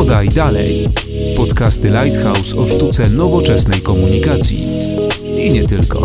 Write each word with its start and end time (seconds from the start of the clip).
Podaj 0.00 0.28
dalej. 0.28 0.88
Podcasty 1.36 1.90
Lighthouse 1.90 2.56
o 2.56 2.68
sztuce 2.68 3.10
nowoczesnej 3.10 3.80
komunikacji. 3.80 4.64
I 5.36 5.50
nie 5.50 5.66
tylko. 5.66 6.00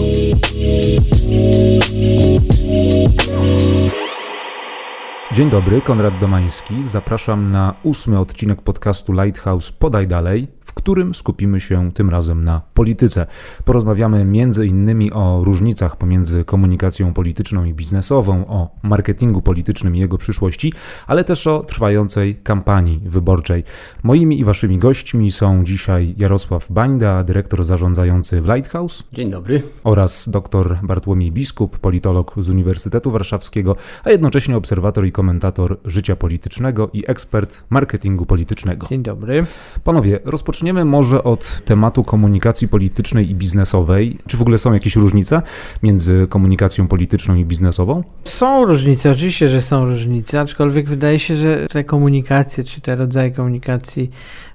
Dzień 5.31 5.50
dobry, 5.50 5.81
Konrad 5.81 6.20
Domański. 6.20 6.84
Zapraszam 6.84 7.52
na 7.52 7.73
ósmy 7.84 8.20
odcinek 8.20 8.62
podcastu 8.62 9.13
Lighthouse 9.13 9.73
Podaj 9.80 10.07
Dalej 10.07 10.55
którym 10.76 11.16
skupimy 11.16 11.60
się 11.60 11.91
tym 11.91 12.10
razem 12.10 12.44
na 12.44 12.62
polityce. 12.73 13.28
Porozmawiamy 13.66 14.26
między 14.26 14.68
innymi 14.68 15.12
o 15.12 15.41
różnicach 15.44 15.96
pomiędzy 15.96 16.44
komunikacją 16.44 17.14
polityczną 17.14 17.66
i 17.66 17.73
biznesową, 17.73 18.48
o 18.48 18.76
marketingu 18.84 19.41
politycznym 19.41 19.96
i 19.96 20.00
jego 20.00 20.18
przyszłości, 20.18 20.73
ale 21.08 21.23
też 21.23 21.48
o 21.48 21.64
trwającej 21.64 22.35
kampanii 22.35 23.02
wyborczej. 23.05 23.63
Moimi 24.04 24.40
i 24.40 24.46
waszymi 24.46 24.77
gośćmi 24.77 25.32
są 25.32 25.63
dzisiaj 25.63 26.16
Jarosław 26.18 26.72
Bańda, 26.72 27.23
dyrektor 27.23 27.63
zarządzający 27.63 28.41
w 28.41 28.46
Lighthouse. 28.46 29.04
Dzień 29.13 29.30
dobry. 29.30 29.63
Oraz 29.84 30.30
dr 30.30 30.80
Bartłomiej 30.84 31.32
Biskup, 31.32 31.80
politolog 31.80 32.34
z 32.38 32.49
Uniwersytetu 32.49 33.12
Warszawskiego, 33.12 33.76
a 34.04 34.12
jednocześnie 34.12 34.57
obserwator 34.57 35.05
i 35.05 35.12
komentator 35.12 35.77
życia 35.85 36.16
politycznego 36.16 36.90
i 36.94 37.04
ekspert 37.07 37.63
marketingu 37.70 38.26
politycznego. 38.26 38.88
Dzień 38.88 39.04
dobry. 39.04 39.46
Panowie, 39.84 40.20
rozpoczniemy 40.26 40.65
Zaczniemy 40.66 40.86
może 40.86 41.24
od 41.24 41.62
tematu 41.66 42.04
komunikacji 42.04 42.68
politycznej 42.68 43.30
i 43.30 43.36
biznesowej. 43.36 44.18
Czy 44.28 44.38
w 44.38 44.42
ogóle 44.42 44.58
są 44.58 44.74
jakieś 44.74 44.96
różnice 44.96 45.41
między 45.84 46.28
komunikacją 46.30 46.88
polityczną 46.88 47.36
i 47.36 47.46
biznesową? 47.46 48.04
Są 48.24 48.66
różnice, 48.66 49.12
oczywiście, 49.12 49.50
że 49.50 49.62
są 49.62 49.86
różnice, 49.86 50.40
aczkolwiek 50.40 50.90
wydaje 50.90 51.20
się, 51.20 51.36
że 51.36 51.68
te 51.68 51.84
komunikacje, 51.84 52.64
czy 52.64 52.82
te 52.82 52.96
rodzaje 52.96 53.32
komunikacji 53.32 54.10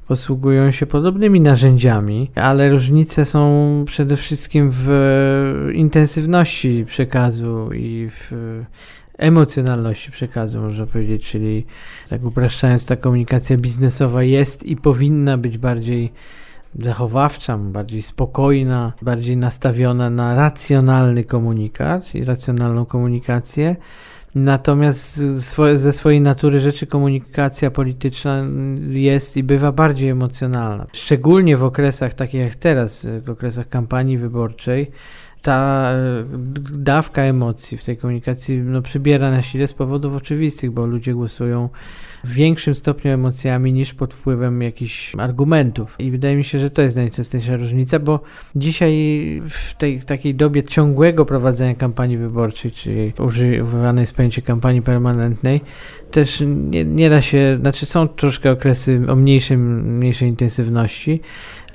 posługują 0.08 0.70
się 0.70 0.86
podobnymi 0.86 1.40
narzędziami, 1.40 2.30
ale 2.34 2.70
różnice 2.70 3.24
są 3.24 3.84
przede 3.86 4.16
wszystkim 4.16 4.70
w 4.72 5.70
intensywności 5.74 6.84
przekazu 6.86 7.72
i 7.72 8.08
w 8.10 8.32
emocjonalności 9.20 10.10
przekazu, 10.10 10.60
można 10.60 10.86
powiedzieć, 10.86 11.30
czyli 11.30 11.66
tak 12.10 12.24
upraszczając, 12.24 12.86
ta 12.86 12.96
komunikacja 12.96 13.56
biznesowa 13.56 14.22
jest 14.22 14.62
i 14.62 14.76
powinna 14.76 15.38
być 15.38 15.58
bardziej 15.58 16.12
zachowawcza, 16.78 17.58
bardziej 17.58 18.02
spokojna, 18.02 18.92
bardziej 19.02 19.36
nastawiona 19.36 20.10
na 20.10 20.34
racjonalny 20.34 21.24
komunikat 21.24 22.14
i 22.14 22.24
racjonalną 22.24 22.84
komunikację. 22.84 23.76
Natomiast 24.34 25.16
ze 25.74 25.92
swojej 25.92 26.20
natury 26.20 26.60
rzeczy 26.60 26.86
komunikacja 26.86 27.70
polityczna 27.70 28.44
jest 28.88 29.36
i 29.36 29.42
bywa 29.42 29.72
bardziej 29.72 30.10
emocjonalna. 30.10 30.86
Szczególnie 30.92 31.56
w 31.56 31.64
okresach 31.64 32.14
takich 32.14 32.40
jak 32.40 32.54
teraz, 32.54 33.06
w 33.24 33.30
okresach 33.30 33.68
kampanii 33.68 34.18
wyborczej, 34.18 34.90
ta 35.42 35.90
e, 35.92 36.24
dawka 36.72 37.22
emocji 37.22 37.78
w 37.78 37.84
tej 37.84 37.96
komunikacji 37.96 38.58
no, 38.58 38.82
przybiera 38.82 39.30
na 39.30 39.42
sile 39.42 39.66
z 39.66 39.74
powodów 39.74 40.14
oczywistych, 40.14 40.70
bo 40.70 40.86
ludzie 40.86 41.14
głosują 41.14 41.68
w 42.24 42.32
większym 42.32 42.74
stopniu 42.74 43.10
emocjami 43.10 43.72
niż 43.72 43.94
pod 43.94 44.14
wpływem 44.14 44.62
jakichś 44.62 45.14
argumentów. 45.14 45.96
I 45.98 46.10
wydaje 46.10 46.36
mi 46.36 46.44
się, 46.44 46.58
że 46.58 46.70
to 46.70 46.82
jest 46.82 46.96
najczęstejsza 46.96 47.56
różnica, 47.56 47.98
bo 47.98 48.20
dzisiaj 48.56 48.92
w 49.48 49.74
tej 49.74 50.00
takiej 50.00 50.34
dobie 50.34 50.62
ciągłego 50.62 51.24
prowadzenia 51.24 51.74
kampanii 51.74 52.18
wyborczej, 52.18 52.70
czyli 52.70 53.12
używane 53.18 54.00
jest 54.00 54.16
pojęcie 54.16 54.42
kampanii 54.42 54.82
permanentnej, 54.82 55.60
też 56.10 56.42
nie, 56.46 56.84
nie 56.84 57.10
da 57.10 57.22
się, 57.22 57.58
znaczy 57.60 57.86
są 57.86 58.08
troszkę 58.08 58.50
okresy 58.50 59.00
o 59.08 59.16
mniejszej, 59.16 59.56
mniejszej 59.56 60.28
intensywności, 60.28 61.20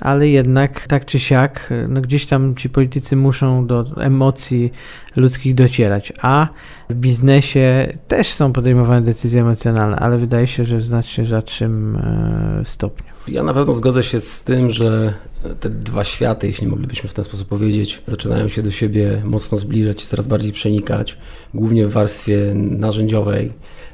ale 0.00 0.28
jednak 0.28 0.86
tak 0.86 1.04
czy 1.04 1.18
siak, 1.18 1.72
no 1.88 2.00
gdzieś 2.00 2.26
tam 2.26 2.56
ci 2.56 2.70
politycy 2.70 3.16
muszą 3.16 3.66
do 3.66 3.84
emocji 3.96 4.72
ludzkich 5.16 5.54
docierać, 5.54 6.12
a 6.22 6.48
w 6.90 6.94
biznesie 6.94 7.92
też 8.08 8.28
są 8.28 8.52
podejmowane 8.52 9.02
decyzje 9.02 9.40
emocjonalne, 9.40 9.96
ale 9.96 10.18
wydaje 10.18 10.46
się, 10.46 10.64
że 10.64 10.76
w 10.76 10.82
znacznie 10.82 11.24
rzadszym 11.24 11.96
e, 11.96 12.62
stopniu. 12.64 13.16
Ja 13.28 13.42
na 13.42 13.54
pewno 13.54 13.74
zgodzę 13.74 14.02
się 14.02 14.20
z 14.20 14.44
tym, 14.44 14.70
że 14.70 15.14
te 15.60 15.70
dwa 15.70 16.04
światy, 16.04 16.46
jeśli 16.46 16.66
moglibyśmy 16.66 17.08
w 17.08 17.14
ten 17.14 17.24
sposób 17.24 17.48
powiedzieć, 17.48 18.02
zaczynają 18.06 18.48
się 18.48 18.62
do 18.62 18.70
siebie 18.70 19.22
mocno 19.24 19.58
zbliżać 19.58 20.04
coraz 20.04 20.26
bardziej 20.26 20.52
przenikać, 20.52 21.18
głównie 21.54 21.86
w 21.86 21.92
warstwie 21.92 22.54
narzędziowej. 22.54 23.52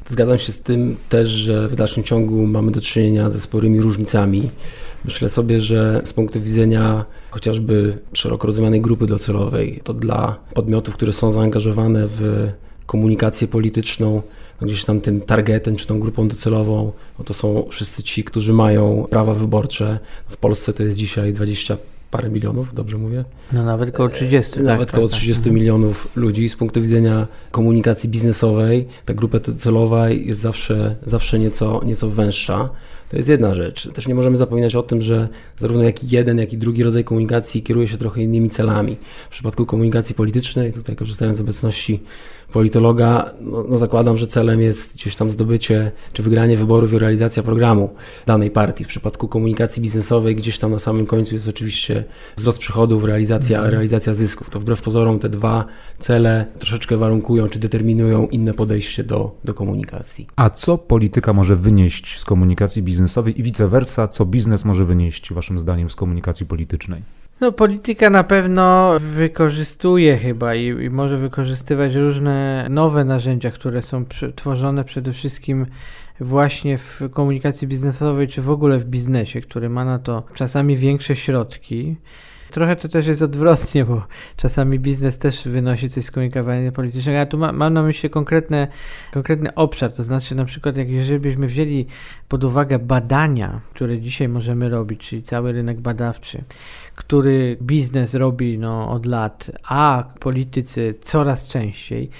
Zgadzam 0.08 0.38
się 0.38 0.52
z 0.52 0.60
tym 0.60 0.96
też, 1.08 1.28
że 1.28 1.68
w 1.68 1.74
dalszym 1.74 2.04
ciągu 2.04 2.46
mamy 2.46 2.70
do 2.70 2.80
czynienia 2.80 3.30
ze 3.30 3.40
sporymi 3.40 3.80
różnicami. 3.80 4.50
Myślę 5.04 5.28
sobie, 5.28 5.60
że 5.60 6.02
z 6.04 6.12
punktu 6.12 6.40
widzenia 6.40 7.04
chociażby 7.30 7.98
szeroko 8.12 8.46
rozumianej 8.46 8.80
grupy 8.80 9.06
docelowej, 9.06 9.80
to 9.84 9.94
dla 9.94 10.38
podmiotów, 10.54 10.94
które 10.94 11.12
są 11.12 11.32
zaangażowane 11.32 12.08
w 12.08 12.48
komunikację 12.86 13.48
polityczną, 13.48 14.22
no 14.60 14.66
gdzieś 14.66 14.84
tam 14.84 15.00
tym 15.00 15.20
targetem 15.20 15.76
czy 15.76 15.86
tą 15.86 16.00
grupą 16.00 16.28
docelową, 16.28 16.92
no 17.18 17.24
to 17.24 17.34
są 17.34 17.66
wszyscy 17.70 18.02
ci, 18.02 18.24
którzy 18.24 18.52
mają 18.52 19.06
prawa 19.10 19.34
wyborcze. 19.34 19.98
W 20.28 20.36
Polsce 20.36 20.72
to 20.72 20.82
jest 20.82 20.96
dzisiaj 20.96 21.32
20 21.32 21.76
parę 22.12 22.30
milionów, 22.30 22.74
dobrze 22.74 22.98
mówię? 22.98 23.24
No 23.52 23.64
nawet 23.64 23.88
około 23.88 24.08
30. 24.08 24.60
E, 24.60 24.62
nawet 24.62 24.86
tak, 24.88 24.94
około 24.94 25.08
tak, 25.08 25.16
30 25.16 25.44
tak. 25.44 25.52
milionów 25.52 26.08
ludzi. 26.16 26.48
Z 26.48 26.56
punktu 26.56 26.82
widzenia 26.82 27.26
komunikacji 27.50 28.08
biznesowej, 28.08 28.88
ta 29.04 29.14
grupa 29.14 29.38
docelowa 29.38 30.10
jest 30.10 30.40
zawsze, 30.40 30.96
zawsze 31.04 31.38
nieco, 31.38 31.80
nieco 31.84 32.10
węższa. 32.10 32.68
To 33.08 33.16
jest 33.16 33.28
jedna 33.28 33.54
rzecz. 33.54 33.92
Też 33.92 34.08
nie 34.08 34.14
możemy 34.14 34.36
zapominać 34.36 34.74
o 34.74 34.82
tym, 34.82 35.02
że 35.02 35.28
zarówno 35.58 35.82
jak 35.82 36.12
jeden, 36.12 36.38
jak 36.38 36.52
i 36.52 36.58
drugi 36.58 36.82
rodzaj 36.82 37.04
komunikacji 37.04 37.62
kieruje 37.62 37.88
się 37.88 37.98
trochę 37.98 38.22
innymi 38.22 38.50
celami. 38.50 38.96
W 39.26 39.32
przypadku 39.32 39.66
komunikacji 39.66 40.14
politycznej, 40.14 40.72
tutaj 40.72 40.96
korzystając 40.96 41.36
z 41.36 41.40
obecności 41.40 42.02
politologa, 42.52 43.30
no, 43.40 43.64
no, 43.68 43.78
zakładam, 43.78 44.16
że 44.16 44.26
celem 44.26 44.60
jest 44.60 44.94
gdzieś 44.94 45.16
tam 45.16 45.30
zdobycie 45.30 45.92
czy 46.12 46.22
wygranie 46.22 46.56
wyborów 46.56 46.92
i 46.92 46.98
realizacja 46.98 47.42
programu 47.42 47.90
danej 48.26 48.50
partii. 48.50 48.84
W 48.84 48.88
przypadku 48.88 49.28
komunikacji 49.28 49.82
biznesowej 49.82 50.36
gdzieś 50.36 50.58
tam 50.58 50.70
na 50.70 50.78
samym 50.78 51.06
końcu 51.06 51.34
jest 51.34 51.48
oczywiście 51.48 52.04
wzrost 52.36 52.58
przychodów, 52.58 53.04
realizacja, 53.04 53.56
mhm. 53.56 53.72
realizacja 53.72 54.14
zysków. 54.14 54.50
To 54.50 54.60
wbrew 54.60 54.82
pozorom 54.82 55.18
te 55.18 55.28
dwa 55.28 55.64
cele 55.98 56.46
troszeczkę 56.58 56.96
warunkują 56.96 57.48
czy 57.48 57.58
determinują 57.58 58.26
inne 58.26 58.54
podejście 58.54 59.04
do, 59.04 59.34
do 59.44 59.54
komunikacji. 59.54 60.26
A 60.36 60.50
co 60.50 60.78
polityka 60.78 61.32
może 61.32 61.56
wynieść 61.56 62.18
z 62.18 62.24
komunikacji 62.24 62.82
biznesowej 62.82 63.40
i 63.40 63.42
vice 63.42 63.68
versa, 63.68 64.08
co 64.08 64.24
biznes 64.24 64.64
może 64.64 64.84
wynieść 64.84 65.32
waszym 65.32 65.60
zdaniem 65.60 65.90
z 65.90 65.94
komunikacji 65.94 66.46
politycznej? 66.46 67.02
No, 67.42 67.52
polityka 67.52 68.10
na 68.10 68.24
pewno 68.24 68.92
wykorzystuje 69.00 70.16
chyba 70.16 70.54
i, 70.54 70.66
i, 70.66 70.90
może 70.90 71.18
wykorzystywać 71.18 71.94
różne 71.94 72.66
nowe 72.70 73.04
narzędzia, 73.04 73.50
które 73.50 73.82
są 73.82 74.04
tworzone 74.36 74.84
przede 74.84 75.12
wszystkim 75.12 75.66
właśnie 76.20 76.78
w 76.78 77.00
komunikacji 77.10 77.68
biznesowej, 77.68 78.28
czy 78.28 78.42
w 78.42 78.50
ogóle 78.50 78.78
w 78.78 78.84
biznesie, 78.84 79.40
który 79.40 79.68
ma 79.68 79.84
na 79.84 79.98
to 79.98 80.22
czasami 80.34 80.76
większe 80.76 81.16
środki. 81.16 81.96
Trochę 82.52 82.76
to 82.76 82.88
też 82.88 83.06
jest 83.06 83.22
odwrotnie, 83.22 83.84
bo 83.84 84.02
czasami 84.36 84.78
biznes 84.78 85.18
też 85.18 85.48
wynosi 85.48 85.90
coś 85.90 86.04
z 86.04 86.10
komunikowania 86.10 86.72
politycznego, 86.72 87.18
ale 87.18 87.26
tu 87.26 87.38
ma, 87.38 87.52
mam 87.52 87.72
na 87.74 87.82
myśli 87.82 88.10
konkretne, 88.10 88.68
konkretny 89.12 89.54
obszar, 89.54 89.92
to 89.92 90.02
znaczy 90.02 90.34
na 90.34 90.44
przykład 90.44 90.76
jak 90.76 90.88
jeżeli 90.88 91.20
byśmy 91.20 91.46
wzięli 91.46 91.86
pod 92.28 92.44
uwagę 92.44 92.78
badania, 92.78 93.60
które 93.74 94.00
dzisiaj 94.00 94.28
możemy 94.28 94.68
robić, 94.68 95.00
czyli 95.08 95.22
cały 95.22 95.52
rynek 95.52 95.80
badawczy, 95.80 96.44
który 96.94 97.56
biznes 97.62 98.14
robi 98.14 98.58
no, 98.58 98.90
od 98.90 99.06
lat, 99.06 99.50
a 99.68 100.04
politycy 100.20 100.94
coraz 101.04 101.48
częściej, 101.48 102.10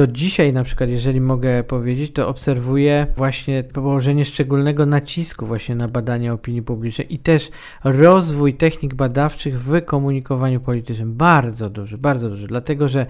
to 0.00 0.06
dzisiaj 0.06 0.52
na 0.52 0.64
przykład, 0.64 0.90
jeżeli 0.90 1.20
mogę 1.20 1.64
powiedzieć, 1.64 2.12
to 2.12 2.28
obserwuję 2.28 3.06
właśnie 3.16 3.64
położenie 3.64 4.24
szczególnego 4.24 4.86
nacisku 4.86 5.46
właśnie 5.46 5.74
na 5.74 5.88
badania 5.88 6.32
opinii 6.32 6.62
publicznej 6.62 7.14
i 7.14 7.18
też 7.18 7.50
rozwój 7.84 8.54
technik 8.54 8.94
badawczych 8.94 9.60
w 9.60 9.84
komunikowaniu 9.84 10.60
politycznym. 10.60 11.14
Bardzo 11.14 11.70
duży, 11.70 11.98
bardzo 11.98 12.30
duży, 12.30 12.46
dlatego 12.46 12.88
że 12.88 13.06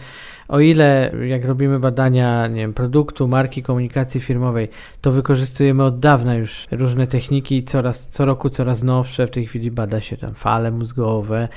o 0.48 0.60
ile 0.60 1.12
jak 1.28 1.44
robimy 1.44 1.78
badania 1.78 2.46
nie 2.46 2.60
wiem, 2.60 2.74
produktu, 2.74 3.28
marki, 3.28 3.62
komunikacji 3.62 4.20
firmowej, 4.20 4.68
to 5.00 5.12
wykorzystujemy 5.12 5.84
od 5.84 5.98
dawna 5.98 6.34
już 6.34 6.66
różne 6.70 7.06
techniki, 7.06 7.64
coraz, 7.64 8.08
co 8.08 8.24
roku 8.24 8.50
coraz 8.50 8.82
nowsze, 8.82 9.26
w 9.26 9.30
tej 9.30 9.46
chwili 9.46 9.70
bada 9.70 10.00
się 10.00 10.16
tam 10.16 10.34
fale 10.34 10.70
mózgowe, 10.70 11.48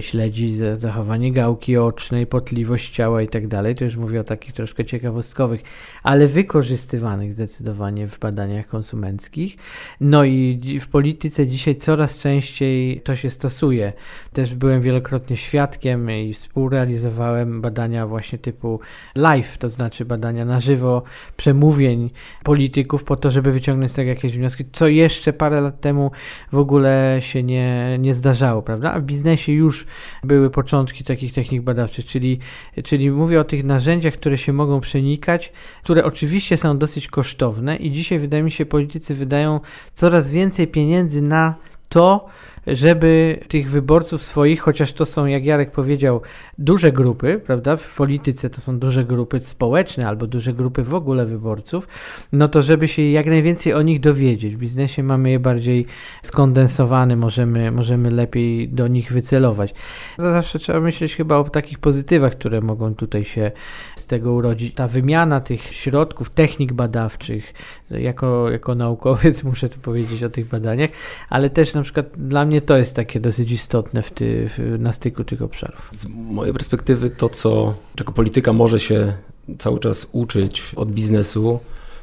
śledzi 0.00 0.54
zachowanie 0.76 1.32
gałki 1.32 1.76
ocznej, 1.76 2.26
potliwość 2.26 2.90
ciała 2.90 3.22
i 3.22 3.28
tak 3.28 3.48
dalej, 3.48 3.74
to 3.74 3.84
już 3.84 3.96
mówię 3.96 4.20
o 4.20 4.24
takich 4.24 4.52
troszkę 4.52 4.81
troszkę 4.82 4.84
ciekawostkowych, 4.84 5.62
ale 6.02 6.28
wykorzystywanych 6.28 7.34
zdecydowanie 7.34 8.08
w 8.08 8.18
badaniach 8.18 8.66
konsumenckich. 8.66 9.56
No 10.00 10.24
i 10.24 10.78
w 10.80 10.88
polityce 10.88 11.46
dzisiaj 11.46 11.76
coraz 11.76 12.20
częściej 12.20 13.00
to 13.00 13.16
się 13.16 13.30
stosuje. 13.30 13.92
Też 14.32 14.54
byłem 14.54 14.80
wielokrotnie 14.80 15.36
świadkiem 15.36 16.10
i 16.10 16.32
współrealizowałem 16.34 17.60
badania 17.60 18.06
właśnie 18.06 18.38
typu 18.38 18.80
live, 19.16 19.58
to 19.58 19.70
znaczy 19.70 20.04
badania 20.04 20.44
na 20.44 20.60
żywo, 20.60 21.02
przemówień 21.36 22.10
polityków 22.44 23.04
po 23.04 23.16
to, 23.16 23.30
żeby 23.30 23.52
wyciągnąć 23.52 23.92
z 23.92 23.94
tego 23.94 24.08
jakieś 24.08 24.36
wnioski, 24.36 24.64
co 24.72 24.88
jeszcze 24.88 25.32
parę 25.32 25.60
lat 25.60 25.80
temu 25.80 26.10
w 26.52 26.58
ogóle 26.58 27.18
się 27.20 27.42
nie, 27.42 27.98
nie 27.98 28.14
zdarzało, 28.14 28.62
prawda? 28.62 28.92
A 28.92 29.00
w 29.00 29.02
biznesie 29.02 29.52
już 29.52 29.86
były 30.24 30.50
początki 30.50 31.04
takich 31.04 31.32
technik 31.32 31.62
badawczych, 31.62 32.04
czyli, 32.04 32.38
czyli 32.84 33.10
mówię 33.10 33.40
o 33.40 33.44
tych 33.44 33.64
narzędziach, 33.64 34.14
które 34.14 34.38
się 34.38 34.52
mogą 34.52 34.71
przenikać, 34.80 35.52
które 35.84 36.04
oczywiście 36.04 36.56
są 36.56 36.78
dosyć 36.78 37.08
kosztowne 37.08 37.76
i 37.76 37.90
dzisiaj 37.90 38.18
wydaje 38.18 38.42
mi 38.42 38.50
się 38.50 38.66
politycy 38.66 39.14
wydają 39.14 39.60
coraz 39.94 40.28
więcej 40.28 40.68
pieniędzy 40.68 41.22
na 41.22 41.54
to, 41.88 42.26
żeby 42.66 43.40
tych 43.48 43.70
wyborców 43.70 44.22
swoich, 44.22 44.60
chociaż 44.60 44.92
to 44.92 45.04
są, 45.04 45.26
jak 45.26 45.44
Jarek 45.44 45.70
powiedział, 45.70 46.20
duże 46.58 46.92
grupy, 46.92 47.40
prawda? 47.46 47.76
W 47.76 47.94
polityce 47.94 48.50
to 48.50 48.60
są 48.60 48.78
duże 48.78 49.04
grupy 49.04 49.40
społeczne 49.40 50.08
albo 50.08 50.26
duże 50.26 50.52
grupy 50.52 50.82
w 50.82 50.94
ogóle 50.94 51.26
wyborców, 51.26 51.88
no 52.32 52.48
to 52.48 52.62
żeby 52.62 52.88
się 52.88 53.02
jak 53.02 53.26
najwięcej 53.26 53.74
o 53.74 53.82
nich 53.82 54.00
dowiedzieć. 54.00 54.56
W 54.56 54.58
biznesie 54.58 55.02
mamy 55.02 55.30
je 55.30 55.38
bardziej 55.38 55.86
skondensowane, 56.22 57.16
możemy, 57.16 57.70
możemy 57.70 58.10
lepiej 58.10 58.68
do 58.68 58.88
nich 58.88 59.12
wycelować. 59.12 59.74
Zawsze 60.18 60.58
trzeba 60.58 60.80
myśleć 60.80 61.16
chyba 61.16 61.36
o 61.36 61.44
takich 61.44 61.78
pozytywach, 61.78 62.32
które 62.32 62.60
mogą 62.60 62.94
tutaj 62.94 63.24
się 63.24 63.52
z 63.96 64.06
tego 64.06 64.32
urodzić. 64.32 64.74
Ta 64.74 64.88
wymiana 64.88 65.40
tych 65.40 65.62
środków, 65.62 66.30
technik 66.30 66.72
badawczych, 66.72 67.54
jako, 67.90 68.50
jako 68.50 68.74
naukowiec 68.74 69.44
muszę 69.52 69.68
tu 69.68 69.78
powiedzieć 69.78 70.22
o 70.22 70.30
tych 70.30 70.48
badaniach, 70.48 70.90
ale 71.28 71.50
też 71.50 71.74
na 71.74 71.82
przykład 71.82 72.06
dla 72.16 72.44
mnie 72.44 72.51
to 72.60 72.76
jest 72.76 72.96
takie 72.96 73.20
dosyć 73.20 73.52
istotne 73.52 74.02
w 74.02 74.10
ty, 74.10 74.48
w, 74.48 74.76
na 74.78 74.92
styku 74.92 75.24
tych 75.24 75.42
obszarów. 75.42 75.88
Z 75.92 76.06
mojej 76.08 76.52
perspektywy 76.52 77.10
to, 77.10 77.28
co, 77.28 77.74
czego 77.94 78.12
polityka 78.12 78.52
może 78.52 78.80
się 78.80 79.12
cały 79.58 79.80
czas 79.80 80.06
uczyć 80.12 80.72
od 80.76 80.90
biznesu, 80.90 81.60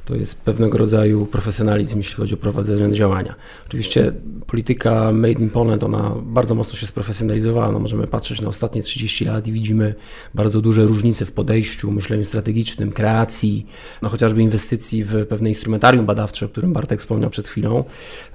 to 0.09 0.15
jest 0.15 0.41
pewnego 0.41 0.77
rodzaju 0.77 1.25
profesjonalizm, 1.25 1.97
jeśli 1.97 2.15
chodzi 2.15 2.33
o 2.33 2.37
prowadzenie 2.37 2.91
działania. 2.91 3.35
Oczywiście 3.67 4.11
polityka 4.47 5.11
Made 5.11 5.41
in 5.41 5.49
Poland, 5.49 5.83
ona 5.83 6.15
bardzo 6.21 6.55
mocno 6.55 6.75
się 6.75 6.87
sprofesjonalizowała. 6.87 7.71
No 7.71 7.79
możemy 7.79 8.07
patrzeć 8.07 8.41
na 8.41 8.47
ostatnie 8.47 8.83
30 8.83 9.25
lat 9.25 9.47
i 9.47 9.51
widzimy 9.51 9.95
bardzo 10.33 10.61
duże 10.61 10.85
różnice 10.85 11.25
w 11.25 11.31
podejściu, 11.31 11.91
myśleniu 11.91 12.25
strategicznym, 12.25 12.91
kreacji, 12.91 13.65
no 14.01 14.09
chociażby 14.09 14.41
inwestycji 14.41 15.03
w 15.03 15.25
pewne 15.25 15.49
instrumentarium 15.49 16.05
badawcze, 16.05 16.45
o 16.45 16.49
którym 16.49 16.73
Bartek 16.73 16.99
wspomniał 16.99 17.29
przed 17.29 17.47
chwilą. 17.47 17.83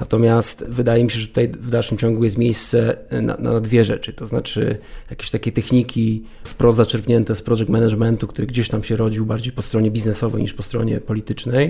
Natomiast 0.00 0.64
wydaje 0.68 1.04
mi 1.04 1.10
się, 1.10 1.20
że 1.20 1.28
tutaj 1.28 1.48
w 1.48 1.70
dalszym 1.70 1.98
ciągu 1.98 2.24
jest 2.24 2.38
miejsce 2.38 2.96
na, 3.22 3.36
na 3.36 3.60
dwie 3.60 3.84
rzeczy, 3.84 4.12
to 4.12 4.26
znaczy 4.26 4.76
jakieś 5.10 5.30
takie 5.30 5.52
techniki 5.52 6.24
wprost 6.44 6.76
zaczerpnięte 6.76 7.34
z 7.34 7.42
project 7.42 7.68
managementu, 7.68 8.26
który 8.26 8.46
gdzieś 8.46 8.68
tam 8.68 8.84
się 8.84 8.96
rodził 8.96 9.26
bardziej 9.26 9.52
po 9.52 9.62
stronie 9.62 9.90
biznesowej 9.90 10.42
niż 10.42 10.54
po 10.54 10.62
stronie 10.62 11.00
politycznej 11.00 11.63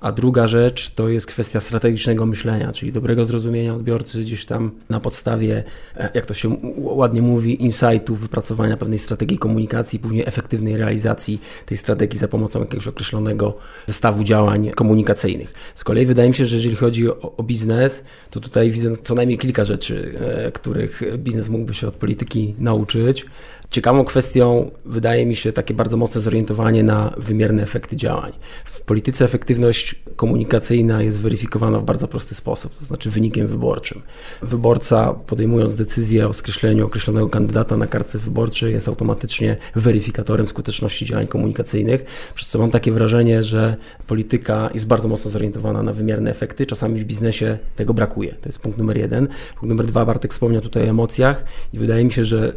a 0.00 0.12
druga 0.12 0.46
rzecz 0.46 0.90
to 0.90 1.08
jest 1.08 1.26
kwestia 1.26 1.60
strategicznego 1.60 2.26
myślenia, 2.26 2.72
czyli 2.72 2.92
dobrego 2.92 3.24
zrozumienia 3.24 3.74
odbiorcy 3.74 4.20
gdzieś 4.20 4.44
tam 4.44 4.70
na 4.90 5.00
podstawie, 5.00 5.64
e, 5.96 6.10
jak 6.14 6.26
to 6.26 6.34
się 6.34 6.56
ładnie 6.76 7.22
mówi, 7.22 7.62
insightów, 7.62 8.20
wypracowania 8.20 8.76
pewnej 8.76 8.98
strategii 8.98 9.38
komunikacji, 9.38 9.98
później 9.98 10.24
efektywnej 10.26 10.76
realizacji 10.76 11.40
tej 11.66 11.76
strategii 11.76 12.18
za 12.18 12.28
pomocą 12.28 12.60
jakiegoś 12.60 12.88
określonego 12.88 13.54
zestawu 13.86 14.24
działań 14.24 14.70
komunikacyjnych. 14.70 15.54
Z 15.74 15.84
kolei 15.84 16.06
wydaje 16.06 16.28
mi 16.28 16.34
się, 16.34 16.46
że 16.46 16.56
jeżeli 16.56 16.76
chodzi 16.76 17.10
o, 17.10 17.36
o 17.36 17.42
biznes, 17.42 18.04
to 18.30 18.40
tutaj 18.40 18.70
widzę 18.70 18.90
co 19.04 19.14
najmniej 19.14 19.38
kilka 19.38 19.64
rzeczy, 19.64 20.18
e, 20.20 20.52
których 20.52 21.02
biznes 21.18 21.48
mógłby 21.48 21.74
się 21.74 21.88
od 21.88 21.94
polityki 21.94 22.54
nauczyć. 22.58 23.26
Ciekawą 23.70 24.04
kwestią 24.04 24.70
wydaje 24.84 25.26
mi 25.26 25.36
się 25.36 25.52
takie 25.52 25.74
bardzo 25.74 25.96
mocne 25.96 26.20
zorientowanie 26.20 26.82
na 26.82 27.14
wymierne 27.16 27.62
efekty 27.62 27.96
działań. 27.96 28.32
W 28.64 28.80
polityce 28.80 29.24
efektywność 29.24 30.02
komunikacyjna 30.16 31.02
jest 31.02 31.20
weryfikowana 31.20 31.78
w 31.78 31.84
bardzo 31.84 32.08
prosty 32.08 32.34
sposób, 32.34 32.78
to 32.78 32.84
znaczy 32.84 33.10
wynikiem 33.10 33.46
wyborczym. 33.46 34.02
Wyborca 34.42 35.12
podejmując 35.26 35.74
decyzję 35.74 36.28
o 36.28 36.32
skreśleniu 36.32 36.86
określonego 36.86 37.28
kandydata 37.28 37.76
na 37.76 37.86
kartce 37.86 38.18
wyborczej 38.18 38.72
jest 38.72 38.88
automatycznie 38.88 39.56
weryfikatorem 39.74 40.46
skuteczności 40.46 41.06
działań 41.06 41.26
komunikacyjnych, 41.26 42.04
przez 42.34 42.48
co 42.48 42.58
mam 42.58 42.70
takie 42.70 42.92
wrażenie, 42.92 43.42
że 43.42 43.76
polityka 44.06 44.70
jest 44.74 44.86
bardzo 44.86 45.08
mocno 45.08 45.30
zorientowana 45.30 45.82
na 45.82 45.92
wymierne 45.92 46.30
efekty. 46.30 46.66
Czasami 46.66 47.00
w 47.00 47.04
biznesie 47.04 47.58
tego 47.76 47.94
brakuje. 47.94 48.32
To 48.32 48.48
jest 48.48 48.58
punkt 48.58 48.78
numer 48.78 48.98
jeden. 48.98 49.26
Punkt 49.26 49.68
numer 49.68 49.86
dwa, 49.86 50.04
Bartek 50.04 50.32
wspomniał 50.32 50.62
tutaj 50.62 50.82
o 50.82 50.86
emocjach 50.86 51.44
i 51.72 51.78
wydaje 51.78 52.04
mi 52.04 52.12
się, 52.12 52.24
że 52.24 52.52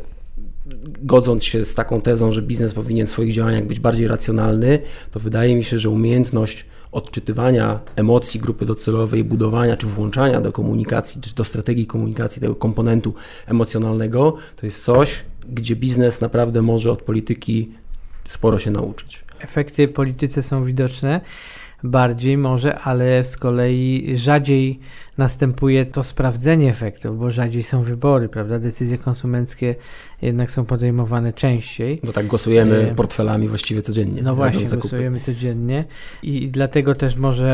godząc 1.02 1.44
się 1.44 1.66
z 1.66 1.74
taką 1.74 2.02
tezą, 2.02 2.32
że 2.32 2.42
biznes 2.42 2.74
powinien 2.74 3.08
w 3.08 3.10
swoich 3.10 3.34
działaniach 3.34 3.66
być 3.66 3.80
bardziej 3.80 4.08
racjonalny, 4.08 4.80
to 5.12 5.20
wydaje 5.20 5.56
mi 5.56 5.64
się, 5.64 5.80
że 5.80 5.90
umiejętność 5.90 6.66
odczytywania 6.92 7.80
emocji 7.96 8.40
grupy 8.40 8.66
docelowej, 8.66 9.24
budowania 9.24 9.78
czy 9.78 9.88
włączania 9.88 10.42
do 10.42 10.52
komunikacji, 10.52 11.22
czy 11.22 11.36
do 11.36 11.44
strategii 11.44 11.88
komunikacji 11.88 12.42
tego 12.42 12.56
komponentu 12.56 13.14
emocjonalnego, 13.48 14.38
to 14.56 14.66
jest 14.66 14.84
coś, 14.84 15.24
gdzie 15.50 15.76
biznes 15.76 16.22
naprawdę 16.22 16.62
może 16.62 16.92
od 16.92 17.02
polityki 17.02 17.72
sporo 18.26 18.60
się 18.60 18.72
nauczyć. 18.72 19.24
Efekty 19.40 19.88
w 19.88 19.94
polityce 19.94 20.44
są 20.44 20.64
widoczne 20.64 21.22
bardziej 21.84 22.38
może, 22.38 22.80
ale 22.80 23.24
z 23.24 23.38
kolei 23.38 24.18
rzadziej 24.18 24.80
następuje 25.20 25.86
to 25.86 26.04
sprawdzenie 26.04 26.70
efektów, 26.70 27.20
bo 27.20 27.32
rzadziej 27.32 27.64
są 27.64 27.82
wybory, 27.82 28.30
prawda? 28.30 28.60
Decyzje 28.60 28.98
konsumenckie 28.98 29.76
jednak 30.22 30.52
są 30.52 30.66
podejmowane 30.66 31.34
częściej. 31.34 32.00
No 32.04 32.12
tak, 32.12 32.28
głosujemy 32.28 32.90
e... 32.92 32.96
portfelami 32.96 33.48
właściwie 33.48 33.82
codziennie. 33.82 34.22
No 34.22 34.36
właśnie, 34.36 34.78
głosujemy 34.78 35.20
codziennie 35.20 35.86
i, 36.24 36.44
i 36.44 36.50
dlatego 36.50 36.96
też 36.96 37.16
może 37.16 37.50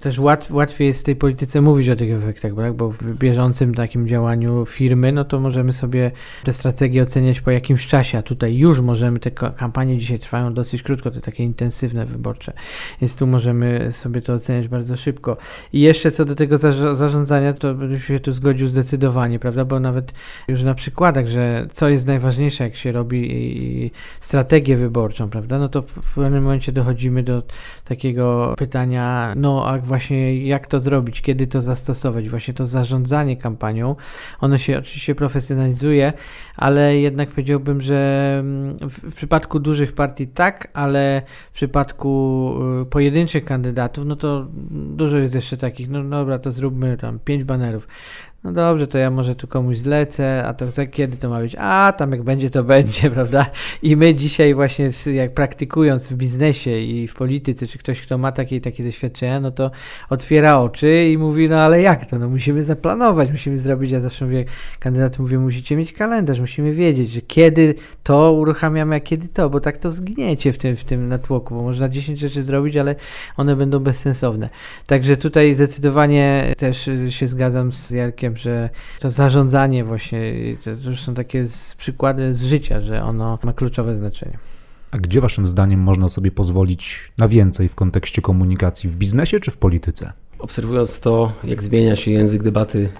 też 0.00 0.18
łat, 0.18 0.50
łatwiej 0.50 0.88
jest 0.88 1.00
w 1.00 1.04
tej 1.04 1.16
polityce 1.16 1.60
mówić 1.60 1.88
o 1.88 1.96
tych 1.96 2.10
efektach, 2.10 2.52
tak? 2.56 2.74
bo 2.74 2.90
w 2.90 3.18
bieżącym 3.18 3.74
takim 3.74 4.08
działaniu 4.08 4.66
firmy, 4.66 5.12
no 5.12 5.24
to 5.24 5.40
możemy 5.40 5.72
sobie 5.72 6.10
te 6.44 6.52
strategie 6.52 7.02
oceniać 7.02 7.40
po 7.40 7.50
jakimś 7.50 7.86
czasie, 7.86 8.18
a 8.18 8.22
tutaj 8.22 8.56
już 8.56 8.80
możemy, 8.80 9.18
te 9.18 9.30
kampanie 9.30 9.98
dzisiaj 9.98 10.18
trwają 10.18 10.54
dosyć 10.54 10.82
krótko, 10.82 11.10
te 11.10 11.20
takie 11.20 11.44
intensywne 11.44 12.06
wyborcze, 12.06 12.52
więc 13.00 13.16
tu 13.16 13.26
możemy 13.26 13.92
sobie 13.92 14.22
to 14.22 14.32
oceniać 14.32 14.68
bardzo 14.68 14.96
szybko. 14.96 15.36
I 15.72 15.80
jeszcze 15.80 16.10
co 16.10 16.24
do 16.24 16.34
tego 16.34 16.58
zarządzania, 16.58 16.69
to 17.58 17.74
bym 17.74 17.98
się 17.98 18.20
tu 18.20 18.32
zgodził 18.32 18.68
zdecydowanie, 18.68 19.38
prawda, 19.38 19.64
bo 19.64 19.80
nawet 19.80 20.12
już 20.48 20.62
na 20.62 20.74
przykładach, 20.74 21.28
że 21.28 21.66
co 21.72 21.88
jest 21.88 22.06
najważniejsze, 22.06 22.64
jak 22.64 22.76
się 22.76 22.92
robi 22.92 23.90
strategię 24.20 24.76
wyborczą, 24.76 25.30
prawda, 25.30 25.58
no 25.58 25.68
to 25.68 25.82
w 25.82 26.14
pewnym 26.14 26.42
momencie 26.42 26.72
dochodzimy 26.72 27.22
do 27.22 27.42
takiego 27.84 28.54
pytania, 28.58 29.34
no 29.36 29.68
a 29.68 29.78
właśnie 29.78 30.46
jak 30.46 30.66
to 30.66 30.80
zrobić, 30.80 31.22
kiedy 31.22 31.46
to 31.46 31.60
zastosować, 31.60 32.28
właśnie 32.28 32.54
to 32.54 32.66
zarządzanie 32.66 33.36
kampanią, 33.36 33.96
ono 34.40 34.58
się 34.58 34.78
oczywiście 34.78 35.14
profesjonalizuje, 35.14 36.12
ale 36.56 36.98
jednak 36.98 37.28
powiedziałbym, 37.28 37.80
że 37.80 38.36
mm, 38.40 38.88
w, 38.88 39.10
w 39.10 39.14
przypadku 39.14 39.58
dużych 39.58 39.92
partii 39.92 40.26
tak, 40.28 40.68
ale 40.74 41.22
w 41.52 41.54
przypadku 41.54 42.54
y, 42.82 42.86
pojedynczych 42.86 43.44
kandydatów, 43.44 44.04
no 44.04 44.16
to 44.16 44.46
dużo 44.70 45.16
jest 45.16 45.34
jeszcze 45.34 45.56
takich, 45.56 45.90
no 45.90 46.04
dobra, 46.04 46.38
to 46.38 46.52
zróbmy 46.60 46.96
tam 46.96 47.18
pięć 47.18 47.44
banerów 47.44 47.88
no 48.44 48.52
dobrze, 48.52 48.86
to 48.86 48.98
ja 48.98 49.10
może 49.10 49.34
tu 49.34 49.46
komuś 49.46 49.76
zlecę, 49.76 50.44
a 50.46 50.54
to 50.54 50.66
kiedy 50.90 51.16
to 51.16 51.28
ma 51.28 51.40
być? 51.40 51.56
A, 51.58 51.92
tam 51.98 52.12
jak 52.12 52.22
będzie, 52.22 52.50
to 52.50 52.64
będzie, 52.64 53.10
prawda? 53.14 53.46
I 53.82 53.96
my 53.96 54.14
dzisiaj 54.14 54.54
właśnie, 54.54 54.90
jak 55.12 55.34
praktykując 55.34 56.08
w 56.08 56.14
biznesie 56.14 56.78
i 56.78 57.08
w 57.08 57.14
polityce, 57.14 57.66
czy 57.66 57.78
ktoś, 57.78 58.02
kto 58.02 58.18
ma 58.18 58.32
takie 58.32 58.60
takie 58.60 58.84
doświadczenia, 58.84 59.40
no 59.40 59.50
to 59.50 59.70
otwiera 60.10 60.58
oczy 60.58 61.08
i 61.12 61.18
mówi, 61.18 61.48
no 61.48 61.60
ale 61.60 61.82
jak 61.82 62.04
to? 62.04 62.18
No 62.18 62.28
musimy 62.28 62.62
zaplanować, 62.62 63.30
musimy 63.30 63.58
zrobić, 63.58 63.90
ja 63.90 64.00
zawsze 64.00 64.24
mówię, 64.24 64.44
kandydat 64.78 65.18
mówię, 65.18 65.38
musicie 65.38 65.76
mieć 65.76 65.92
kalendarz, 65.92 66.40
musimy 66.40 66.72
wiedzieć, 66.72 67.10
że 67.10 67.20
kiedy 67.20 67.74
to 68.02 68.32
uruchamiamy, 68.32 68.96
a 68.96 69.00
kiedy 69.00 69.28
to, 69.28 69.50
bo 69.50 69.60
tak 69.60 69.76
to 69.76 69.90
zgniecie 69.90 70.52
w 70.52 70.58
tym, 70.58 70.76
w 70.76 70.84
tym 70.84 71.08
natłoku, 71.08 71.54
bo 71.54 71.62
można 71.62 71.88
10 71.88 72.18
rzeczy 72.18 72.42
zrobić, 72.42 72.76
ale 72.76 72.94
one 73.36 73.56
będą 73.56 73.78
bezsensowne. 73.78 74.48
Także 74.86 75.16
tutaj 75.16 75.54
zdecydowanie 75.54 76.54
też 76.58 76.90
się 77.08 77.28
zgadzam 77.28 77.72
z 77.72 77.90
Jarkiem, 77.90 78.29
że 78.36 78.70
to 79.00 79.10
zarządzanie 79.10 79.84
właśnie, 79.84 80.34
to 80.64 80.70
już 80.70 81.00
są 81.00 81.14
takie 81.14 81.46
z, 81.46 81.74
przykłady 81.74 82.34
z 82.34 82.44
życia, 82.44 82.80
że 82.80 83.02
ono 83.02 83.38
ma 83.42 83.52
kluczowe 83.52 83.94
znaczenie. 83.94 84.38
A 84.90 84.98
gdzie 84.98 85.20
waszym 85.20 85.46
zdaniem 85.46 85.80
można 85.80 86.08
sobie 86.08 86.30
pozwolić 86.30 87.12
na 87.18 87.28
więcej 87.28 87.68
w 87.68 87.74
kontekście 87.74 88.22
komunikacji 88.22 88.90
w 88.90 88.96
biznesie 88.96 89.40
czy 89.40 89.50
w 89.50 89.56
polityce? 89.56 90.12
Obserwując 90.38 91.00
to, 91.00 91.32
jak 91.44 91.62
zmienia 91.62 91.96
się 91.96 92.10
język 92.10 92.42
debaty 92.42 92.90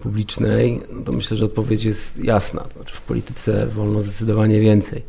publicznej, 0.00 0.82
to 1.04 1.12
myślę, 1.12 1.36
że 1.36 1.44
odpowiedź 1.44 1.84
jest 1.84 2.24
jasna. 2.24 2.60
To 2.60 2.72
znaczy 2.72 2.94
w 2.94 3.02
polityce 3.02 3.66
wolno 3.66 4.00
zdecydowanie 4.00 4.60
więcej. 4.60 5.02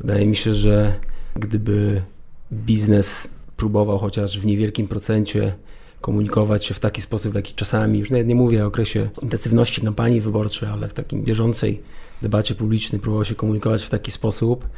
Wydaje 0.00 0.26
mi 0.26 0.36
się, 0.36 0.54
że 0.54 0.94
gdyby 1.36 2.02
biznes 2.52 3.28
próbował 3.56 3.98
chociaż 3.98 4.40
w 4.40 4.46
niewielkim 4.46 4.88
procencie 4.88 5.54
komunikować 6.02 6.64
się 6.64 6.74
w 6.74 6.80
taki 6.80 7.00
sposób, 7.02 7.32
w 7.32 7.34
jaki 7.34 7.54
czasami, 7.54 7.98
już 7.98 8.10
nie 8.10 8.34
mówię 8.34 8.64
o 8.64 8.66
okresie 8.66 9.08
intensywności 9.22 9.80
kampanii 9.80 10.20
wyborczej, 10.20 10.68
ale 10.68 10.88
w 10.88 10.94
takim 10.94 11.22
bieżącej 11.22 11.80
debacie 12.22 12.54
publicznej 12.54 13.00
próbował 13.00 13.24
się 13.24 13.34
komunikować 13.34 13.82
w 13.84 13.90
taki 13.90 14.10
sposób, 14.10 14.68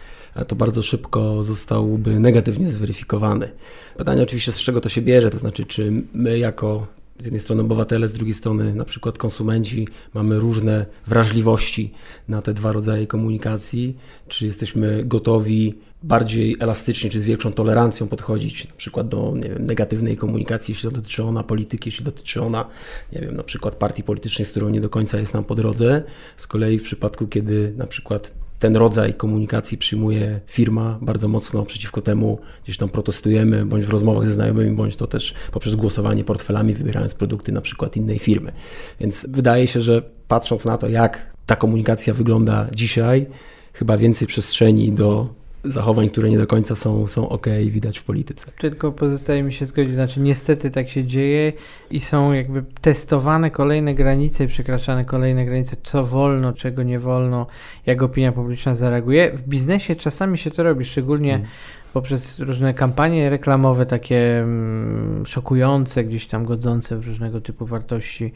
to 0.46 0.56
bardzo 0.56 0.82
szybko 0.82 1.44
zostałby 1.44 2.20
negatywnie 2.20 2.68
zweryfikowany. 2.68 3.50
Pytanie 3.96 4.22
oczywiście, 4.22 4.52
z 4.52 4.58
czego 4.58 4.80
to 4.80 4.88
się 4.88 5.02
bierze, 5.02 5.30
to 5.30 5.38
znaczy, 5.38 5.64
czy 5.64 5.92
my 6.14 6.38
jako 6.38 6.86
z 7.18 7.24
jednej 7.24 7.40
strony 7.40 7.62
obywatele, 7.62 8.08
z 8.08 8.12
drugiej 8.12 8.34
strony 8.34 8.74
na 8.74 8.84
przykład 8.84 9.18
konsumenci 9.18 9.88
mamy 10.14 10.38
różne 10.38 10.86
wrażliwości 11.06 11.92
na 12.28 12.42
te 12.42 12.54
dwa 12.54 12.72
rodzaje 12.72 13.06
komunikacji, 13.06 13.96
czy 14.28 14.46
jesteśmy 14.46 15.04
gotowi 15.04 15.74
bardziej 16.02 16.56
elastycznie, 16.60 17.10
czy 17.10 17.20
z 17.20 17.24
większą 17.24 17.52
tolerancją 17.52 18.08
podchodzić 18.08 18.68
na 18.68 18.74
przykład 18.74 19.08
do 19.08 19.34
wiem, 19.42 19.66
negatywnej 19.66 20.16
komunikacji, 20.16 20.72
jeśli 20.72 20.90
dotyczy 20.90 21.24
ona 21.24 21.42
polityki, 21.42 21.88
jeśli 21.88 22.04
dotyczy 22.04 22.42
ona, 22.42 22.68
nie 23.12 23.20
wiem, 23.20 23.36
na 23.36 23.42
przykład 23.42 23.74
partii 23.74 24.02
politycznej, 24.02 24.46
z 24.46 24.50
którą 24.50 24.68
nie 24.68 24.80
do 24.80 24.90
końca 24.90 25.18
jest 25.18 25.34
nam 25.34 25.44
po 25.44 25.54
drodze. 25.54 26.02
Z 26.36 26.46
kolei 26.46 26.78
w 26.78 26.82
przypadku, 26.82 27.26
kiedy 27.26 27.74
na 27.76 27.86
przykład 27.86 28.34
ten 28.64 28.76
rodzaj 28.76 29.14
komunikacji 29.14 29.78
przyjmuje 29.78 30.40
firma 30.46 30.98
bardzo 31.02 31.28
mocno 31.28 31.62
przeciwko 31.62 32.02
temu, 32.02 32.38
gdzieś 32.64 32.76
tam 32.76 32.88
protestujemy, 32.88 33.66
bądź 33.66 33.84
w 33.84 33.90
rozmowach 33.90 34.26
ze 34.26 34.32
znajomymi, 34.32 34.76
bądź 34.76 34.96
to 34.96 35.06
też 35.06 35.34
poprzez 35.52 35.74
głosowanie 35.74 36.24
portfelami, 36.24 36.74
wybierając 36.74 37.14
produkty 37.14 37.52
na 37.52 37.60
przykład 37.60 37.96
innej 37.96 38.18
firmy. 38.18 38.52
Więc 39.00 39.26
wydaje 39.28 39.66
się, 39.66 39.80
że 39.80 40.02
patrząc 40.28 40.64
na 40.64 40.78
to, 40.78 40.88
jak 40.88 41.34
ta 41.46 41.56
komunikacja 41.56 42.14
wygląda 42.14 42.66
dzisiaj, 42.74 43.26
chyba 43.72 43.96
więcej 43.96 44.28
przestrzeni 44.28 44.92
do 44.92 45.28
zachowań, 45.64 46.08
które 46.08 46.30
nie 46.30 46.38
do 46.38 46.46
końca 46.46 46.74
są, 46.74 47.08
są 47.08 47.28
ok, 47.28 47.46
widać 47.66 47.98
w 47.98 48.04
polityce. 48.04 48.52
Tylko 48.58 48.92
pozostaje 48.92 49.42
mi 49.42 49.52
się 49.52 49.66
zgodzić, 49.66 49.94
znaczy 49.94 50.20
niestety 50.20 50.70
tak 50.70 50.88
się 50.88 51.04
dzieje 51.04 51.52
i 51.90 52.00
są 52.00 52.32
jakby 52.32 52.64
testowane 52.80 53.50
kolejne 53.50 53.94
granice 53.94 54.44
i 54.44 54.46
przekraczane 54.46 55.04
kolejne 55.04 55.44
granice, 55.44 55.76
co 55.82 56.04
wolno, 56.04 56.52
czego 56.52 56.82
nie 56.82 56.98
wolno, 56.98 57.46
jak 57.86 58.02
opinia 58.02 58.32
publiczna 58.32 58.74
zareaguje. 58.74 59.30
W 59.32 59.48
biznesie 59.48 59.96
czasami 59.96 60.38
się 60.38 60.50
to 60.50 60.62
robi, 60.62 60.84
szczególnie 60.84 61.32
hmm 61.32 61.48
poprzez 61.94 62.40
różne 62.40 62.74
kampanie 62.74 63.30
reklamowe, 63.30 63.86
takie 63.86 64.38
mm, 64.38 65.26
szokujące, 65.26 66.04
gdzieś 66.04 66.26
tam 66.26 66.44
godzące 66.44 66.96
w 66.96 67.06
różnego 67.06 67.40
typu 67.40 67.66
wartości, 67.66 68.32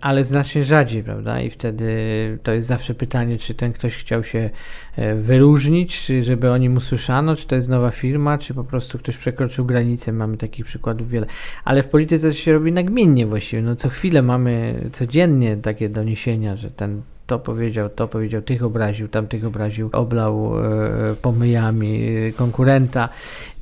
ale 0.00 0.24
znacznie 0.24 0.64
rzadziej, 0.64 1.02
prawda? 1.04 1.40
I 1.40 1.50
wtedy 1.50 1.88
to 2.42 2.52
jest 2.52 2.66
zawsze 2.66 2.94
pytanie, 2.94 3.38
czy 3.38 3.54
ten 3.54 3.72
ktoś 3.72 3.96
chciał 3.96 4.24
się 4.24 4.50
e, 4.96 5.14
wyróżnić, 5.14 6.02
czy 6.02 6.22
żeby 6.22 6.50
o 6.50 6.56
nim 6.56 6.76
usłyszano, 6.76 7.36
czy 7.36 7.46
to 7.46 7.54
jest 7.54 7.68
nowa 7.68 7.90
firma, 7.90 8.38
czy 8.38 8.54
po 8.54 8.64
prostu 8.64 8.98
ktoś 8.98 9.16
przekroczył 9.16 9.64
granicę. 9.64 10.12
Mamy 10.12 10.36
takich 10.36 10.66
przykładów 10.66 11.10
wiele. 11.10 11.26
Ale 11.64 11.82
w 11.82 11.88
polityce 11.88 12.28
to 12.28 12.34
się 12.34 12.52
robi 12.52 12.72
nagminnie 12.72 13.26
właściwie. 13.26 13.62
No 13.62 13.76
co 13.76 13.88
chwilę 13.88 14.22
mamy 14.22 14.80
codziennie 14.92 15.56
takie 15.56 15.88
doniesienia, 15.88 16.56
że 16.56 16.70
ten 16.70 17.02
to 17.28 17.38
powiedział, 17.38 17.88
to 17.88 18.08
powiedział, 18.08 18.42
tych 18.42 18.62
obraził, 18.62 19.08
tamtych 19.08 19.44
obraził, 19.44 19.90
oblał 19.92 20.52
e, 20.58 21.14
pomyjami 21.22 22.00
konkurenta. 22.36 23.08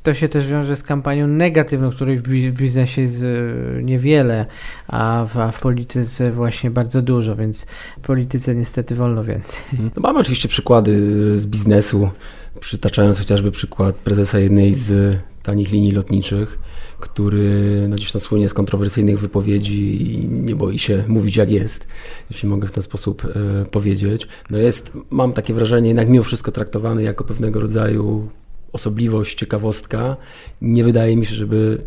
To 0.02 0.14
się 0.14 0.28
też 0.28 0.48
wiąże 0.48 0.76
z 0.76 0.82
kampanią 0.82 1.26
negatywną, 1.26 1.90
której 1.90 2.18
w 2.18 2.52
biznesie 2.52 3.02
jest 3.02 3.22
e, 3.22 3.82
niewiele, 3.82 4.46
a 4.88 5.24
w, 5.28 5.38
a 5.38 5.50
w 5.50 5.60
polityce 5.60 6.32
właśnie 6.32 6.70
bardzo 6.70 7.02
dużo, 7.02 7.36
więc 7.36 7.66
w 7.98 8.06
polityce 8.06 8.54
niestety 8.54 8.94
wolno 8.94 9.24
więcej. 9.24 9.60
No 9.96 10.02
mamy 10.02 10.18
oczywiście 10.18 10.48
przykłady 10.48 10.92
z 11.38 11.46
biznesu, 11.46 12.10
przytaczając 12.60 13.18
chociażby 13.18 13.50
przykład 13.50 13.96
prezesa 13.96 14.38
jednej 14.38 14.72
z 14.72 15.16
tanich 15.42 15.70
linii 15.70 15.92
lotniczych, 15.92 16.58
który 17.00 17.86
no, 17.88 17.96
gdzieś 17.96 18.12
tam 18.12 18.20
słynie 18.20 18.48
z 18.48 18.54
kontrowersyjnych 18.54 19.18
wypowiedzi 19.18 20.12
i 20.14 20.28
nie 20.28 20.56
boi 20.56 20.78
się 20.78 21.04
mówić 21.08 21.36
jak 21.36 21.50
jest, 21.50 21.86
jeśli 22.30 22.48
mogę 22.48 22.68
w 22.68 22.72
ten 22.72 22.82
sposób 22.82 23.24
e, 23.24 23.64
powiedzieć. 23.64 24.28
No 24.50 24.58
jest, 24.58 24.92
mam 25.10 25.32
takie 25.32 25.54
wrażenie, 25.54 25.88
jednak 25.88 26.08
mimo 26.08 26.24
wszystko 26.24 26.52
traktowany 26.52 27.02
jako 27.02 27.24
pewnego 27.24 27.60
rodzaju 27.60 28.28
osobliwość, 28.76 29.38
ciekawostka. 29.38 30.16
Nie 30.60 30.84
wydaje 30.84 31.16
mi 31.16 31.26
się, 31.26 31.34
żeby 31.34 31.78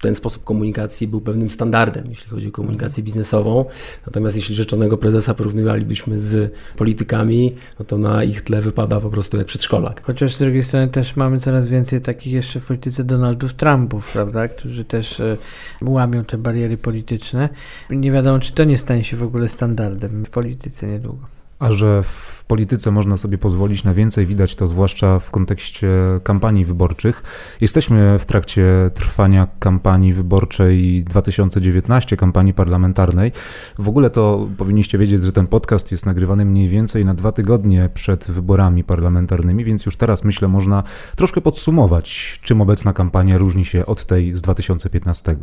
ten 0.00 0.14
sposób 0.14 0.44
komunikacji 0.44 1.08
był 1.08 1.20
pewnym 1.20 1.50
standardem, 1.50 2.04
jeśli 2.08 2.30
chodzi 2.30 2.48
o 2.48 2.50
komunikację 2.50 3.02
biznesową. 3.02 3.64
Natomiast 4.06 4.36
jeśli 4.36 4.54
rzeczonego 4.54 4.98
prezesa 4.98 5.34
porównywalibyśmy 5.34 6.18
z 6.18 6.52
politykami, 6.76 7.54
no 7.78 7.84
to 7.84 7.98
na 7.98 8.24
ich 8.24 8.42
tle 8.42 8.60
wypada 8.60 9.00
po 9.00 9.10
prostu 9.10 9.36
jak 9.36 9.46
przedszkolak. 9.46 10.02
Chociaż 10.04 10.34
z 10.34 10.38
drugiej 10.38 10.62
strony 10.62 10.88
też 10.88 11.16
mamy 11.16 11.40
coraz 11.40 11.66
więcej 11.66 12.00
takich 12.00 12.32
jeszcze 12.32 12.60
w 12.60 12.66
polityce 12.66 13.04
Donaldów 13.04 13.54
Trumpów, 13.54 14.12
prawda, 14.12 14.48
którzy 14.48 14.84
też 14.84 15.20
y, 15.20 15.38
łamią 15.82 16.24
te 16.24 16.38
bariery 16.38 16.76
polityczne. 16.76 17.48
Nie 17.90 18.12
wiadomo, 18.12 18.38
czy 18.38 18.52
to 18.52 18.64
nie 18.64 18.78
stanie 18.78 19.04
się 19.04 19.16
w 19.16 19.22
ogóle 19.22 19.48
standardem 19.48 20.24
w 20.24 20.30
polityce 20.30 20.86
niedługo. 20.86 21.33
A 21.58 21.72
że 21.72 22.02
w 22.02 22.44
polityce 22.46 22.90
można 22.90 23.16
sobie 23.16 23.38
pozwolić 23.38 23.84
na 23.84 23.94
więcej, 23.94 24.26
widać 24.26 24.56
to 24.56 24.66
zwłaszcza 24.66 25.18
w 25.18 25.30
kontekście 25.30 25.88
kampanii 26.22 26.64
wyborczych. 26.64 27.22
Jesteśmy 27.60 28.18
w 28.18 28.26
trakcie 28.26 28.90
trwania 28.94 29.46
kampanii 29.58 30.12
wyborczej 30.12 31.04
2019, 31.04 32.16
kampanii 32.16 32.54
parlamentarnej. 32.54 33.32
W 33.78 33.88
ogóle 33.88 34.10
to 34.10 34.48
powinniście 34.58 34.98
wiedzieć, 34.98 35.22
że 35.22 35.32
ten 35.32 35.46
podcast 35.46 35.92
jest 35.92 36.06
nagrywany 36.06 36.44
mniej 36.44 36.68
więcej 36.68 37.04
na 37.04 37.14
dwa 37.14 37.32
tygodnie 37.32 37.90
przed 37.94 38.24
wyborami 38.30 38.84
parlamentarnymi, 38.84 39.64
więc 39.64 39.86
już 39.86 39.96
teraz 39.96 40.24
myślę, 40.24 40.48
można 40.48 40.82
troszkę 41.16 41.40
podsumować, 41.40 42.40
czym 42.42 42.60
obecna 42.60 42.92
kampania 42.92 43.38
różni 43.38 43.64
się 43.64 43.86
od 43.86 44.06
tej 44.06 44.36
z 44.36 44.42
2015. 44.42 45.36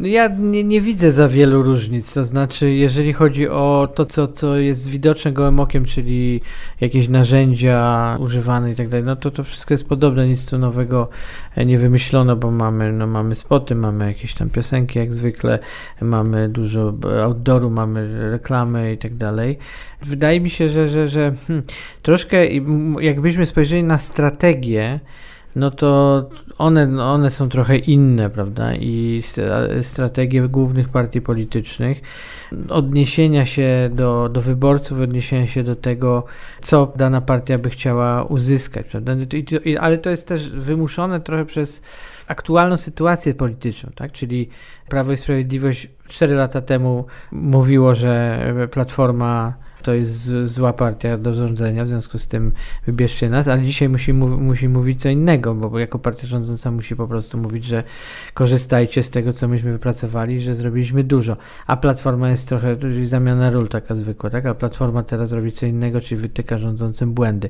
No 0.00 0.06
ja 0.06 0.28
nie, 0.38 0.64
nie, 0.64 0.80
widzę 0.80 1.12
za 1.12 1.28
wielu 1.28 1.62
różnic, 1.62 2.14
to 2.14 2.24
znaczy 2.24 2.70
jeżeli 2.70 3.12
chodzi 3.12 3.48
o 3.48 3.88
to, 3.94 4.06
co, 4.06 4.28
co 4.28 4.56
jest 4.56 4.88
widoczne 4.88 5.32
gołym 5.32 5.60
okiem, 5.60 5.84
czyli 5.84 6.40
jakieś 6.80 7.08
narzędzia 7.08 8.16
używane 8.20 8.72
i 8.72 8.76
tak 8.76 8.88
dalej, 8.88 9.06
no 9.06 9.16
to 9.16 9.30
to 9.30 9.44
wszystko 9.44 9.74
jest 9.74 9.88
podobne, 9.88 10.28
nic 10.28 10.46
tu 10.50 10.58
nowego 10.58 11.08
e, 11.56 11.66
nie 11.66 11.78
wymyślono, 11.78 12.36
bo 12.36 12.50
mamy, 12.50 12.92
no 12.92 13.06
mamy 13.06 13.34
spoty, 13.34 13.74
mamy 13.74 14.06
jakieś 14.06 14.34
tam 14.34 14.50
piosenki 14.50 14.98
jak 14.98 15.14
zwykle, 15.14 15.58
mamy 16.00 16.48
dużo 16.48 16.94
outdooru, 17.24 17.70
mamy 17.70 18.30
reklamy 18.30 18.92
i 18.92 18.98
tak 18.98 19.14
dalej. 19.14 19.58
Wydaje 20.02 20.40
mi 20.40 20.50
się, 20.50 20.68
że, 20.68 20.88
że, 20.88 21.08
że 21.08 21.32
hmm, 21.46 21.66
troszkę 22.02 22.46
jakbyśmy 23.00 23.46
spojrzeli 23.46 23.82
na 23.84 23.98
strategię, 23.98 25.00
no 25.56 25.70
to 25.70 26.28
one, 26.58 27.02
one 27.04 27.30
są 27.30 27.48
trochę 27.48 27.76
inne, 27.76 28.30
prawda? 28.30 28.74
I 28.74 29.22
strategie 29.82 30.48
głównych 30.48 30.88
partii 30.88 31.20
politycznych, 31.20 32.00
odniesienia 32.68 33.46
się 33.46 33.90
do, 33.92 34.28
do 34.28 34.40
wyborców, 34.40 35.00
odniesienia 35.00 35.46
się 35.46 35.62
do 35.62 35.76
tego, 35.76 36.24
co 36.60 36.92
dana 36.96 37.20
partia 37.20 37.58
by 37.58 37.70
chciała 37.70 38.24
uzyskać, 38.24 38.86
prawda? 38.86 39.12
Ale 39.80 39.98
to 39.98 40.10
jest 40.10 40.28
też 40.28 40.50
wymuszone 40.50 41.20
trochę 41.20 41.44
przez 41.44 41.82
aktualną 42.26 42.76
sytuację 42.76 43.34
polityczną, 43.34 43.90
tak? 43.94 44.12
Czyli 44.12 44.48
Prawo 44.88 45.12
i 45.12 45.16
Sprawiedliwość 45.16 45.88
4 46.08 46.34
lata 46.34 46.60
temu 46.60 47.06
mówiło, 47.32 47.94
że 47.94 48.40
Platforma 48.70 49.54
to 49.82 49.94
jest 49.94 50.24
zła 50.44 50.72
partia 50.72 51.18
do 51.18 51.34
rządzenia, 51.34 51.84
w 51.84 51.88
związku 51.88 52.18
z 52.18 52.28
tym 52.28 52.52
wybierzcie 52.86 53.30
nas, 53.30 53.48
ale 53.48 53.62
dzisiaj 53.62 53.88
musi, 53.88 54.12
musi 54.12 54.68
mówić 54.68 55.00
co 55.00 55.08
innego, 55.08 55.54
bo 55.54 55.78
jako 55.78 55.98
partia 55.98 56.26
rządząca 56.26 56.70
musi 56.70 56.96
po 56.96 57.08
prostu 57.08 57.38
mówić, 57.38 57.64
że 57.64 57.82
korzystajcie 58.34 59.02
z 59.02 59.10
tego, 59.10 59.32
co 59.32 59.48
myśmy 59.48 59.72
wypracowali, 59.72 60.40
że 60.40 60.54
zrobiliśmy 60.54 61.04
dużo. 61.04 61.36
A 61.66 61.76
Platforma 61.76 62.30
jest 62.30 62.48
trochę, 62.48 62.76
zamiana 63.04 63.50
ról 63.50 63.68
taka 63.68 63.94
zwykła, 63.94 64.30
tak? 64.30 64.46
A 64.46 64.54
Platforma 64.54 65.02
teraz 65.02 65.32
robi 65.32 65.52
co 65.52 65.66
innego, 65.66 66.00
czyli 66.00 66.20
wytyka 66.20 66.58
rządzącym 66.58 67.12
błędy. 67.12 67.48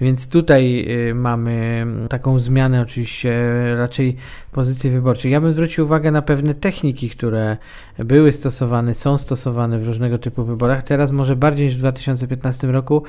Więc 0.00 0.28
tutaj 0.28 0.86
y, 1.08 1.14
mamy 1.14 1.86
taką 2.08 2.38
zmianę 2.38 2.82
oczywiście 2.82 3.32
raczej 3.76 4.16
pozycji 4.52 4.90
wyborczej. 4.90 5.32
Ja 5.32 5.40
bym 5.40 5.52
zwrócił 5.52 5.84
uwagę 5.84 6.10
na 6.10 6.22
pewne 6.22 6.54
techniki, 6.54 7.10
które 7.10 7.56
były 7.98 8.32
stosowane, 8.32 8.94
są 8.94 9.18
stosowane 9.18 9.78
w 9.78 9.86
różnego 9.86 10.18
typu 10.18 10.44
wyborach. 10.44 10.82
Teraz 10.82 11.10
może 11.10 11.36
bardziej 11.36 11.67
niż 11.68 11.76
w 11.76 11.80
2015 11.80 12.66
roku, 12.66 13.02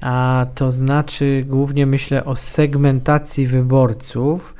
a 0.00 0.46
to 0.54 0.72
znaczy 0.72 1.44
głównie 1.48 1.86
myślę 1.86 2.24
o 2.24 2.36
segmentacji 2.36 3.46
wyborców 3.46 4.54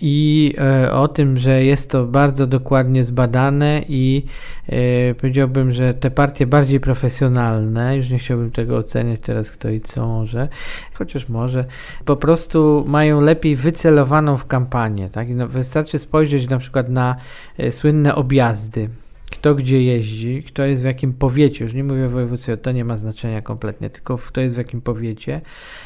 i 0.00 0.54
e, 0.58 0.92
o 0.92 1.08
tym, 1.08 1.36
że 1.36 1.64
jest 1.64 1.90
to 1.90 2.04
bardzo 2.04 2.46
dokładnie 2.46 3.04
zbadane 3.04 3.82
i 3.88 4.26
e, 4.66 5.14
powiedziałbym, 5.14 5.72
że 5.72 5.94
te 5.94 6.10
partie 6.10 6.46
bardziej 6.46 6.80
profesjonalne, 6.80 7.96
już 7.96 8.10
nie 8.10 8.18
chciałbym 8.18 8.50
tego 8.50 8.76
oceniać 8.76 9.20
teraz 9.20 9.50
kto 9.50 9.70
i 9.70 9.80
co 9.80 10.06
może, 10.06 10.48
chociaż 10.94 11.28
może, 11.28 11.64
po 12.04 12.16
prostu 12.16 12.84
mają 12.86 13.20
lepiej 13.20 13.56
wycelowaną 13.56 14.36
w 14.36 14.46
kampanię. 14.46 15.10
Tak? 15.10 15.28
No, 15.28 15.48
wystarczy 15.48 15.98
spojrzeć 15.98 16.48
na 16.48 16.58
przykład 16.58 16.88
na 16.88 17.16
e, 17.58 17.72
słynne 17.72 18.14
objazdy 18.14 18.88
kto 19.32 19.54
gdzie 19.54 19.82
jeździ, 19.82 20.42
kto 20.42 20.64
jest 20.64 20.82
w 20.82 20.86
jakim 20.86 21.12
powiecie, 21.12 21.64
już 21.64 21.74
nie 21.74 21.84
mówię 21.84 22.06
o 22.06 22.08
województwie, 22.08 22.56
to 22.56 22.72
nie 22.72 22.84
ma 22.84 22.96
znaczenia 22.96 23.42
kompletnie, 23.42 23.90
tylko 23.90 24.18
kto 24.18 24.40
jest 24.40 24.54
w 24.54 24.58
jakim 24.58 24.80
powiecie, 24.80 25.40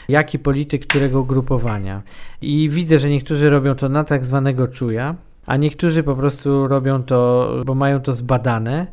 jaki 0.08 0.38
polityk 0.38 0.86
którego 0.86 1.20
ugrupowania. 1.20 2.02
I 2.40 2.68
widzę, 2.68 2.98
że 2.98 3.10
niektórzy 3.10 3.50
robią 3.50 3.74
to 3.74 3.88
na 3.88 4.04
tak 4.04 4.26
zwanego 4.26 4.68
czuja, 4.68 5.14
a 5.46 5.56
niektórzy 5.56 6.02
po 6.02 6.14
prostu 6.14 6.68
robią 6.68 7.02
to, 7.02 7.50
bo 7.66 7.74
mają 7.74 8.00
to 8.00 8.12
zbadane, 8.12 8.86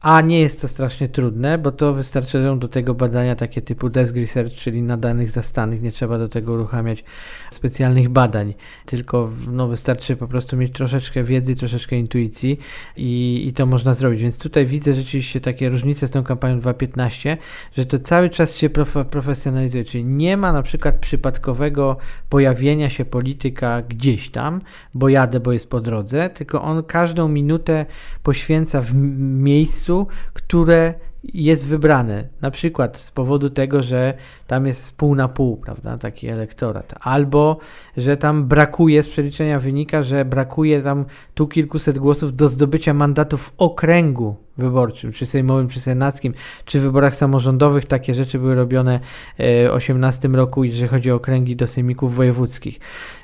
a 0.00 0.20
nie 0.20 0.40
jest 0.40 0.60
to 0.60 0.68
strasznie 0.68 1.08
trudne, 1.08 1.58
bo 1.58 1.72
to 1.72 1.94
wystarczają 1.94 2.58
do 2.58 2.68
tego 2.68 2.94
badania 2.94 3.36
takie 3.36 3.62
typu 3.62 3.88
desk 3.88 4.16
research, 4.16 4.52
czyli 4.52 4.82
na 4.82 4.96
danych 4.96 5.30
zastanych. 5.30 5.82
Nie 5.82 5.92
trzeba 5.92 6.18
do 6.18 6.28
tego 6.28 6.52
uruchamiać 6.52 7.04
specjalnych 7.50 8.08
badań, 8.08 8.54
tylko 8.86 9.30
no, 9.48 9.68
wystarczy 9.68 10.16
po 10.16 10.28
prostu 10.28 10.56
mieć 10.56 10.72
troszeczkę 10.72 11.22
wiedzy, 11.22 11.56
troszeczkę 11.56 11.96
intuicji 11.96 12.58
i, 12.96 13.44
i 13.48 13.52
to 13.52 13.66
można 13.66 13.94
zrobić. 13.94 14.22
Więc 14.22 14.38
tutaj 14.38 14.66
widzę 14.66 14.94
rzeczywiście 14.94 15.40
takie 15.40 15.68
różnice 15.68 16.08
z 16.08 16.10
tą 16.10 16.22
kampanią 16.24 16.60
2.15, 16.60 17.36
że 17.72 17.86
to 17.86 17.98
cały 17.98 18.30
czas 18.30 18.56
się 18.56 18.70
prof 18.70 18.96
profesjonalizuje, 19.10 19.84
czyli 19.84 20.04
nie 20.04 20.36
ma 20.36 20.52
na 20.52 20.62
przykład 20.62 20.96
przypadkowego 20.96 21.96
pojawienia 22.28 22.90
się 22.90 23.04
polityka 23.04 23.82
gdzieś 23.82 24.30
tam, 24.30 24.60
bo 24.94 25.08
jadę, 25.08 25.40
bo 25.40 25.52
jest 25.52 25.70
po 25.70 25.80
drodze, 25.80 26.30
tylko 26.30 26.62
on 26.62 26.82
każdą 26.82 27.28
minutę 27.28 27.86
poświęca 28.22 28.80
w 28.80 28.94
miejscu, 28.94 29.87
miejscu, 29.88 30.06
które 30.32 30.94
jest 31.24 31.66
wybrane. 31.66 32.28
Na 32.40 32.50
przykład 32.50 32.96
z 32.96 33.10
powodu 33.10 33.50
tego, 33.50 33.82
że 33.82 34.14
tam 34.48 34.66
jest 34.66 34.96
pół 34.96 35.14
na 35.14 35.28
pół, 35.28 35.56
prawda, 35.56 35.98
taki 35.98 36.28
elektorat. 36.28 36.94
Albo, 37.00 37.58
że 37.96 38.16
tam 38.16 38.44
brakuje, 38.44 39.02
z 39.02 39.08
przeliczenia 39.08 39.58
wynika, 39.58 40.02
że 40.02 40.24
brakuje 40.24 40.82
tam 40.82 41.04
tu 41.34 41.46
kilkuset 41.46 41.98
głosów 41.98 42.36
do 42.36 42.48
zdobycia 42.48 42.94
mandatu 42.94 43.36
w 43.36 43.54
okręgu 43.58 44.36
wyborczym, 44.58 45.12
czy 45.12 45.26
sejmowym, 45.26 45.68
czy 45.68 45.80
senackim, 45.80 46.34
czy 46.64 46.80
w 46.80 46.82
wyborach 46.82 47.14
samorządowych. 47.14 47.86
Takie 47.86 48.14
rzeczy 48.14 48.38
były 48.38 48.54
robione 48.54 49.00
w 49.38 49.68
18 49.72 50.28
roku, 50.28 50.64
jeżeli 50.64 50.88
chodzi 50.88 51.12
o 51.12 51.14
okręgi 51.14 51.56
do 51.56 51.66
sejmików 51.66 52.16
wojewódzkich 52.16 52.80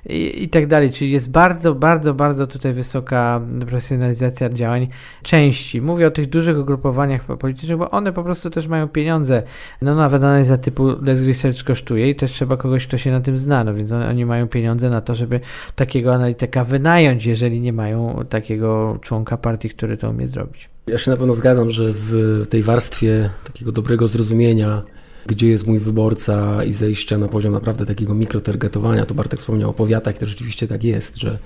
i, 0.07 0.43
i 0.43 0.49
tak 0.49 0.67
dalej. 0.67 0.91
Czyli 0.91 1.11
jest 1.11 1.31
bardzo, 1.31 1.75
bardzo, 1.75 2.15
bardzo 2.15 2.47
tutaj 2.47 2.73
wysoka 2.73 3.41
profesjonalizacja 3.61 4.49
działań 4.49 4.89
części. 5.23 5.83
Mówię 5.83 6.07
o 6.07 6.11
tych 6.11 6.29
dużych 6.29 6.59
ugrupowaniach 6.59 7.25
politycznych, 7.25 7.79
bo 7.79 7.91
one 7.91 8.13
po 8.13 8.23
prostu 8.23 8.51
też 8.51 8.67
mają 8.67 8.89
pieniądze. 8.89 9.43
No 9.83 9.95
nawet 9.95 10.23
analiza 10.23 10.57
typu 10.57 10.97
Desk 11.15 11.27
Research 11.27 11.65
kosztuje 11.65 12.11
i 12.11 12.15
też 12.15 12.33
trzeba 12.33 12.57
kogoś, 12.57 12.87
kto 12.87 12.99
się 12.99 13.11
na 13.11 13.21
tym 13.21 13.39
zna, 13.39 13.65
no 13.65 13.75
więc 13.75 13.93
oni 13.93 14.27
mają 14.27 14.49
pieniądze 14.49 14.91
na 14.91 15.01
to, 15.01 15.15
żeby 15.15 15.41
takiego 15.75 16.15
analityka 16.15 16.65
wynająć, 16.65 17.27
jeżeli 17.27 17.61
nie 17.61 17.73
mają 17.73 18.25
takiego 18.29 18.99
członka 19.03 19.37
partii, 19.37 19.69
który 19.69 19.97
to 19.97 20.11
umie 20.11 20.27
zrobić. 20.27 20.69
Ja 20.87 20.99
się 20.99 21.11
na 21.11 21.17
pewno 21.17 21.35
zgadzam, 21.35 21.71
że 21.71 21.93
w 21.93 22.47
tej 22.51 22.63
warstwie 22.63 23.31
takiego 23.45 23.73
dobrego 23.73 24.09
zrozumienia 24.09 24.83
gdzie 25.27 25.49
jest 25.49 25.67
mój 25.67 25.79
wyborca 25.79 26.65
i 26.65 26.73
zejścia 26.73 27.19
na 27.19 27.29
poziom 27.29 27.53
naprawdę 27.53 27.87
takiego 27.87 28.15
mikrotargetowania. 28.15 29.07
To 29.07 29.15
Bartek 29.15 29.41
wspomniał 29.41 29.71
o 29.71 29.73
powiatach, 29.73 30.19
to 30.19 30.27
rzeczywiście 30.27 30.69
tak 30.69 30.85
jest, 30.85 31.17
że, 31.17 31.39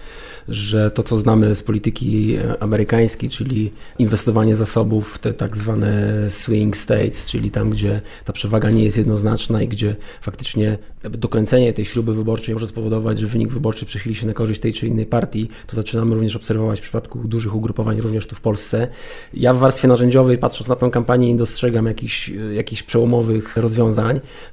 że 0.49 0.91
to, 0.91 1.03
co 1.03 1.17
znamy 1.17 1.55
z 1.55 1.63
polityki 1.63 2.37
amerykańskiej, 2.61 3.31
czyli 3.31 3.71
inwestowanie 3.99 4.57
zasobów 4.57 5.15
w 5.15 5.19
te 5.19 5.35
tak 5.35 5.57
zwane 5.57 6.15
swing 6.31 6.77
states, 6.77 7.27
czyli 7.27 7.51
tam, 7.51 7.71
gdzie 7.71 8.01
ta 8.25 8.33
przewaga 8.33 8.71
nie 8.71 8.85
jest 8.85 8.97
jednoznaczna 8.97 9.63
i 9.63 9.69
gdzie 9.69 9.97
faktycznie 10.21 10.79
dokręcenie 11.11 11.73
tej 11.73 11.85
śruby 11.85 12.15
wyborczej 12.15 12.55
może 12.55 12.67
spowodować, 12.67 13.19
że 13.19 13.27
wynik 13.27 13.53
wyborczy 13.53 13.87
przechyli 13.87 14.15
się 14.15 14.27
na 14.27 14.33
korzyść 14.33 14.61
tej 14.61 14.73
czy 14.73 14.87
innej 14.87 15.07
partii, 15.07 15.49
to 15.67 15.77
zaczynamy 15.77 16.15
również 16.15 16.37
obserwować 16.37 16.79
w 16.79 16.83
przypadku 16.83 17.19
dużych 17.19 17.55
ugrupowań, 17.55 18.01
również 18.01 18.27
tu 18.27 18.35
w 18.35 18.41
Polsce. 18.41 18.89
Ja 19.35 19.55
w 19.55 19.59
warstwie 19.59 19.89
narzędziowej, 19.89 20.39
patrząc 20.39 20.69
na 20.69 20.77
tę 20.77 20.91
kampanię, 20.91 21.29
nie 21.29 21.37
dostrzegam 21.37 21.87
jakichś, 21.87 22.29
jakichś 22.55 22.83
przełomowych 22.83 23.57
rozwiązań. 23.57 23.68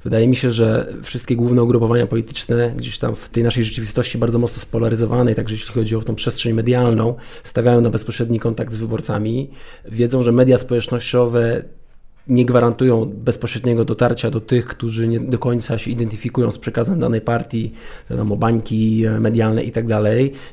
Wydaje 0.04 0.28
mi 0.28 0.36
się, 0.36 0.50
że 0.50 0.94
wszystkie 1.02 1.36
główne 1.36 1.62
ugrupowania 1.62 2.06
polityczne 2.06 2.74
gdzieś 2.76 2.98
tam 2.98 3.14
w 3.14 3.28
tej 3.28 3.44
naszej 3.44 3.64
rzeczywistości 3.64 4.18
bardzo 4.18 4.38
mocno 4.38 4.62
spolaryzowanej, 4.62 5.34
także 5.34 5.54
jeśli 5.54 5.74
chodzi 5.74 5.96
o 5.96 6.02
tą 6.02 6.14
przestrzeń 6.14 6.52
medialną, 6.52 7.14
stawiają 7.44 7.80
na 7.80 7.90
bezpośredni 7.90 8.40
kontakt 8.40 8.72
z 8.72 8.76
wyborcami. 8.76 9.50
Wiedzą, 9.84 10.22
że 10.22 10.32
media 10.32 10.58
społecznościowe 10.58 11.62
nie 12.28 12.46
gwarantują 12.46 13.04
bezpośredniego 13.04 13.84
dotarcia 13.84 14.30
do 14.30 14.40
tych, 14.40 14.66
którzy 14.66 15.08
nie 15.08 15.20
do 15.20 15.38
końca 15.38 15.78
się 15.78 15.90
identyfikują 15.90 16.50
z 16.50 16.58
przekazem 16.58 17.00
danej 17.00 17.20
partii, 17.20 17.72
wiadomo, 18.10 18.36
bańki 18.36 19.04
medialne 19.20 19.64
i 19.64 19.72
tak. 19.72 19.84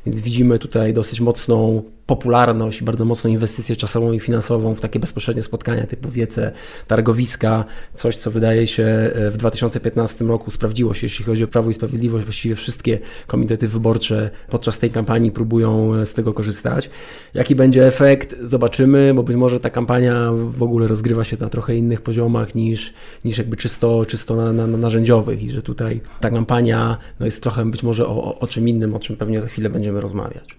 Więc 0.05 0.20
widzimy 0.20 0.60
tutaj 0.60 0.93
dosyć 0.93 1.22
mocną 1.22 1.84
popularność 2.15 2.84
bardzo 2.84 3.05
mocną 3.05 3.29
inwestycję 3.29 3.75
czasową 3.75 4.12
i 4.12 4.19
finansową 4.19 4.76
w 4.76 4.80
takie 4.82 4.99
bezpośrednie 4.99 5.43
spotkania 5.43 5.88
typu 5.88 6.10
wiece, 6.10 6.52
targowiska, 6.88 7.65
coś 7.93 8.17
co 8.17 8.32
wydaje 8.32 8.67
się 8.67 8.84
e, 8.84 9.32
w 9.32 9.38
2015 9.38 10.26
roku 10.26 10.52
sprawdziło 10.52 10.93
się, 10.93 11.06
jeśli 11.06 11.26
chodzi 11.26 11.43
o 11.43 11.47
Prawo 11.47 11.69
i 11.69 11.73
Sprawiedliwość, 11.73 12.26
właściwie 12.26 12.56
wszystkie 12.56 12.99
komitety 13.28 13.67
wyborcze 13.67 14.30
podczas 14.49 14.78
tej 14.78 14.89
kampanii 14.89 15.32
próbują 15.32 15.95
e, 15.95 16.06
z 16.06 16.13
tego 16.13 16.34
korzystać. 16.34 16.89
Jaki 17.34 17.56
będzie 17.56 17.88
efekt? 17.88 18.36
Zobaczymy, 18.41 19.13
bo 19.13 19.23
być 19.23 19.36
może 19.36 19.60
ta 19.60 19.69
kampania 19.69 20.32
w 20.34 20.63
ogóle 20.63 20.88
rozgrywa 20.88 21.23
się 21.23 21.38
na 21.39 21.49
trochę 21.49 21.76
innych 21.76 22.02
poziomach 22.02 22.56
niż, 22.56 22.93
niż 23.26 23.38
jakby 23.38 23.58
czysto, 23.58 24.06
czysto 24.06 24.36
na, 24.36 24.54
na, 24.54 24.67
na 24.67 24.78
narzędziowych 24.78 25.43
i 25.43 25.52
że 25.52 25.62
tutaj 25.62 26.02
ta 26.19 26.30
kampania 26.30 26.97
no 27.19 27.26
jest 27.26 27.41
trochę 27.43 27.65
być 27.65 27.84
może 27.84 28.08
o, 28.08 28.23
o, 28.23 28.39
o 28.39 28.47
czym 28.47 28.67
innym, 28.67 28.95
o 28.95 28.99
czym 28.99 29.17
pewnie 29.17 29.41
za 29.41 29.47
chwilę 29.47 29.69
będziemy 29.69 30.02
rozmawiać. 30.02 30.58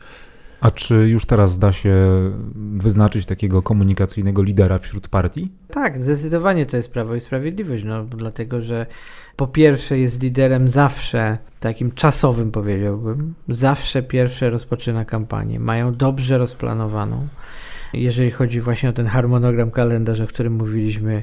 A 0.64 0.70
czy 0.70 0.94
już 0.94 1.26
teraz 1.26 1.58
da 1.58 1.72
się 1.72 1.94
wyznaczyć 2.54 3.26
takiego 3.26 3.62
komunikacyjnego 3.62 4.42
lidera 4.42 4.78
wśród 4.78 5.08
partii? 5.08 5.52
Tak, 5.70 6.02
zdecydowanie 6.02 6.66
to 6.66 6.76
jest 6.76 6.92
Prawo 6.92 7.14
i 7.14 7.20
Sprawiedliwość, 7.20 7.84
no, 7.84 8.04
dlatego 8.04 8.62
że 8.62 8.86
po 9.36 9.46
pierwsze 9.46 9.98
jest 9.98 10.22
liderem 10.22 10.68
zawsze 10.68 11.38
takim 11.60 11.92
czasowym 11.92 12.50
powiedziałbym, 12.50 13.34
zawsze 13.48 14.02
pierwsze 14.02 14.50
rozpoczyna 14.50 15.04
kampanię, 15.04 15.60
mają 15.60 15.94
dobrze 15.94 16.38
rozplanowaną, 16.38 17.28
jeżeli 17.92 18.30
chodzi 18.30 18.60
właśnie 18.60 18.88
o 18.88 18.92
ten 18.92 19.06
harmonogram 19.06 19.70
kalendarz, 19.70 20.20
o 20.20 20.26
którym 20.26 20.52
mówiliśmy 20.52 21.22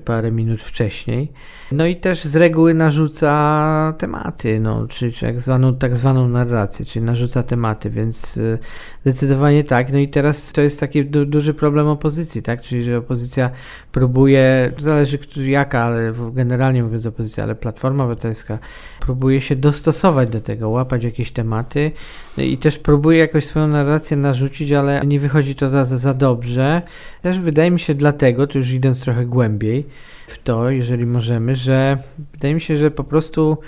parę 0.00 0.30
minut 0.30 0.62
wcześniej. 0.62 1.32
No 1.72 1.86
i 1.86 1.96
też 1.96 2.24
z 2.24 2.36
reguły 2.36 2.74
narzuca 2.74 3.94
tematy, 3.98 4.60
no, 4.60 4.86
czyli 4.86 5.12
tak 5.12 5.40
zwaną, 5.40 5.74
tak 5.74 5.96
zwaną 5.96 6.28
narrację, 6.28 6.86
czyli 6.86 7.04
narzuca 7.04 7.42
tematy, 7.42 7.90
więc 7.90 8.36
y, 8.36 8.58
zdecydowanie 9.02 9.64
tak. 9.64 9.92
No 9.92 9.98
i 9.98 10.08
teraz 10.08 10.52
to 10.52 10.60
jest 10.60 10.80
taki 10.80 11.04
du 11.04 11.26
duży 11.26 11.54
problem 11.54 11.86
opozycji, 11.86 12.42
tak? 12.42 12.60
Czyli, 12.60 12.82
że 12.82 12.98
opozycja 12.98 13.50
próbuje, 13.92 14.72
zależy 14.78 15.18
jaka, 15.36 15.82
ale 15.82 16.12
generalnie 16.32 16.82
mówiąc 16.82 17.06
opozycja, 17.06 17.44
ale 17.44 17.54
Platforma 17.54 18.04
Obywatelska 18.04 18.58
próbuje 19.00 19.40
się 19.40 19.56
dostosować 19.56 20.28
do 20.28 20.40
tego, 20.40 20.68
łapać 20.68 21.04
jakieś 21.04 21.32
tematy 21.32 21.90
i 22.36 22.58
też 22.58 22.78
próbuje 22.78 23.18
jakoś 23.18 23.46
swoją 23.46 23.68
narrację 23.68 24.16
narzucić, 24.16 24.72
ale 24.72 25.02
nie 25.06 25.20
wychodzi 25.20 25.54
to 25.54 25.70
za, 25.70 25.84
za 25.84 26.14
dobrze. 26.14 26.82
Też 27.22 27.40
wydaje 27.40 27.70
mi 27.70 27.80
się 27.80 27.94
dlatego, 27.94 28.46
to 28.46 28.58
już 28.58 28.70
idąc 28.70 29.00
trochę 29.00 29.26
głębiej 29.26 29.83
w 30.26 30.42
to, 30.42 30.70
jeżeli 30.70 31.06
możemy, 31.06 31.56
że 31.56 31.98
wydaje 32.32 32.54
mi 32.54 32.60
się, 32.60 32.76
że 32.76 32.90
po 32.90 33.04
prostu 33.04 33.58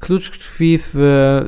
klucz 0.00 0.30
tkwi 0.30 0.78
w 0.78 0.94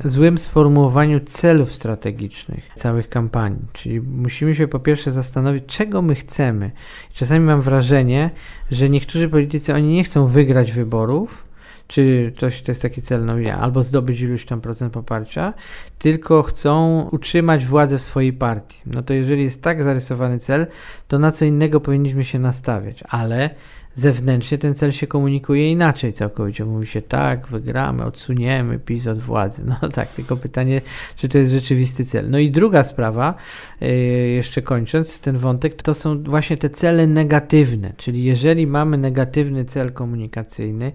złym 0.04 0.38
sformułowaniu 0.38 1.20
celów 1.20 1.72
strategicznych 1.72 2.70
całych 2.74 3.08
kampanii. 3.08 3.66
Czyli 3.72 4.00
musimy 4.00 4.54
się 4.54 4.68
po 4.68 4.78
pierwsze 4.78 5.10
zastanowić, 5.12 5.64
czego 5.66 6.02
my 6.02 6.14
chcemy. 6.14 6.70
Czasami 7.12 7.46
mam 7.46 7.60
wrażenie, 7.60 8.30
że 8.70 8.90
niektórzy 8.90 9.28
politycy, 9.28 9.74
oni 9.74 9.88
nie 9.88 10.04
chcą 10.04 10.26
wygrać 10.26 10.72
wyborów, 10.72 11.46
czy 11.86 12.32
to, 12.38 12.46
to 12.64 12.70
jest 12.70 12.82
taki 12.82 13.02
cel, 13.02 13.24
no 13.24 13.38
nie, 13.38 13.56
albo 13.56 13.82
zdobyć 13.82 14.20
iluś 14.20 14.44
tam 14.44 14.60
procent 14.60 14.92
poparcia, 14.92 15.54
tylko 15.98 16.42
chcą 16.42 17.02
utrzymać 17.12 17.64
władzę 17.64 17.98
w 17.98 18.02
swojej 18.02 18.32
partii. 18.32 18.80
No 18.86 19.02
to 19.02 19.14
jeżeli 19.14 19.42
jest 19.42 19.62
tak 19.62 19.82
zarysowany 19.82 20.38
cel, 20.38 20.66
to 21.08 21.18
na 21.18 21.32
co 21.32 21.44
innego 21.44 21.80
powinniśmy 21.80 22.24
się 22.24 22.38
nastawiać, 22.38 23.04
ale 23.08 23.50
zewnętrznie 23.94 24.58
ten 24.58 24.74
cel 24.74 24.92
się 24.92 25.06
komunikuje 25.06 25.72
inaczej 25.72 26.12
całkowicie. 26.12 26.64
Mówi 26.64 26.86
się 26.86 27.02
tak, 27.02 27.46
wygramy, 27.46 28.04
odsuniemy 28.04 28.78
PiS 28.78 29.06
od 29.06 29.18
władzy. 29.18 29.64
No 29.82 29.88
tak, 29.88 30.08
tylko 30.08 30.36
pytanie, 30.36 30.80
czy 31.16 31.28
to 31.28 31.38
jest 31.38 31.52
rzeczywisty 31.52 32.04
cel. 32.04 32.30
No 32.30 32.38
i 32.38 32.50
druga 32.50 32.84
sprawa, 32.84 33.34
yy, 33.80 33.88
jeszcze 34.28 34.62
kończąc 34.62 35.20
ten 35.20 35.36
wątek, 35.36 35.82
to 35.82 35.94
są 35.94 36.22
właśnie 36.22 36.56
te 36.56 36.70
cele 36.70 37.06
negatywne, 37.06 37.92
czyli 37.96 38.24
jeżeli 38.24 38.66
mamy 38.66 38.98
negatywny 38.98 39.64
cel 39.64 39.92
komunikacyjny, 39.92 40.92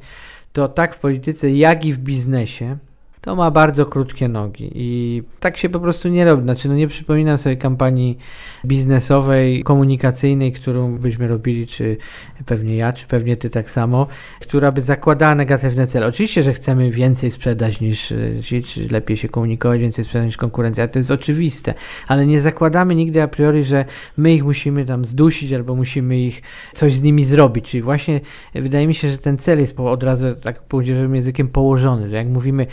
to 0.53 0.67
tak 0.67 0.95
w 0.95 0.99
polityce, 0.99 1.51
jak 1.51 1.85
i 1.85 1.93
w 1.93 1.97
biznesie, 1.97 2.77
to 3.21 3.35
ma 3.35 3.51
bardzo 3.51 3.85
krótkie 3.85 4.27
nogi 4.27 4.71
i 4.75 5.23
tak 5.39 5.57
się 5.57 5.69
po 5.69 5.79
prostu 5.79 6.09
nie 6.09 6.25
robi. 6.25 6.43
Znaczy, 6.43 6.67
no 6.69 6.75
nie 6.75 6.87
przypominam 6.87 7.37
sobie 7.37 7.57
kampanii 7.57 8.17
biznesowej, 8.65 9.63
komunikacyjnej, 9.63 10.51
którą 10.51 10.97
byśmy 10.97 11.27
robili, 11.27 11.67
czy 11.67 11.97
pewnie 12.45 12.75
ja, 12.75 12.93
czy 12.93 13.07
pewnie 13.07 13.37
ty 13.37 13.49
tak 13.49 13.71
samo, 13.71 14.07
która 14.41 14.71
by 14.71 14.81
zakładała 14.81 15.35
negatywne 15.35 15.87
cele. 15.87 16.07
Oczywiście, 16.07 16.43
że 16.43 16.53
chcemy 16.53 16.91
więcej 16.91 17.31
sprzedać 17.31 17.81
niż 17.81 18.13
ci, 18.43 18.63
czy 18.63 18.87
lepiej 18.91 19.17
się 19.17 19.29
komunikować, 19.29 19.79
więcej 19.81 20.05
sprzedać 20.05 20.25
niż 20.25 20.37
konkurencja, 20.37 20.87
to 20.87 20.99
jest 20.99 21.11
oczywiste, 21.11 21.73
ale 22.07 22.25
nie 22.25 22.41
zakładamy 22.41 22.95
nigdy 22.95 23.21
a 23.21 23.27
priori, 23.27 23.63
że 23.63 23.85
my 24.17 24.33
ich 24.33 24.43
musimy 24.43 24.85
tam 24.85 25.05
zdusić 25.05 25.53
albo 25.53 25.75
musimy 25.75 26.19
ich 26.19 26.41
coś 26.73 26.93
z 26.93 27.01
nimi 27.01 27.25
zrobić. 27.25 27.65
Czyli 27.65 27.81
właśnie 27.81 28.21
wydaje 28.55 28.87
mi 28.87 28.93
się, 28.93 29.09
że 29.09 29.17
ten 29.17 29.37
cel 29.37 29.59
jest 29.59 29.79
od 29.79 30.03
razu 30.03 30.35
tak 30.35 30.63
młodzieżowym 30.73 31.15
językiem 31.15 31.47
położony, 31.47 32.09
że 32.09 32.15
jak 32.15 32.27
mówimy, 32.27 32.67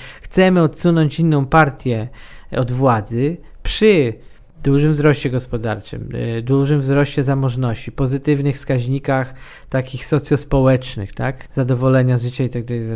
odsunąć 0.62 1.20
inną 1.20 1.46
partię 1.46 2.08
od 2.52 2.72
władzy 2.72 3.36
przy 3.62 4.12
dużym 4.62 4.92
wzroście 4.92 5.30
gospodarczym, 5.30 6.08
y, 6.38 6.42
dużym 6.42 6.80
wzroście 6.80 7.24
zamożności, 7.24 7.92
pozytywnych 7.92 8.56
wskaźnikach 8.56 9.34
takich 9.68 10.06
socjospołecznych, 10.06 11.12
tak, 11.12 11.48
zadowolenia 11.50 12.18
z 12.18 12.22
życia 12.22 12.44
i 12.44 12.48
tak 12.48 12.64
dalej, 12.64 12.86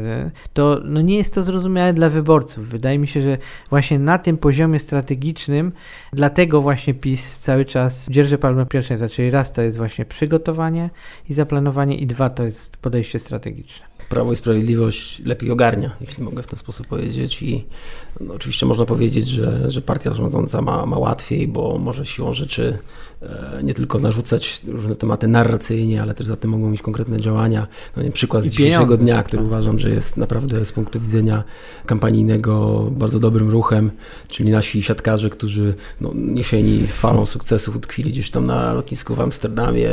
to 0.52 0.80
no 0.84 1.00
nie 1.00 1.16
jest 1.16 1.34
to 1.34 1.42
zrozumiałe 1.42 1.92
dla 1.92 2.08
wyborców. 2.08 2.68
Wydaje 2.68 2.98
mi 2.98 3.08
się, 3.08 3.22
że 3.22 3.38
właśnie 3.70 3.98
na 3.98 4.18
tym 4.18 4.36
poziomie 4.36 4.78
strategicznym, 4.78 5.72
dlatego 6.12 6.60
właśnie 6.60 6.94
PiS 6.94 7.38
cały 7.38 7.64
czas 7.64 8.06
dzierży 8.10 8.38
palmę 8.38 8.66
pierwszeństwa, 8.66 9.08
czyli 9.08 9.30
raz 9.30 9.52
to 9.52 9.62
jest 9.62 9.76
właśnie 9.76 10.04
przygotowanie 10.04 10.90
i 11.28 11.34
zaplanowanie 11.34 11.96
i 11.96 12.06
dwa 12.06 12.30
to 12.30 12.44
jest 12.44 12.76
podejście 12.76 13.18
strategiczne. 13.18 13.89
Prawo 14.10 14.32
i 14.32 14.36
Sprawiedliwość 14.36 15.22
lepiej 15.24 15.50
ogarnia, 15.50 15.96
jeśli 16.00 16.24
mogę 16.24 16.42
w 16.42 16.46
ten 16.46 16.58
sposób 16.58 16.86
powiedzieć. 16.86 17.42
I 17.42 17.64
no, 18.20 18.34
oczywiście 18.34 18.66
można 18.66 18.86
powiedzieć, 18.86 19.28
że, 19.28 19.70
że 19.70 19.82
partia 19.82 20.14
rządząca 20.14 20.62
ma, 20.62 20.86
ma 20.86 20.98
łatwiej, 20.98 21.48
bo 21.48 21.78
może 21.78 22.06
siłą 22.06 22.32
rzeczy 22.32 22.78
nie 23.62 23.74
tylko 23.74 23.98
narzucać 23.98 24.60
różne 24.66 24.96
tematy 24.96 25.28
narracyjnie, 25.28 26.02
ale 26.02 26.14
też 26.14 26.26
za 26.26 26.36
tym 26.36 26.50
mogą 26.50 26.70
mieć 26.70 26.82
konkretne 26.82 27.20
działania. 27.20 27.66
No, 27.96 28.02
nie, 28.02 28.10
przykład 28.10 28.44
z 28.44 28.46
dzisiejszego 28.46 28.96
dnia, 28.96 29.22
który 29.22 29.42
tak. 29.42 29.46
uważam, 29.46 29.78
że 29.78 29.90
jest 29.90 30.16
naprawdę 30.16 30.64
z 30.64 30.72
punktu 30.72 31.00
widzenia 31.00 31.44
kampanijnego 31.86 32.86
bardzo 32.90 33.20
dobrym 33.20 33.50
ruchem, 33.50 33.90
czyli 34.28 34.50
nasi 34.50 34.82
siatkarze, 34.82 35.30
którzy 35.30 35.74
no, 36.00 36.12
niesieni 36.14 36.86
falą 36.86 37.26
sukcesów 37.26 37.76
utkwili 37.76 38.10
gdzieś 38.10 38.30
tam 38.30 38.46
na 38.46 38.72
lotnisku 38.72 39.14
w 39.14 39.20
Amsterdamie. 39.20 39.90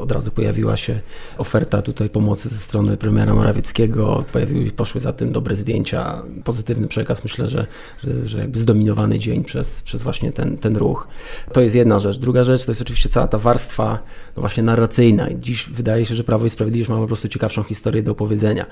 Od 0.00 0.12
razu 0.12 0.30
pojawiła 0.30 0.76
się 0.76 1.00
oferta 1.38 1.82
tutaj 1.82 2.10
pomocy 2.10 2.48
ze 2.48 2.56
strony 2.56 2.96
premiera 2.96 3.18
premiera 3.18 3.34
Morawieckiego, 3.34 4.24
pojawiły, 4.32 4.70
poszły 4.70 5.00
za 5.00 5.12
tym 5.12 5.32
dobre 5.32 5.56
zdjęcia, 5.56 6.22
pozytywny 6.44 6.88
przekaz, 6.88 7.24
myślę, 7.24 7.46
że, 7.46 7.66
że, 8.04 8.26
że 8.26 8.38
jakby 8.38 8.58
zdominowany 8.58 9.18
dzień 9.18 9.44
przez, 9.44 9.82
przez 9.82 10.02
właśnie 10.02 10.32
ten, 10.32 10.58
ten 10.58 10.76
ruch. 10.76 11.08
To 11.52 11.60
jest 11.60 11.74
jedna 11.74 11.98
rzecz. 11.98 12.18
Druga 12.28 12.44
rzecz 12.44 12.64
to 12.64 12.70
jest 12.70 12.82
oczywiście 12.82 13.08
cała 13.08 13.28
ta 13.28 13.38
warstwa 13.38 13.98
no 14.36 14.40
właśnie 14.40 14.62
narracyjna. 14.62 15.28
Dziś 15.34 15.68
wydaje 15.68 16.04
się, 16.04 16.14
że 16.14 16.24
Prawo 16.24 16.46
i 16.46 16.50
Sprawiedliwość 16.50 16.90
ma 16.90 16.96
po 16.96 17.06
prostu 17.06 17.28
ciekawszą 17.28 17.62
historię 17.62 18.02
do 18.02 18.12
opowiedzenia. 18.12 18.66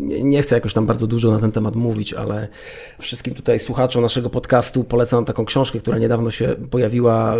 Nie, 0.00 0.22
nie 0.22 0.42
chcę 0.42 0.54
jakoś 0.54 0.74
tam 0.74 0.86
bardzo 0.86 1.06
dużo 1.06 1.30
na 1.30 1.38
ten 1.38 1.52
temat 1.52 1.76
mówić, 1.76 2.12
ale 2.12 2.48
wszystkim 2.98 3.34
tutaj 3.34 3.58
słuchaczom 3.58 4.02
naszego 4.02 4.30
podcastu 4.30 4.84
polecam 4.84 5.24
taką 5.24 5.44
książkę, 5.44 5.78
która 5.78 5.98
niedawno 5.98 6.30
się 6.30 6.56
pojawiła 6.70 7.34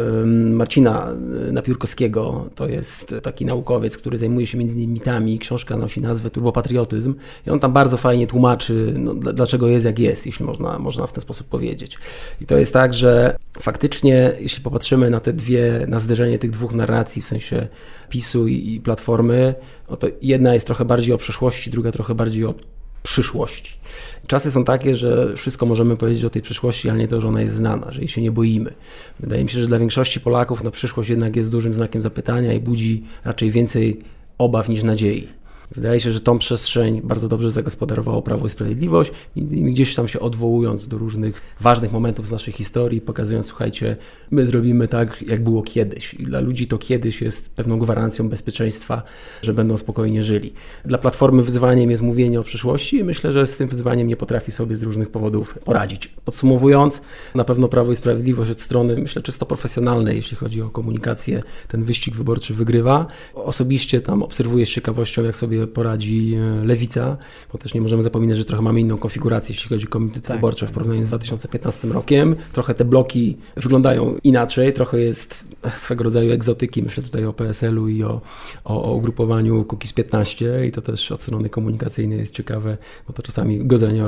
Marcina 0.50 1.08
Napiórkowskiego. 1.52 2.50
To 2.54 2.68
jest 2.68 3.14
taki 3.22 3.44
naukowiec, 3.44 3.96
który 3.96 4.18
zajmuje 4.18 4.46
się 4.46 4.58
między 4.58 4.74
innymi 4.74 4.92
mitami. 4.92 5.38
Książka 5.38 5.76
nosi 5.76 6.00
nazwę 6.00 6.30
turbopatriotyzm 6.30 7.14
i 7.46 7.50
on 7.50 7.60
tam 7.60 7.72
bardzo 7.72 7.96
fajnie 7.96 8.26
tłumaczy, 8.26 8.94
no, 8.98 9.14
dlaczego 9.14 9.68
jest 9.68 9.84
jak 9.84 9.98
jest, 9.98 10.26
jeśli 10.26 10.44
można, 10.44 10.78
można 10.78 11.06
w 11.06 11.12
ten 11.12 11.22
sposób 11.22 11.46
powiedzieć. 11.46 11.98
I 12.40 12.46
to 12.46 12.58
jest 12.58 12.72
tak, 12.72 12.94
że 12.94 13.36
faktycznie, 13.60 14.32
jeśli 14.40 14.62
popatrzymy 14.62 15.10
na 15.10 15.20
te 15.20 15.32
dwie, 15.32 15.43
na 15.87 15.98
zderzenie 15.98 16.38
tych 16.38 16.50
dwóch 16.50 16.74
narracji, 16.74 17.22
w 17.22 17.26
sensie 17.26 17.68
PiSu 18.09 18.48
i, 18.48 18.74
i 18.74 18.80
Platformy, 18.80 19.54
no 19.90 19.96
to 19.96 20.07
jedna 20.22 20.54
jest 20.54 20.66
trochę 20.66 20.85
bardziej 20.85 21.14
o 21.14 21.18
przeszłości, 21.18 21.70
druga 21.70 21.92
trochę 21.92 22.14
bardziej 22.14 22.44
o 22.44 22.54
przyszłości. 23.02 23.78
Czasy 24.26 24.50
są 24.50 24.64
takie, 24.64 24.96
że 24.96 25.37
wszystko 25.37 25.66
możemy 25.66 25.96
powiedzieć 25.96 26.24
o 26.24 26.30
tej 26.30 26.42
przyszłości, 26.42 26.90
ale 26.90 26.98
nie 26.98 27.09
to, 27.09 27.20
że 27.20 27.28
ona 27.28 27.40
jest 27.40 27.54
znana, 27.54 27.92
że 27.92 28.00
jej 28.00 28.09
się 28.09 28.22
nie 28.22 28.30
boimy. 28.30 28.74
Wydaje 29.20 29.44
mi 29.44 29.50
się, 29.50 29.61
że 29.61 29.66
dla 29.66 29.78
większości 29.78 30.20
Polaków 30.20 30.64
na 30.64 30.70
przyszłość 30.70 31.11
jednak 31.11 31.37
jest 31.37 31.50
dużym 31.50 31.74
znakiem 31.74 32.02
zapytania 32.02 32.52
i 32.52 32.61
budzi 32.61 33.04
raczej 33.24 33.50
więcej 33.50 34.00
obaw 34.38 34.68
niż 34.68 34.83
nadziei. 34.83 35.28
Wydaje 35.76 36.00
się, 36.00 36.12
że 36.12 36.20
tą 36.20 36.38
przestrzeń 36.38 37.00
bardzo 37.04 37.28
dobrze 37.28 37.50
zagospodarowało 37.50 38.22
Prawo 38.22 38.46
i 38.46 38.50
Sprawiedliwość, 38.50 39.12
między 39.37 39.54
innymi 39.54 39.72
gdzieś 39.72 39.94
tam 39.94 40.08
się 40.08 40.20
odwołując 40.20 40.88
do 40.88 40.98
różnych 40.98 41.40
ważnych 41.60 41.92
momentów 41.92 42.28
z 42.28 42.30
naszej 42.30 42.54
historii, 42.54 43.00
pokazując, 43.00 43.46
słuchajcie, 43.46 43.96
my 44.30 44.46
zrobimy 44.46 44.88
tak, 44.88 45.22
jak 45.22 45.44
było 45.44 45.62
kiedyś. 45.62 46.14
I 46.14 46.24
dla 46.24 46.40
ludzi 46.40 46.66
to 46.66 46.78
kiedyś 46.78 47.22
jest 47.22 47.50
pewną 47.50 47.78
gwarancją 47.78 48.28
bezpieczeństwa, 48.28 49.02
że 49.42 49.54
będą 49.54 49.76
spokojnie 49.76 50.22
żyli. 50.22 50.52
Dla 50.84 50.98
Platformy 50.98 51.42
wyzwaniem 51.42 51.90
jest 51.90 52.02
mówienie 52.02 52.40
o 52.40 52.42
przyszłości 52.42 52.96
i 52.96 53.04
myślę, 53.04 53.32
że 53.32 53.46
z 53.46 53.56
tym 53.56 53.68
wyzwaniem 53.68 54.08
nie 54.08 54.16
potrafi 54.16 54.52
sobie 54.52 54.76
z 54.76 54.82
różnych 54.82 55.10
powodów 55.10 55.58
poradzić. 55.64 56.08
Podsumowując, 56.24 57.00
na 57.34 57.44
pewno 57.44 57.68
Prawo 57.68 57.92
i 57.92 57.96
Sprawiedliwość 57.96 58.50
od 58.50 58.60
strony, 58.60 58.96
myślę, 58.96 59.22
czysto 59.22 59.46
profesjonalnej, 59.46 60.16
jeśli 60.16 60.37
chodzi 60.37 60.62
o 60.62 60.70
komunikację, 60.70 61.42
ten 61.68 61.84
wyścig 61.84 62.16
wyborczy 62.16 62.54
wygrywa. 62.54 63.06
Osobiście 63.34 64.00
tam 64.00 64.22
obserwuję 64.22 64.66
z 64.66 64.68
ciekawością, 64.68 65.24
jak 65.24 65.37
sobie 65.37 65.63
poradzi 65.66 66.35
e, 66.35 66.64
Lewica, 66.64 67.16
bo 67.53 67.59
też 67.59 67.74
nie 67.74 67.81
możemy 67.81 68.03
zapominać, 68.03 68.38
że 68.38 68.44
trochę 68.44 68.62
mamy 68.62 68.81
inną 68.81 68.96
konfigurację, 68.96 69.53
jeśli 69.55 69.68
chodzi 69.68 69.87
o 69.87 69.90
komitet 69.90 70.27
tak. 70.27 70.37
wyborczy 70.37 70.66
w 70.66 70.72
porównaniu 70.72 71.03
z 71.03 71.07
2015 71.07 71.88
rokiem. 71.88 72.37
Trochę 72.53 72.74
te 72.74 72.85
bloki 72.85 73.37
wyglądają 73.57 74.16
inaczej, 74.24 74.72
trochę 74.72 75.00
jest 75.00 75.44
swego 75.68 76.05
rodzaju 76.05 76.33
egzotyki, 76.33 76.83
myślę 76.83 77.03
tutaj 77.03 77.24
o 77.24 77.33
PSL-u 77.33 77.88
i 77.88 78.03
o, 78.03 78.20
o, 78.64 78.85
o 78.85 78.94
ugrupowaniu 78.94 79.64
Kukiz 79.64 79.92
15 79.92 80.66
i 80.66 80.72
to 80.72 80.83
też 80.83 81.12
od 81.12 81.22
strony 81.22 81.48
komunikacyjnej 81.48 82.18
jest 82.18 82.35
ciekawe, 82.35 82.77
bo 83.07 83.12
to 83.12 83.22
czasami 83.22 83.66
godzenie 83.66 84.05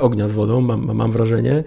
ognia 0.00 0.28
z 0.28 0.32
wodą, 0.32 0.60
mam, 0.60 0.96
mam 0.96 1.12
wrażenie, 1.12 1.64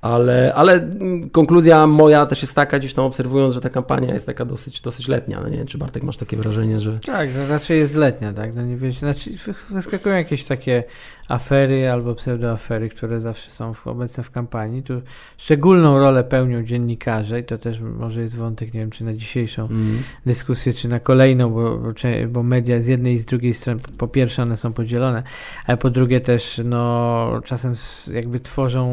ale, 0.00 0.54
ale 0.54 0.88
konkluzja 1.32 1.86
moja 1.86 2.26
też 2.26 2.42
jest 2.42 2.54
taka, 2.54 2.78
gdzieś 2.78 2.94
tam 2.94 3.04
obserwując, 3.04 3.54
że 3.54 3.60
ta 3.60 3.68
kampania 3.68 4.14
jest 4.14 4.26
taka 4.26 4.44
dosyć, 4.44 4.80
dosyć 4.80 5.08
letnia. 5.08 5.40
No 5.40 5.48
nie 5.48 5.64
czy 5.64 5.78
Bartek 5.78 6.02
masz 6.02 6.16
takie 6.16 6.36
wrażenie, 6.36 6.80
że... 6.80 6.98
Tak, 6.98 7.28
raczej 7.48 7.78
jest 7.78 7.94
letnia, 7.94 8.32
tak? 8.32 8.54
No 8.54 8.62
nie 8.70 8.76
wiesz, 8.76 8.98
znaczy 8.98 9.30
wyskakują 9.70 10.14
jakieś 10.14 10.44
takie 10.44 10.84
afery 11.30 11.90
albo 11.90 12.14
pseudoafery, 12.14 12.88
które 12.88 13.20
zawsze 13.20 13.50
są 13.50 13.74
w, 13.74 13.86
obecne 13.86 14.24
w 14.24 14.30
kampanii. 14.30 14.82
Tu 14.82 15.02
szczególną 15.36 15.98
rolę 15.98 16.24
pełnią 16.24 16.62
dziennikarze 16.62 17.40
i 17.40 17.44
to 17.44 17.58
też 17.58 17.80
może 17.80 18.22
jest 18.22 18.36
wątek, 18.36 18.74
nie 18.74 18.80
wiem, 18.80 18.90
czy 18.90 19.04
na 19.04 19.14
dzisiejszą 19.14 19.64
mm. 19.64 20.02
dyskusję, 20.26 20.72
czy 20.72 20.88
na 20.88 21.00
kolejną, 21.00 21.50
bo, 21.50 21.78
bo, 22.28 22.42
media 22.42 22.80
z 22.80 22.86
jednej 22.86 23.14
i 23.14 23.18
z 23.18 23.24
drugiej 23.24 23.54
strony, 23.54 23.80
po 23.98 24.08
pierwsze 24.08 24.42
one 24.42 24.56
są 24.56 24.72
podzielone, 24.72 25.22
ale 25.66 25.76
po 25.76 25.90
drugie 25.90 26.20
też 26.20 26.60
no 26.64 27.40
czasem 27.44 27.74
jakby 28.12 28.40
tworzą, 28.40 28.88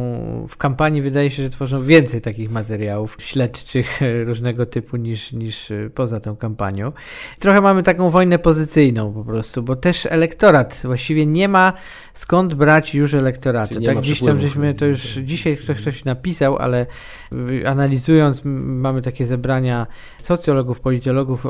w 0.50 0.58
kampanii 0.58 1.02
wydaje 1.02 1.32
się, 1.32 1.44
że 1.44 1.50
tworzą 1.50 1.82
więcej 1.82 2.22
takich 2.22 2.52
materiałów 2.52 3.18
śledczych 3.20 4.00
różnego 4.26 4.66
typu 4.66 4.98
niż, 4.98 5.32
niż 5.32 5.72
poza 5.96 6.20
tą 6.20 6.36
kampanią. 6.36 6.92
Trochę 7.40 7.62
mamy 7.62 7.84
taką 7.84 8.10
wojnę 8.10 8.40
pozycyjną 8.40 9.14
po 9.14 9.24
prostu, 9.24 9.64
bo 9.64 9.76
też 9.76 10.06
elektorat 10.06 10.82
właściwie 10.84 11.26
nie 11.26 11.48
ma 11.48 11.74
skąd 12.28 12.54
brać 12.54 12.96
już 12.96 13.14
elektoraty. 13.14 13.82
Tak, 13.82 13.98
gdzieś 13.98 14.22
tam 14.22 14.42
żeśmy 14.42 14.74
to 14.74 14.86
już 14.86 15.02
dzisiaj 15.02 15.58
ktoś 15.58 15.84
coś 15.84 16.06
napisał, 16.06 16.58
ale 16.58 16.86
analizując, 17.66 18.42
mamy 18.46 19.02
takie 19.02 19.26
zebrania 19.26 19.88
socjologów, 20.18 20.80
politologów 20.80 21.48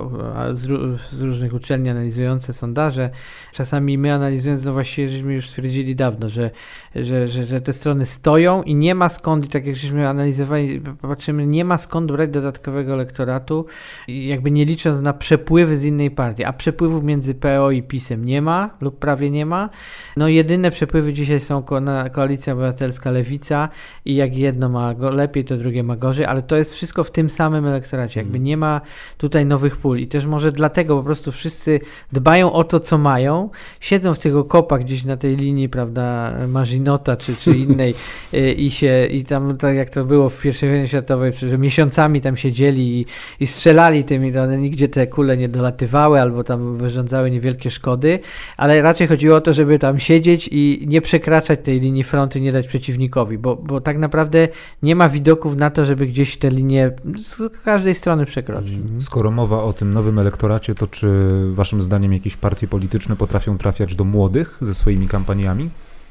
z, 0.53 0.61
z 0.99 1.21
różnych 1.21 1.53
uczelni 1.53 1.89
analizujące 1.89 2.53
sondaże. 2.53 3.09
Czasami 3.53 3.97
my 3.97 4.13
analizując, 4.13 4.65
no 4.65 4.73
właściwie 4.73 5.09
żeśmy 5.09 5.33
już 5.33 5.49
stwierdzili 5.49 5.95
dawno, 5.95 6.29
że, 6.29 6.51
że, 6.95 7.27
że, 7.27 7.45
że 7.45 7.61
te 7.61 7.73
strony 7.73 8.05
stoją 8.05 8.63
i 8.63 8.75
nie 8.75 8.95
ma 8.95 9.09
skąd, 9.09 9.45
i 9.45 9.47
tak 9.47 9.65
jak 9.65 9.75
żeśmy 9.75 10.09
analizowali, 10.09 10.81
patrzymy, 11.01 11.47
nie 11.47 11.65
ma 11.65 11.77
skąd 11.77 12.11
brać 12.11 12.29
dodatkowego 12.29 12.93
elektoratu, 12.93 13.65
jakby 14.07 14.51
nie 14.51 14.65
licząc 14.65 15.01
na 15.01 15.13
przepływy 15.13 15.77
z 15.77 15.83
innej 15.83 16.11
partii, 16.11 16.43
a 16.43 16.53
przepływów 16.53 17.03
między 17.03 17.35
PO 17.35 17.71
i 17.71 17.83
PiSem 17.83 18.25
nie 18.25 18.41
ma 18.41 18.69
lub 18.81 18.99
prawie 18.99 19.31
nie 19.31 19.45
ma. 19.45 19.69
No 20.17 20.27
jedyne 20.27 20.66
Przepływy 20.71 21.13
dzisiaj 21.13 21.39
są 21.39 21.63
ko 21.63 21.81
Koalicja 22.11 22.53
Obywatelska, 22.53 23.11
Lewica 23.11 23.69
i 24.05 24.15
jak 24.15 24.37
jedno 24.37 24.69
ma 24.69 24.95
lepiej, 25.11 25.45
to 25.45 25.57
drugie 25.57 25.83
ma 25.83 25.95
gorzej, 25.95 26.25
ale 26.25 26.41
to 26.41 26.55
jest 26.55 26.73
wszystko 26.73 27.03
w 27.03 27.11
tym 27.11 27.29
samym 27.29 27.65
elektoracie. 27.65 28.19
Jakby 28.19 28.37
mhm. 28.37 28.43
nie 28.43 28.57
ma 28.57 28.81
tutaj 29.17 29.45
nowych 29.45 29.77
pól 29.77 29.99
i 29.99 30.07
też 30.07 30.25
może 30.25 30.51
dlatego 30.51 30.97
po 30.97 31.03
prostu 31.03 31.31
wszyscy 31.31 31.79
dbają 32.11 32.53
o 32.53 32.63
to, 32.63 32.79
co 32.79 32.97
mają, 32.97 33.49
siedzą 33.79 34.13
w 34.13 34.19
tych 34.19 34.35
okopach 34.35 34.81
gdzieś 34.81 35.03
na 35.03 35.17
tej 35.17 35.35
linii, 35.35 35.69
prawda, 35.69 36.33
Marzinota 36.47 37.17
czy, 37.17 37.35
czy 37.35 37.51
innej 37.67 37.95
y, 38.33 38.51
i 38.51 38.71
się, 38.71 39.05
i 39.05 39.23
tam 39.23 39.57
tak 39.57 39.75
jak 39.75 39.89
to 39.89 40.05
było 40.05 40.29
w 40.29 40.45
I 40.45 40.51
wojnie 40.51 40.87
światowej, 40.87 41.33
że 41.33 41.57
miesiącami 41.57 42.21
tam 42.21 42.37
siedzieli 42.37 42.99
i, 42.99 43.05
i 43.39 43.47
strzelali 43.47 44.03
tymi, 44.03 44.31
no, 44.31 44.55
nigdzie 44.55 44.89
te 44.89 45.07
kule 45.07 45.37
nie 45.37 45.49
dolatywały 45.49 46.21
albo 46.21 46.43
tam 46.43 46.75
wyrządzały 46.75 47.31
niewielkie 47.31 47.69
szkody 47.69 48.19
ale 48.57 48.81
raczej 48.81 49.07
chodziło 49.07 49.37
o 49.37 49.41
to, 49.41 49.53
żeby 49.53 49.79
tam 49.79 49.99
siedzieć 49.99 50.46
i 50.51 50.85
nie 50.87 51.01
przekraczać 51.01 51.59
tej 51.63 51.79
linii 51.79 52.03
frontu, 52.03 52.39
nie 52.39 52.51
dać 52.51 52.67
przeciwnikowi, 52.67 53.37
bo, 53.37 53.55
bo 53.55 53.81
tak 53.81 53.97
naprawdę 53.97 54.47
nie 54.83 54.95
ma 54.95 55.09
widoków 55.09 55.55
na 55.55 55.69
to, 55.69 55.85
żeby 55.85 56.07
gdzieś 56.07 56.37
te 56.37 56.49
linie 56.49 56.91
z 57.17 57.37
każdej 57.63 57.95
strony 57.95 58.25
przekroczyć. 58.25 58.73
Mhm. 58.73 59.01
Skoro 59.01 59.31
mowa 59.31 59.63
o 59.63 59.73
tym 59.73 59.93
nowym 59.93 60.19
elektoracie, 60.19 60.75
to 60.75 60.87
czy 60.87 61.09
waszym 61.51 61.83
zdaniem 61.83 62.13
jakieś 62.13 62.37
partie 62.37 62.67
polityczne 62.67 63.15
potrafią 63.15 63.57
trafiać 63.57 63.95
do 63.95 64.03
młodych 64.03 64.57
ze 64.61 64.75
swoimi 64.75 65.07
kampaniami? 65.07 65.69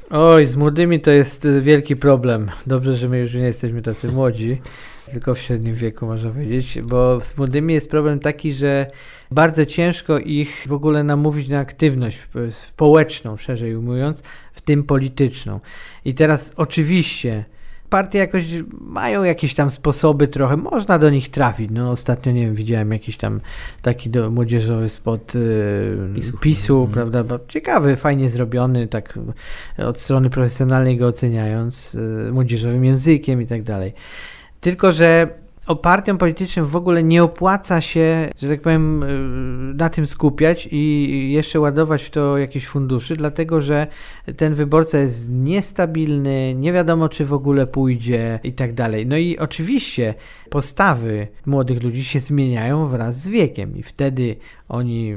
Oj, 0.09 0.45
z 0.45 0.55
młodymi 0.55 0.99
to 0.99 1.11
jest 1.11 1.47
wielki 1.61 1.95
problem. 1.95 2.49
Dobrze, 2.67 2.95
że 2.95 3.09
my 3.09 3.19
już 3.19 3.33
nie 3.33 3.41
jesteśmy 3.41 3.81
tacy 3.81 4.11
młodzi, 4.11 4.61
tylko 5.11 5.35
w 5.35 5.39
średnim 5.39 5.75
wieku 5.75 6.05
można 6.05 6.29
powiedzieć, 6.29 6.81
bo 6.81 7.19
z 7.21 7.37
młodymi 7.37 7.73
jest 7.73 7.89
problem 7.89 8.19
taki, 8.19 8.53
że 8.53 8.91
bardzo 9.31 9.65
ciężko 9.65 10.19
ich 10.19 10.65
w 10.67 10.73
ogóle 10.73 11.03
namówić 11.03 11.49
na 11.49 11.59
aktywność 11.59 12.19
społeczną, 12.51 13.37
szerzej 13.37 13.75
ujmując, 13.75 14.23
w 14.53 14.61
tym 14.61 14.83
polityczną. 14.83 15.59
I 16.05 16.13
teraz 16.13 16.53
oczywiście 16.55 17.45
partie 17.89 18.19
jakoś 18.19 18.43
mają 18.81 19.23
jakieś 19.23 19.53
tam 19.53 19.69
sposoby 19.69 20.27
trochę, 20.27 20.57
można 20.57 20.99
do 20.99 21.09
nich 21.09 21.29
trafić. 21.29 21.71
No 21.71 21.91
ostatnio, 21.91 22.31
nie 22.31 22.41
wiem, 22.41 22.55
widziałem 22.55 22.91
jakiś 22.91 23.17
tam 23.17 23.41
taki 23.81 24.09
do, 24.09 24.31
młodzieżowy 24.31 24.89
spot 24.89 25.35
yy, 25.35 26.11
PiSu, 26.15 26.37
PiSu 26.37 26.77
mm. 26.77 26.91
prawda, 26.91 27.39
ciekawy, 27.47 27.95
fajnie 27.95 28.29
zrobiony, 28.29 28.87
tak 28.87 29.19
od 29.77 29.99
strony 29.99 30.29
profesjonalnej 30.29 30.97
go 30.97 31.07
oceniając, 31.07 31.93
yy, 31.93 32.31
młodzieżowym 32.31 32.85
językiem 32.85 33.41
i 33.41 33.47
tak 33.47 33.63
dalej. 33.63 33.93
Tylko, 34.61 34.91
że 34.91 35.27
o 35.67 35.75
partiom 35.75 36.17
politycznym 36.17 36.65
w 36.65 36.75
ogóle 36.75 37.03
nie 37.03 37.23
opłaca 37.23 37.81
się, 37.81 38.29
że 38.41 38.49
tak 38.49 38.61
powiem, 38.61 39.03
y, 39.03 39.73
na 39.73 39.89
tym 39.89 40.07
skupiać 40.07 40.67
i 40.71 41.31
jeszcze 41.31 41.59
ładować 41.59 42.03
w 42.03 42.09
to 42.09 42.37
jakieś 42.37 42.67
funduszy, 42.67 43.15
dlatego 43.15 43.61
że 43.61 43.87
ten 44.37 44.53
wyborca 44.53 44.97
jest 44.99 45.29
niestabilny, 45.31 46.55
nie 46.55 46.73
wiadomo 46.73 47.09
czy 47.09 47.25
w 47.25 47.33
ogóle 47.33 47.67
pójdzie 47.67 48.39
i 48.43 48.53
tak 48.53 48.73
dalej. 48.73 49.05
No 49.05 49.17
i 49.17 49.37
oczywiście 49.37 50.13
postawy 50.49 51.27
młodych 51.45 51.83
ludzi 51.83 52.03
się 52.03 52.19
zmieniają 52.19 52.87
wraz 52.87 53.21
z 53.21 53.27
wiekiem 53.27 53.77
i 53.77 53.83
wtedy 53.83 54.35
oni 54.69 55.15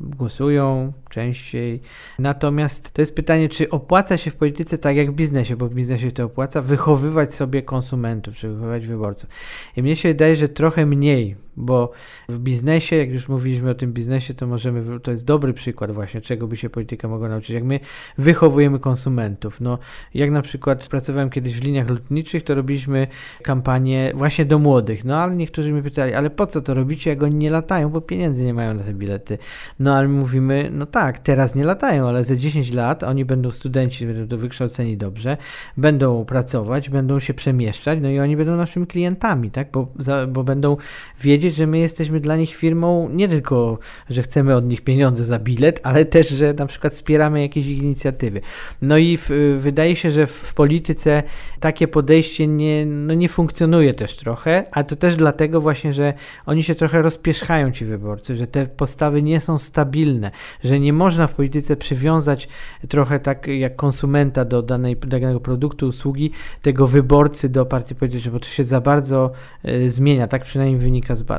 głosują 0.00 0.92
częściej. 1.10 1.80
Natomiast 2.18 2.90
to 2.90 3.02
jest 3.02 3.14
pytanie, 3.14 3.48
czy 3.48 3.70
opłaca 3.70 4.16
się 4.16 4.30
w 4.30 4.36
polityce 4.36 4.78
tak 4.78 4.96
jak 4.96 5.10
w 5.10 5.14
biznesie, 5.14 5.56
bo 5.56 5.68
w 5.68 5.74
biznesie 5.74 6.12
to 6.12 6.24
opłaca, 6.24 6.62
wychowywać 6.62 7.34
sobie 7.34 7.62
konsumentów, 7.62 8.36
czy 8.36 8.48
wychowywać 8.48 8.86
wyborców. 8.86 9.30
I 9.76 9.82
mnie 9.82 9.96
się 9.96 10.08
wydaje, 10.08 10.36
że 10.36 10.48
trochę 10.48 10.86
mniej, 10.86 11.36
bo 11.56 11.92
w 12.28 12.38
biznesie, 12.38 12.96
jak 12.96 13.12
już 13.12 13.28
mówiliśmy 13.28 13.70
o 13.70 13.74
tym 13.74 13.92
biznesie, 13.92 14.34
to 14.34 14.46
możemy, 14.46 15.00
to 15.00 15.10
jest 15.10 15.24
dobry 15.24 15.52
przykład 15.52 15.90
właśnie, 15.90 16.20
czego 16.20 16.46
by 16.46 16.56
się 16.56 16.70
polityka 16.70 17.08
mogła 17.08 17.28
nauczyć, 17.28 17.50
jak 17.50 17.64
my 17.64 17.80
wychowujemy 18.18 18.78
konsumentów. 18.78 19.60
No, 19.60 19.78
jak 20.14 20.30
na 20.30 20.42
przykład 20.42 20.86
pracowałem 20.86 21.30
kiedyś 21.30 21.60
w 21.60 21.64
liniach 21.64 21.90
lotniczych, 21.90 22.44
to 22.44 22.54
robiliśmy 22.54 23.06
kampanię 23.42 24.12
właśnie 24.14 24.44
do 24.44 24.58
młodych, 24.58 25.04
no 25.04 25.16
ale 25.16 25.36
niektórzy 25.36 25.72
mnie 25.72 25.82
pytali, 25.82 26.14
ale 26.14 26.30
po 26.30 26.46
co 26.46 26.60
to 26.60 26.74
robicie, 26.74 27.10
jak 27.10 27.22
oni 27.22 27.34
nie 27.34 27.50
latają, 27.50 27.88
bo 27.88 28.00
pieniędzy 28.00 28.44
nie 28.44 28.54
mają 28.54 28.74
na 28.74 28.82
te 28.82 28.94
bilety. 28.94 29.38
No 29.78 29.96
ale 29.96 30.08
mówimy, 30.08 30.70
no 30.72 30.86
tak, 30.86 31.18
teraz 31.18 31.54
nie 31.54 31.64
latają, 31.64 32.08
ale 32.08 32.24
za 32.24 32.36
10 32.36 32.72
lat 32.72 33.02
oni 33.02 33.24
będą 33.24 33.50
studenci, 33.50 34.06
będą 34.06 34.36
wykształceni 34.36 34.96
dobrze, 34.96 35.36
będą 35.76 36.24
pracować, 36.24 36.90
będą 36.90 37.18
się 37.18 37.34
przemieszczać, 37.34 37.98
no 38.02 38.10
i 38.10 38.18
oni 38.18 38.36
będą 38.36 38.56
naszymi 38.56 38.86
klientami, 38.86 39.50
tak, 39.50 39.70
bo, 39.72 39.88
za, 39.98 40.26
bo 40.26 40.44
będą 40.44 40.76
wiedzieć, 41.20 41.41
powiedzieć, 41.42 41.58
że 41.58 41.66
my 41.66 41.78
jesteśmy 41.78 42.20
dla 42.20 42.36
nich 42.36 42.54
firmą 42.54 43.08
nie 43.08 43.28
tylko, 43.28 43.78
że 44.10 44.22
chcemy 44.22 44.56
od 44.56 44.68
nich 44.68 44.80
pieniądze 44.80 45.24
za 45.24 45.38
bilet, 45.38 45.80
ale 45.82 46.04
też, 46.04 46.28
że 46.28 46.54
na 46.54 46.66
przykład 46.66 46.92
wspieramy 46.92 47.40
jakieś 47.42 47.66
ich 47.66 47.82
inicjatywy. 47.82 48.40
No 48.82 48.98
i 48.98 49.16
w, 49.16 49.30
wydaje 49.58 49.96
się, 49.96 50.10
że 50.10 50.26
w 50.26 50.54
polityce 50.54 51.22
takie 51.60 51.88
podejście 51.88 52.46
nie, 52.46 52.86
no 52.86 53.14
nie 53.14 53.28
funkcjonuje 53.28 53.94
też 53.94 54.16
trochę, 54.16 54.64
a 54.72 54.84
to 54.84 54.96
też 54.96 55.16
dlatego 55.16 55.60
właśnie, 55.60 55.92
że 55.92 56.14
oni 56.46 56.62
się 56.62 56.74
trochę 56.74 57.02
rozpieszchają 57.02 57.72
ci 57.72 57.84
wyborcy, 57.84 58.36
że 58.36 58.46
te 58.46 58.66
postawy 58.66 59.22
nie 59.22 59.40
są 59.40 59.58
stabilne, 59.58 60.30
że 60.64 60.80
nie 60.80 60.92
można 60.92 61.26
w 61.26 61.34
polityce 61.34 61.76
przywiązać 61.76 62.48
trochę 62.88 63.20
tak 63.20 63.46
jak 63.46 63.76
konsumenta 63.76 64.44
do 64.44 64.62
danej, 64.62 64.96
danego 64.96 65.40
produktu, 65.40 65.86
usługi, 65.86 66.30
tego 66.62 66.86
wyborcy 66.86 67.48
do 67.48 67.66
partii 67.66 67.94
politycznej, 67.94 68.32
bo 68.32 68.40
to 68.40 68.46
się 68.46 68.64
za 68.64 68.80
bardzo 68.80 69.30
y, 69.68 69.90
zmienia, 69.90 70.28
tak 70.28 70.44
przynajmniej 70.44 70.78
wynika 70.78 71.16
z. 71.16 71.31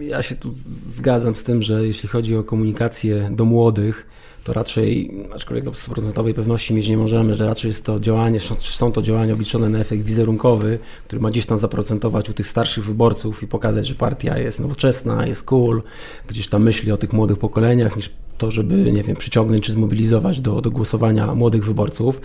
Ja 0.00 0.22
się 0.22 0.34
tu 0.34 0.50
zgadzam 0.94 1.36
z 1.36 1.42
tym, 1.42 1.62
że 1.62 1.86
jeśli 1.86 2.08
chodzi 2.08 2.36
o 2.36 2.44
komunikację 2.44 3.30
do 3.32 3.44
młodych, 3.44 4.06
to 4.44 4.52
raczej, 4.52 5.10
aczkolwiek 5.34 5.64
do 5.64 5.70
100% 5.70 6.34
pewności 6.34 6.74
mieć 6.74 6.88
nie 6.88 6.96
możemy, 6.96 7.34
że 7.34 7.46
raczej 7.46 7.68
jest 7.68 7.84
to 7.84 8.00
działanie, 8.00 8.40
są 8.60 8.92
to 8.92 9.02
działania 9.02 9.34
obliczone 9.34 9.68
na 9.68 9.78
efekt 9.78 10.02
wizerunkowy, 10.02 10.78
który 11.06 11.22
ma 11.22 11.30
gdzieś 11.30 11.46
tam 11.46 11.58
zaprocentować 11.58 12.30
u 12.30 12.32
tych 12.32 12.46
starszych 12.46 12.84
wyborców 12.84 13.42
i 13.42 13.46
pokazać, 13.46 13.86
że 13.86 13.94
partia 13.94 14.38
jest 14.38 14.60
nowoczesna, 14.60 15.26
jest 15.26 15.42
cool, 15.42 15.82
gdzieś 16.28 16.48
tam 16.48 16.62
myśli 16.62 16.92
o 16.92 16.96
tych 16.96 17.12
młodych 17.12 17.38
pokoleniach, 17.38 17.96
niż 17.96 18.10
to, 18.38 18.50
żeby, 18.50 18.92
nie 18.92 19.02
wiem, 19.02 19.16
przyciągnąć 19.16 19.64
czy 19.64 19.72
zmobilizować 19.72 20.40
do, 20.40 20.60
do 20.60 20.70
głosowania 20.70 21.34
młodych 21.34 21.64
wyborców. 21.64 22.20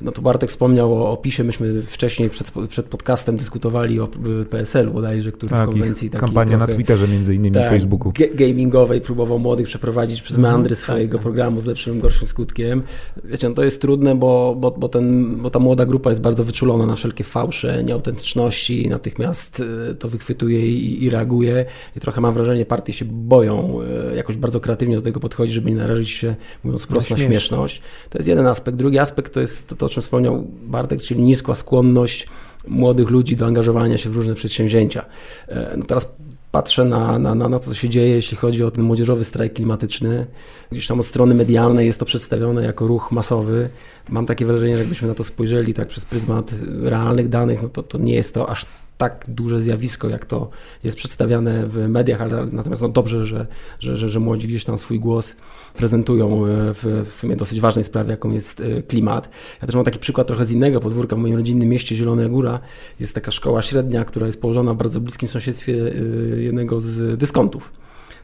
No 0.00 0.12
to 0.12 0.22
Bartek 0.22 0.50
wspomniał 0.50 0.94
o 0.94 1.10
opisie, 1.10 1.44
myśmy 1.44 1.82
wcześniej 1.82 2.30
przed, 2.30 2.52
przed 2.68 2.86
podcastem 2.86 3.36
dyskutowali 3.36 4.00
o 4.00 4.08
PSL-u 4.50 4.92
bodajże, 4.92 5.32
który 5.32 5.50
tak, 5.50 5.68
w 5.68 5.72
konwencji 5.72 6.10
kampania 6.10 6.58
na 6.58 6.66
Twitterze 6.66 7.08
między 7.08 7.34
innymi, 7.34 7.54
tak, 7.54 7.70
Facebooku. 7.70 8.12
gamingowej 8.34 9.00
próbował 9.00 9.38
młodych 9.38 9.66
przeprowadzić 9.66 10.22
przez 10.22 10.36
mhm. 10.36 10.52
meandry 10.52 10.76
swojego 10.76 11.18
tak. 11.18 11.22
programu 11.22 11.60
z 11.60 11.66
lepszym 11.66 12.00
gorszym 12.00 12.28
skutkiem. 12.28 12.82
Wiecie, 13.24 13.48
no 13.48 13.54
to 13.54 13.64
jest 13.64 13.80
trudne, 13.80 14.14
bo, 14.14 14.56
bo, 14.58 14.70
bo, 14.70 14.88
ten, 14.88 15.36
bo 15.36 15.50
ta 15.50 15.58
młoda 15.58 15.86
grupa 15.86 16.10
jest 16.10 16.20
bardzo 16.20 16.44
wyczulona 16.44 16.86
na 16.86 16.94
wszelkie 16.94 17.24
fałsze, 17.24 17.84
nieautentyczności, 17.84 18.88
natychmiast 18.88 19.62
e, 19.90 19.94
to 19.94 20.08
wychwytuje 20.08 20.66
i, 20.66 21.04
i 21.04 21.10
reaguje 21.10 21.64
i 21.96 22.00
trochę 22.00 22.20
mam 22.20 22.34
wrażenie, 22.34 22.66
partie 22.66 22.92
się 22.92 23.04
boją 23.04 23.78
e, 24.10 24.16
jakoś 24.16 24.36
bardzo 24.36 24.60
kreatywnie 24.60 24.96
do 24.96 25.02
tego 25.02 25.20
podchodzić, 25.20 25.53
żeby 25.54 25.70
nie 25.70 25.76
narazić 25.76 26.10
się, 26.10 26.34
mówiąc 26.64 26.84
wprost, 26.84 27.10
na, 27.10 27.16
śmieszność. 27.16 27.82
To 28.10 28.18
jest 28.18 28.28
jeden 28.28 28.46
aspekt. 28.46 28.78
Drugi 28.78 28.98
aspekt 28.98 29.34
to 29.34 29.40
jest 29.40 29.68
to, 29.68 29.76
to, 29.76 29.86
o 29.86 29.88
czym 29.88 30.02
wspomniał 30.02 30.46
Bartek, 30.62 31.02
czyli 31.02 31.22
niska 31.22 31.54
skłonność 31.54 32.26
młodych 32.68 33.10
ludzi 33.10 33.36
do 33.36 33.46
angażowania 33.46 33.98
się 33.98 34.10
w 34.10 34.16
różne 34.16 34.34
przedsięwzięcia. 34.34 35.04
E, 35.48 35.74
no 35.76 35.84
teraz 35.84 36.14
patrzę 36.54 36.84
na, 36.84 37.18
na, 37.18 37.34
na, 37.34 37.58
to, 37.58 37.64
co 37.64 37.74
się 37.74 37.88
dzieje, 37.88 38.14
jeśli 38.14 38.36
chodzi 38.36 38.64
o 38.64 38.70
ten 38.70 38.84
młodzieżowy 38.84 39.24
strajk 39.24 39.52
klimatyczny. 39.52 40.26
Gdzieś 40.72 40.86
tam 40.86 41.00
od 41.00 41.06
strony 41.06 41.34
medialnej 41.34 41.86
jest 41.86 41.98
to 41.98 42.04
przedstawione 42.04 42.64
jako 42.64 42.86
ruch 42.86 43.12
masowy. 43.12 43.70
Mam 44.08 44.26
takie 44.26 44.46
wrażenie, 44.46 44.74
że 44.74 44.80
jakbyśmy 44.80 45.08
na 45.08 45.14
to 45.14 45.24
spojrzeli 45.24 45.74
tak 45.74 45.88
przez 45.88 46.04
pryzmat 46.04 46.54
realnych 46.82 47.28
danych, 47.28 47.62
no 47.62 47.68
to, 47.68 47.82
to 47.82 47.98
nie 47.98 48.14
jest 48.14 48.34
to 48.34 48.50
aż 48.50 48.66
tak 48.98 49.24
duże 49.28 49.60
zjawisko, 49.60 50.08
jak 50.08 50.26
to 50.26 50.50
jest 50.84 50.96
przedstawiane 50.96 51.66
w 51.66 51.88
mediach, 51.88 52.20
ale 52.20 52.46
natomiast 52.52 52.82
no 52.82 52.88
dobrze, 52.88 53.24
że, 53.24 53.46
że, 53.80 53.96
że, 53.96 54.08
że 54.08 54.20
młodzi 54.20 54.48
gdzieś 54.48 54.64
tam 54.64 54.78
swój 54.78 55.00
głos 55.00 55.36
prezentują 55.76 56.46
e, 56.46 56.74
w, 56.74 57.06
w 57.08 57.12
sumie 57.12 57.36
dosyć 57.36 57.60
ważnej 57.60 57.84
sprawie, 57.84 58.10
jaką 58.10 58.30
jest 58.30 58.60
e, 58.60 58.82
klimat. 58.82 59.28
Ja 59.62 59.66
też 59.66 59.74
mam 59.74 59.84
taki 59.84 59.98
przykład 59.98 60.26
trochę 60.26 60.44
z 60.44 60.50
innego 60.50 60.80
podwórka 60.80 61.16
w 61.16 61.18
moim 61.18 61.36
rodzinnym 61.36 61.68
mieście 61.68 61.96
Zielona 61.96 62.28
Góra. 62.28 62.60
Jest 63.00 63.14
taka 63.14 63.30
szkoła 63.30 63.62
średnia, 63.62 64.04
która 64.04 64.26
jest 64.26 64.40
położona 64.40 64.74
w 64.74 64.76
bardzo 64.76 65.00
bliskim 65.00 65.28
sąsiedztwie 65.28 65.72
e, 65.72 66.40
jednego 66.40 66.80
z 66.80 67.18
dyskontów. 67.18 67.72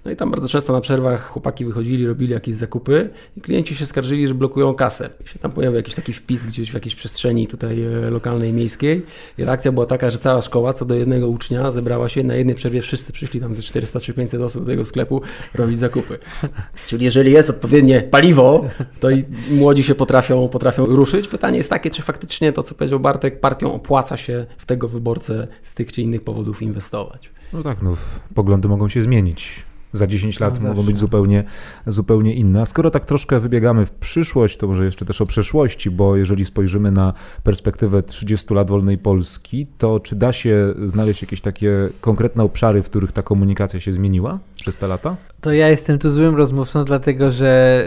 No 0.05 0.11
i 0.11 0.17
tam 0.17 0.31
bardzo 0.31 0.49
często 0.49 0.73
na 0.73 0.81
przerwach 0.81 1.29
chłopaki 1.29 1.65
wychodzili, 1.65 2.07
robili 2.07 2.33
jakieś 2.33 2.55
zakupy 2.55 3.11
i 3.37 3.41
klienci 3.41 3.75
się 3.75 3.87
skarżyli, 3.87 4.29
że 4.29 4.35
blokują 4.35 4.75
kasę. 4.75 5.11
I 5.25 5.29
się 5.29 5.39
tam 5.39 5.53
pojawił 5.53 5.77
jakiś 5.77 5.95
taki 5.95 6.13
wpis 6.13 6.47
gdzieś 6.47 6.71
w 6.71 6.75
jakiejś 6.75 6.95
przestrzeni 6.95 7.47
tutaj 7.47 7.83
e, 7.83 8.11
lokalnej, 8.11 8.53
miejskiej 8.53 9.03
i 9.39 9.45
reakcja 9.45 9.73
była 9.73 9.87
taka, 9.87 10.11
że 10.11 10.19
cała 10.19 10.43
szkoła 10.43 10.73
co 10.73 10.85
do 10.85 10.95
jednego 10.95 11.29
ucznia 11.29 11.71
zebrała 11.71 12.09
się 12.09 12.25
na 12.25 12.35
jednej 12.35 12.55
przerwie, 12.55 12.83
wszyscy 12.83 13.13
przyszli 13.13 13.41
tam 13.41 13.55
ze 13.55 13.63
400 13.63 14.01
czy 14.01 14.15
500 14.15 14.41
osób 14.41 14.63
do 14.63 14.71
tego 14.71 14.85
sklepu 14.85 15.23
robić 15.55 15.79
zakupy. 15.79 16.19
Czyli 16.87 17.05
jeżeli 17.05 17.33
jest 17.33 17.51
odpowiednie 17.51 18.01
paliwo, 18.01 18.65
to 19.01 19.11
i 19.11 19.25
młodzi 19.51 19.83
się 19.83 19.95
potrafią, 19.95 20.49
potrafią 20.49 20.87
ruszyć. 20.87 21.29
Pytanie 21.29 21.57
jest 21.57 21.71
takie, 21.71 21.91
czy 21.91 22.03
faktycznie 22.03 22.53
to, 22.53 22.63
co 22.63 22.75
powiedział 22.75 23.01
Bartek, 23.01 23.41
partią 23.41 23.75
opłaca 23.75 24.17
się 24.17 24.47
w 24.59 24.67
tego 24.67 24.89
wyborcę 24.89 25.49
z 25.63 25.75
tych 25.75 25.93
czy 25.93 26.03
innych 26.03 26.25
powodów 26.25 26.63
inwestować. 26.63 27.31
No 27.53 27.63
tak, 27.63 27.83
no, 27.83 27.97
poglądy 28.35 28.69
mogą 28.69 28.89
się 28.89 29.03
zmienić 29.03 29.70
za 29.93 30.07
10 30.07 30.41
lat 30.41 30.63
no 30.63 30.69
mogą 30.69 30.83
być 30.83 30.99
zupełnie, 30.99 31.45
zupełnie 31.87 32.35
inne. 32.35 32.63
A 32.63 32.67
skoro 32.67 32.91
tak 32.91 33.05
troszkę 33.05 33.41
wybiegamy 33.41 33.87
w 33.87 33.91
przyszłość, 33.91 34.57
to 34.57 34.67
może 34.67 34.85
jeszcze 34.85 35.05
też 35.05 35.21
o 35.21 35.27
przeszłości, 35.27 35.91
bo 35.91 36.17
jeżeli 36.17 36.45
spojrzymy 36.45 36.93
na 36.93 37.13
perspektywę 37.43 38.03
30 38.03 38.55
lat 38.55 38.69
wolnej 38.69 38.99
Polski, 38.99 39.67
to 39.79 40.01
czy 40.01 40.17
da 40.17 40.33
się 40.33 40.75
znaleźć 40.87 41.23
jakieś 41.23 41.41
takie 41.41 41.89
konkretne 42.01 42.43
obszary, 42.43 42.83
w 42.83 42.87
których 42.87 43.13
ta 43.13 43.23
komunikacja 43.23 43.81
się 43.81 43.93
zmieniła? 43.93 44.39
Przez 44.61 44.77
te 44.77 44.89
lata? 44.89 45.17
To 45.41 45.53
ja 45.53 45.69
jestem 45.69 45.99
tu 45.99 46.11
złym 46.11 46.37
rozmówcą, 46.37 46.85
dlatego 46.85 47.31
że 47.31 47.85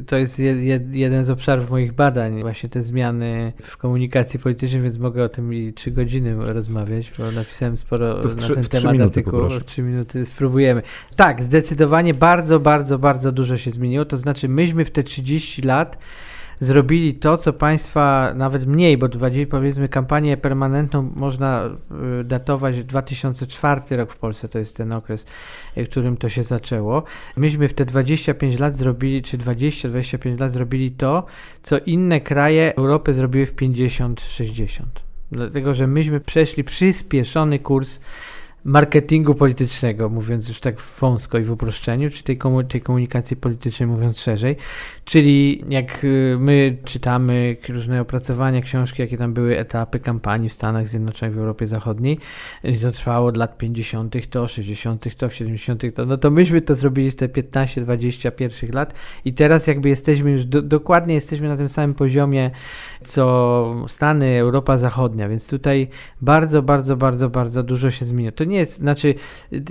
y, 0.00 0.04
to 0.06 0.16
jest 0.16 0.38
je, 0.38 0.64
je, 0.64 0.80
jeden 0.92 1.24
z 1.24 1.30
obszarów 1.30 1.70
moich 1.70 1.92
badań, 1.92 2.42
właśnie 2.42 2.68
te 2.68 2.82
zmiany 2.82 3.52
w 3.62 3.76
komunikacji 3.76 4.40
politycznej, 4.40 4.82
więc 4.82 4.98
mogę 4.98 5.24
o 5.24 5.28
tym 5.28 5.54
i 5.54 5.72
trzy 5.72 5.90
godziny 5.90 6.52
rozmawiać, 6.52 7.12
bo 7.18 7.30
napisałem 7.30 7.76
sporo 7.76 8.14
na 8.14 8.34
trzy, 8.34 8.54
ten 8.54 8.64
temat 8.64 8.92
minuty, 8.92 9.20
artykułów. 9.20 9.64
Trzy 9.64 9.82
minuty 9.82 10.26
spróbujemy. 10.26 10.82
Tak, 11.16 11.42
zdecydowanie 11.42 12.14
bardzo, 12.14 12.60
bardzo, 12.60 12.98
bardzo 12.98 13.32
dużo 13.32 13.56
się 13.56 13.70
zmieniło. 13.70 14.04
To 14.04 14.16
znaczy, 14.16 14.48
myśmy 14.48 14.84
w 14.84 14.90
te 14.90 15.02
30 15.02 15.62
lat 15.62 15.98
zrobili 16.62 17.14
to, 17.14 17.36
co 17.36 17.52
państwa, 17.52 18.32
nawet 18.34 18.66
mniej, 18.66 18.98
bo 18.98 19.08
20, 19.08 19.50
powiedzmy 19.50 19.88
kampanię 19.88 20.36
permanentną 20.36 21.10
można 21.14 21.70
y, 22.20 22.24
datować 22.24 22.84
2004 22.84 23.96
rok 23.96 24.12
w 24.12 24.16
Polsce, 24.16 24.48
to 24.48 24.58
jest 24.58 24.76
ten 24.76 24.92
okres, 24.92 25.26
w 25.76 25.88
którym 25.88 26.16
to 26.16 26.28
się 26.28 26.42
zaczęło. 26.42 27.02
Myśmy 27.36 27.68
w 27.68 27.74
te 27.74 27.84
25 27.84 28.58
lat 28.58 28.76
zrobili, 28.76 29.22
czy 29.22 29.38
20-25 29.38 30.40
lat 30.40 30.52
zrobili 30.52 30.90
to, 30.90 31.24
co 31.62 31.78
inne 31.78 32.20
kraje 32.20 32.76
Europy 32.76 33.14
zrobiły 33.14 33.46
w 33.46 33.56
50-60. 33.56 34.82
Dlatego, 35.32 35.74
że 35.74 35.86
myśmy 35.86 36.20
przeszli 36.20 36.64
przyspieszony 36.64 37.58
kurs 37.58 38.00
marketingu 38.64 39.34
politycznego, 39.34 40.08
mówiąc 40.08 40.48
już 40.48 40.60
tak 40.60 40.80
wąsko 41.00 41.38
i 41.38 41.42
w 41.42 41.50
uproszczeniu, 41.50 42.10
czy 42.10 42.22
tej, 42.22 42.38
komu 42.38 42.64
tej 42.64 42.80
komunikacji 42.80 43.36
politycznej, 43.36 43.86
mówiąc 43.86 44.20
szerzej. 44.20 44.56
Czyli 45.04 45.64
jak 45.68 46.04
y, 46.04 46.36
my 46.40 46.76
czytamy 46.84 47.56
różne 47.68 48.00
opracowania, 48.00 48.60
książki, 48.60 49.02
jakie 49.02 49.18
tam 49.18 49.32
były 49.32 49.58
etapy 49.58 50.00
kampanii 50.00 50.48
w 50.48 50.52
Stanach 50.52 50.88
Zjednoczonych, 50.88 51.34
w 51.34 51.38
Europie 51.38 51.66
Zachodniej, 51.66 52.18
i 52.64 52.78
to 52.78 52.92
trwało 52.92 53.28
od 53.28 53.36
lat 53.36 53.58
50., 53.58 54.30
to 54.30 54.48
60., 54.48 55.16
to 55.16 55.28
w 55.28 55.34
70., 55.34 55.82
to, 55.94 56.06
no 56.06 56.16
to 56.16 56.30
myśmy 56.30 56.60
to 56.60 56.74
zrobili 56.74 57.12
te 57.12 57.28
15-20 57.28 58.32
pierwszych 58.32 58.74
lat 58.74 58.94
i 59.24 59.32
teraz 59.32 59.66
jakby 59.66 59.88
jesteśmy 59.88 60.30
już, 60.30 60.44
do, 60.44 60.62
dokładnie 60.62 61.14
jesteśmy 61.14 61.48
na 61.48 61.56
tym 61.56 61.68
samym 61.68 61.94
poziomie, 61.94 62.50
co 63.04 63.84
Stany, 63.88 64.38
Europa 64.38 64.78
Zachodnia, 64.78 65.28
więc 65.28 65.48
tutaj 65.48 65.88
bardzo, 66.20 66.62
bardzo, 66.62 66.96
bardzo, 66.96 67.30
bardzo 67.30 67.62
dużo 67.62 67.90
się 67.90 68.04
zmieniło. 68.04 68.32
To 68.32 68.44
nie 68.44 68.51
jest, 68.58 68.78
znaczy, 68.78 69.14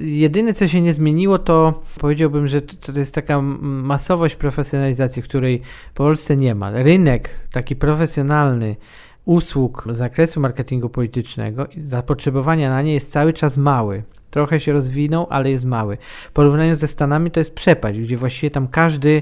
jedyne 0.02 0.54
co 0.54 0.68
się 0.68 0.82
nie 0.82 0.94
zmieniło, 0.94 1.40
to 1.40 1.84
powiedziałbym, 2.00 2.48
że 2.48 2.62
to, 2.62 2.92
to 2.92 3.00
jest 3.00 3.16
taka 3.16 3.42
masowość 3.42 4.36
profesjonalizacji, 4.36 5.22
której 5.22 5.62
w 5.92 5.94
Polsce 5.94 6.36
nie 6.36 6.56
ma. 6.56 6.72
Rynek 6.72 7.30
taki 7.52 7.76
profesjonalny 7.76 8.76
usług 9.26 9.88
z 9.94 9.98
zakresu 9.98 10.40
marketingu 10.40 10.90
politycznego 10.90 11.68
zapotrzebowania 11.78 12.70
na 12.70 12.82
nie 12.82 12.94
jest 12.94 13.12
cały 13.12 13.34
czas 13.34 13.58
mały. 13.58 14.04
Trochę 14.32 14.60
się 14.60 14.74
rozwinął, 14.74 15.28
ale 15.30 15.52
jest 15.52 15.66
mały. 15.66 15.98
W 16.28 16.32
porównaniu 16.32 16.76
ze 16.76 16.88
Stanami 16.88 17.32
to 17.32 17.40
jest 17.40 17.56
przepaść, 17.56 18.00
gdzie 18.00 18.18
właściwie 18.18 18.52
tam 18.52 18.68
każdy 18.68 19.22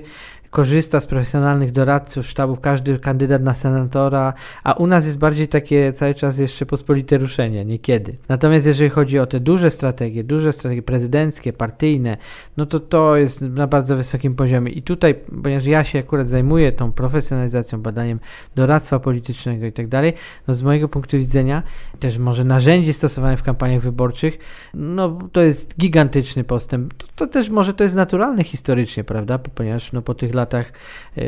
korzysta 0.50 1.00
z 1.00 1.06
profesjonalnych 1.06 1.72
doradców, 1.72 2.28
sztabów, 2.28 2.60
każdy 2.60 3.00
kandydat 3.00 3.44
na 3.44 3.54
senatora, 3.54 4.34
a 4.64 4.74
u 4.74 4.88
nas 4.88 5.06
jest 5.06 5.18
bardziej 5.18 5.48
takie 5.48 5.94
cały 5.94 6.16
czas 6.16 6.38
jeszcze 6.38 6.66
pospolite 6.66 7.18
ruszenie, 7.18 7.66
niekiedy. 7.66 8.18
Natomiast 8.30 8.66
jeżeli 8.66 8.90
chodzi 8.90 9.20
o 9.20 9.26
te 9.26 9.40
duże 9.40 9.72
strategie, 9.72 10.24
duże 10.24 10.54
strategie 10.54 10.82
prezydenckie, 10.82 11.54
partyjne, 11.54 12.18
no 12.58 12.66
to 12.66 12.80
to 12.80 13.16
jest 13.16 13.42
na 13.42 13.68
bardzo 13.68 13.96
wysokim 13.96 14.36
poziomie. 14.36 14.72
I 14.72 14.82
tutaj, 14.82 15.16
ponieważ 15.44 15.66
ja 15.66 15.84
się 15.84 16.00
akurat 16.00 16.28
zajmuję 16.28 16.72
tą 16.72 16.92
profesjonalizacją, 16.92 17.82
badaniem 17.82 18.20
doradztwa 18.56 19.00
politycznego 19.00 19.66
i 19.66 19.72
tak 19.72 19.88
dalej, 19.88 20.14
no 20.48 20.54
z 20.54 20.64
mojego 20.64 20.90
punktu 20.90 21.18
widzenia, 21.18 21.64
też 22.00 22.18
może 22.18 22.44
narzędzi 22.44 22.94
stosowanych 22.94 23.40
w 23.40 23.44
kampaniach 23.44 23.82
wyborczych, 23.82 24.38
no 24.74 25.20
to 25.32 25.42
jest 25.42 25.78
gigantyczny 25.78 26.44
postęp. 26.44 26.94
To, 26.94 27.08
to 27.16 27.28
też 27.28 27.50
może 27.50 27.74
to 27.74 27.84
jest 27.84 27.96
naturalne 27.96 28.44
historycznie, 28.44 29.04
prawda, 29.04 29.40
ponieważ 29.40 29.92
no 29.92 30.02
po 30.02 30.16
tych 30.16 30.34
latach 30.40 30.72
e, 31.18 31.22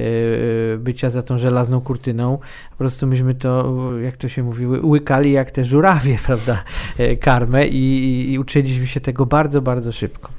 bycia 0.77 1.09
za 1.09 1.21
tą 1.21 1.37
żelazną 1.37 1.81
kurtyną. 1.81 2.37
Po 2.69 2.77
prostu 2.77 3.07
myśmy 3.07 3.35
to, 3.35 3.79
jak 3.99 4.17
to 4.17 4.29
się 4.29 4.43
mówi, 4.43 4.67
łykali 4.67 5.31
jak 5.31 5.51
te 5.51 5.65
żurawie, 5.65 6.19
prawda, 6.27 6.63
e, 6.97 7.15
karmę 7.15 7.67
i, 7.67 8.31
i 8.31 8.39
uczyliśmy 8.39 8.87
się 8.87 8.99
tego 9.01 9.25
bardzo, 9.25 9.61
bardzo 9.61 9.91
szybko. 9.91 10.29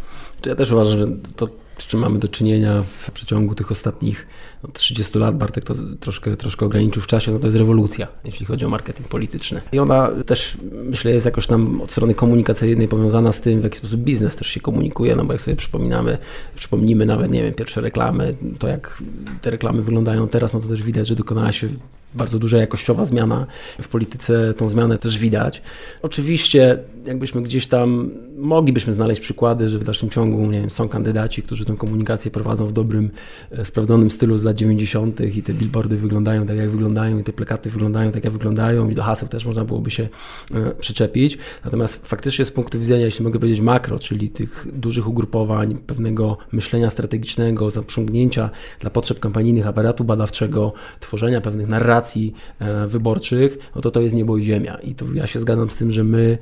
Ja 0.46 0.54
też 0.54 0.72
uważam, 0.72 0.98
że 0.98 1.06
to, 1.36 1.46
z 1.78 1.86
czym 1.86 2.00
mamy 2.00 2.18
do 2.18 2.28
czynienia 2.28 2.82
w 2.82 3.10
przeciągu 3.10 3.54
tych 3.54 3.70
ostatnich 3.70 4.26
30 4.72 5.18
lat, 5.18 5.36
Bartek 5.36 5.64
to 5.64 5.74
troszkę, 6.00 6.36
troszkę 6.36 6.66
ograniczył 6.66 7.02
w 7.02 7.06
czasie, 7.06 7.32
no 7.32 7.38
to 7.38 7.46
jest 7.46 7.56
rewolucja, 7.56 8.08
jeśli 8.24 8.46
chodzi 8.46 8.64
o 8.64 8.68
marketing 8.68 9.08
polityczny. 9.08 9.60
I 9.72 9.78
ona 9.78 10.10
też, 10.26 10.58
myślę, 10.84 11.10
jest 11.10 11.26
jakoś 11.26 11.46
tam 11.46 11.80
od 11.80 11.92
strony 11.92 12.14
komunikacyjnej 12.14 12.88
powiązana 12.88 13.32
z 13.32 13.40
tym, 13.40 13.60
w 13.60 13.64
jaki 13.64 13.78
sposób 13.78 14.00
biznes 14.00 14.36
też 14.36 14.46
się 14.46 14.60
komunikuje, 14.60 15.16
no 15.16 15.24
bo 15.24 15.32
jak 15.32 15.42
sobie 15.42 15.56
przypominamy, 15.56 16.18
przypomnimy 16.56 17.06
nawet, 17.06 17.32
nie 17.32 17.42
wiem, 17.42 17.54
pierwsze 17.54 17.80
reklamy, 17.80 18.34
to 18.58 18.68
jak 18.68 19.02
te 19.42 19.50
reklamy 19.50 19.82
wyglądają 19.82 20.28
teraz, 20.28 20.52
no 20.52 20.60
to 20.60 20.68
też 20.68 20.82
widać, 20.82 21.08
że 21.08 21.16
dokonała 21.16 21.52
się 21.52 21.68
bardzo 22.14 22.38
duża 22.38 22.58
jakościowa 22.58 23.04
zmiana. 23.04 23.46
W 23.82 23.88
polityce 23.88 24.54
tą 24.54 24.68
zmianę 24.68 24.98
też 24.98 25.18
widać. 25.18 25.62
Oczywiście, 26.02 26.78
jakbyśmy 27.06 27.42
gdzieś 27.42 27.66
tam 27.66 28.10
moglibyśmy 28.36 28.92
znaleźć 28.92 29.20
przykłady, 29.20 29.68
że 29.68 29.78
w 29.78 29.84
dalszym 29.84 30.10
ciągu 30.10 30.50
nie 30.50 30.60
wiem, 30.60 30.70
są 30.70 30.88
kandydaci, 30.88 31.42
którzy 31.42 31.64
tę 31.64 31.76
komunikację 31.76 32.30
prowadzą 32.30 32.66
w 32.66 32.72
dobrym, 32.72 33.10
e, 33.50 33.64
sprawdzonym 33.64 34.10
stylu 34.10 34.36
z 34.36 34.42
lat 34.42 34.56
90. 34.56 35.20
i 35.36 35.42
te 35.42 35.54
billboardy 35.54 35.96
wyglądają 35.96 36.46
tak, 36.46 36.56
jak 36.56 36.70
wyglądają, 36.70 37.18
i 37.18 37.24
te 37.24 37.32
plakaty 37.32 37.70
wyglądają 37.70 38.12
tak, 38.12 38.24
jak 38.24 38.32
wyglądają, 38.32 38.90
i 38.90 38.94
do 38.94 39.02
haseł 39.02 39.28
też 39.28 39.46
można 39.46 39.64
byłoby 39.64 39.90
się 39.90 40.08
e, 40.54 40.70
przyczepić. 40.70 41.38
Natomiast 41.64 42.06
faktycznie 42.06 42.44
z 42.44 42.50
punktu 42.50 42.80
widzenia, 42.80 43.04
jeśli 43.04 43.24
mogę 43.24 43.38
powiedzieć 43.38 43.60
makro, 43.60 43.98
czyli 43.98 44.30
tych 44.30 44.66
dużych 44.72 45.08
ugrupowań, 45.08 45.76
pewnego 45.86 46.38
myślenia 46.52 46.90
strategicznego, 46.90 47.70
zaprzągnięcia 47.70 48.50
dla 48.80 48.90
potrzeb 48.90 49.20
kampanijnych 49.20 49.66
aparatu 49.66 50.04
badawczego, 50.04 50.72
tworzenia 51.00 51.40
pewnych 51.40 51.68
narracji 51.68 52.34
e, 52.58 52.86
wyborczych, 52.86 53.58
no 53.74 53.80
to 53.80 53.90
to 53.90 54.00
jest 54.00 54.16
niebo 54.16 54.36
i 54.36 54.44
ziemia. 54.44 54.74
I 54.74 54.94
to 54.94 55.06
ja 55.14 55.26
się 55.26 55.38
zgadzam 55.38 55.70
z 55.70 55.76
tym, 55.76 55.90
że 55.90 56.04
my 56.04 56.38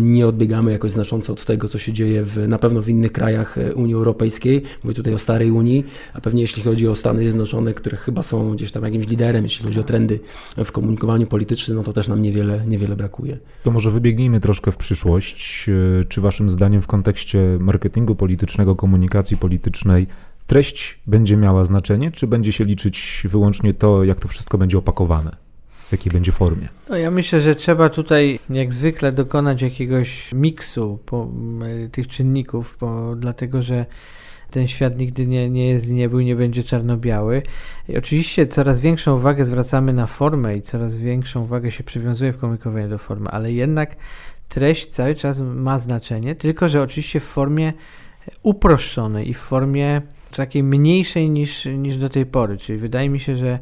nie 0.00 0.26
odbiegamy 0.26 0.72
jakoś 0.72 0.90
znacząco 0.90 1.32
od 1.32 1.44
tego, 1.44 1.68
co 1.68 1.78
się 1.78 1.92
dzieje 1.92 2.24
w, 2.24 2.48
na 2.48 2.58
pewno 2.58 2.82
w 2.82 2.88
innych 2.88 3.12
krajach 3.12 3.58
Unii 3.74 3.94
Europejskiej. 3.94 4.62
Mówię 4.84 4.94
tutaj 4.94 5.14
o 5.14 5.18
starej 5.18 5.50
Unii, 5.50 5.84
a 6.14 6.20
pewnie 6.20 6.42
jeśli 6.42 6.62
chodzi 6.62 6.88
o 6.88 6.94
Stany 6.94 7.22
Zjednoczone, 7.22 7.74
które 7.74 7.96
chyba 7.96 8.22
są 8.22 8.54
gdzieś 8.54 8.72
tam 8.72 8.84
jakimś 8.84 9.08
liderem, 9.08 9.44
jeśli 9.44 9.66
chodzi 9.66 9.80
o 9.80 9.82
trendy 9.82 10.20
w 10.64 10.72
komunikowaniu 10.72 11.26
politycznym, 11.26 11.76
no 11.76 11.82
to 11.84 11.92
też 11.92 12.08
nam 12.08 12.22
niewiele, 12.22 12.66
niewiele 12.66 12.96
brakuje. 12.96 13.38
To 13.62 13.70
może 13.70 13.90
wybiegnijmy 13.90 14.40
troszkę 14.40 14.72
w 14.72 14.76
przyszłość. 14.76 15.70
Czy 16.08 16.20
waszym 16.20 16.50
zdaniem 16.50 16.82
w 16.82 16.86
kontekście 16.86 17.58
marketingu 17.60 18.14
politycznego, 18.14 18.76
komunikacji 18.76 19.36
politycznej 19.36 20.06
treść 20.46 21.00
będzie 21.06 21.36
miała 21.36 21.64
znaczenie, 21.64 22.12
czy 22.12 22.26
będzie 22.26 22.52
się 22.52 22.64
liczyć 22.64 23.26
wyłącznie 23.30 23.74
to, 23.74 24.04
jak 24.04 24.20
to 24.20 24.28
wszystko 24.28 24.58
będzie 24.58 24.78
opakowane? 24.78 25.49
W 25.90 25.92
jakiej 25.92 26.12
będzie 26.12 26.32
formie? 26.32 26.68
No 26.88 26.96
ja 26.96 27.10
myślę, 27.10 27.40
że 27.40 27.54
trzeba 27.54 27.88
tutaj 27.88 28.38
jak 28.50 28.72
zwykle 28.74 29.12
dokonać 29.12 29.62
jakiegoś 29.62 30.32
miksu 30.32 30.98
po, 31.06 31.28
tych 31.92 32.08
czynników, 32.08 32.76
bo, 32.80 33.16
dlatego 33.16 33.62
że 33.62 33.86
ten 34.50 34.68
świat 34.68 34.98
nigdy 34.98 35.26
nie, 35.26 35.50
nie 35.50 35.68
jest, 35.68 35.88
nie 35.88 36.08
był, 36.08 36.20
nie 36.20 36.36
będzie 36.36 36.64
czarno-biały. 36.64 37.42
I 37.88 37.96
oczywiście 37.96 38.46
coraz 38.46 38.80
większą 38.80 39.14
uwagę 39.14 39.44
zwracamy 39.44 39.92
na 39.92 40.06
formę 40.06 40.56
i 40.56 40.62
coraz 40.62 40.96
większą 40.96 41.42
uwagę 41.42 41.70
się 41.70 41.84
przywiązuje 41.84 42.32
w 42.32 42.38
komunikowaniu 42.38 42.88
do 42.88 42.98
formy, 42.98 43.30
ale 43.30 43.52
jednak 43.52 43.96
treść 44.48 44.88
cały 44.88 45.14
czas 45.14 45.40
ma 45.40 45.78
znaczenie, 45.78 46.34
tylko 46.34 46.68
że 46.68 46.82
oczywiście 46.82 47.20
w 47.20 47.24
formie 47.24 47.72
uproszczonej 48.42 49.30
i 49.30 49.34
w 49.34 49.38
formie 49.38 50.02
takiej 50.36 50.62
mniejszej 50.62 51.30
niż, 51.30 51.64
niż 51.64 51.96
do 51.96 52.08
tej 52.08 52.26
pory. 52.26 52.58
Czyli 52.58 52.78
wydaje 52.78 53.08
mi 53.08 53.20
się, 53.20 53.36
że 53.36 53.58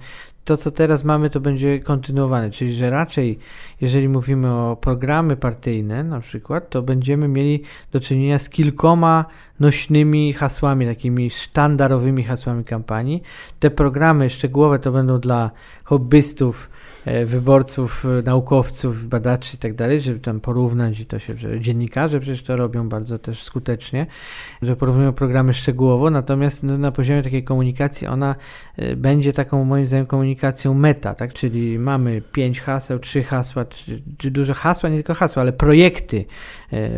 to, 0.49 0.57
co 0.57 0.71
teraz 0.71 1.05
mamy, 1.05 1.31
to 1.31 1.41
będzie 1.41 1.81
kontynuowane. 1.81 2.51
Czyli, 2.51 2.75
że 2.75 2.91
raczej, 2.91 3.39
jeżeli 3.81 4.09
mówimy 4.09 4.53
o 4.53 4.77
programy 4.81 5.37
partyjne 5.37 6.05
na 6.05 6.21
przykład, 6.21 6.71
to 6.71 6.83
będziemy 6.83 7.29
mieli 7.29 7.63
do 7.93 8.01
czynienia 8.01 8.39
z 8.39 8.49
kilkoma 8.49 9.25
nośnymi 9.61 10.33
hasłami, 10.33 10.87
takimi 10.87 11.31
sztandarowymi 11.31 12.25
hasłami 12.25 12.65
kampanii. 12.65 13.23
Te 13.61 13.71
programy 13.71 14.31
szczegółowe 14.31 14.79
to 14.79 14.93
będą 14.93 15.21
dla 15.21 15.51
hobbystów, 15.85 16.71
wyborców, 17.27 18.05
e, 18.05 18.23
naukowców, 18.23 19.09
badaczy 19.09 19.57
i 19.57 19.59
tak 19.59 19.75
dalej, 19.75 20.01
żeby 20.01 20.21
tam 20.21 20.41
porównać 20.41 21.01
i 21.01 21.07
to 21.07 21.19
się, 21.19 21.35
że 21.37 21.61
dziennikarze 21.61 22.21
przecież 22.21 22.43
to 22.43 22.57
robią 22.57 22.89
bardzo 22.89 23.19
też 23.19 23.43
skutecznie, 23.43 24.07
że 24.63 24.77
porównują 24.77 25.13
programy 25.13 25.55
szczegółowo, 25.55 26.11
natomiast 26.11 26.63
no, 26.63 26.79
na 26.79 26.93
poziomie 26.93 27.23
takiej 27.23 27.45
komunikacji 27.45 28.07
ona 28.07 28.35
e, 28.77 28.97
będzie 28.97 29.33
taką 29.33 29.65
moim 29.65 29.87
zdaniem 29.87 30.07
komunikacją 30.07 30.75
meta, 30.75 31.15
tak, 31.15 31.33
czyli 31.33 31.79
mamy 31.79 32.23
pięć 32.33 32.61
haseł, 32.61 32.99
trzy 32.99 33.23
hasła, 33.23 33.65
czy, 33.65 34.03
czy 34.19 34.31
dużo 34.31 34.55
hasła, 34.55 34.89
nie 34.89 34.97
tylko 34.97 35.15
hasła, 35.15 35.43
ale 35.43 35.53
projekty 35.53 36.25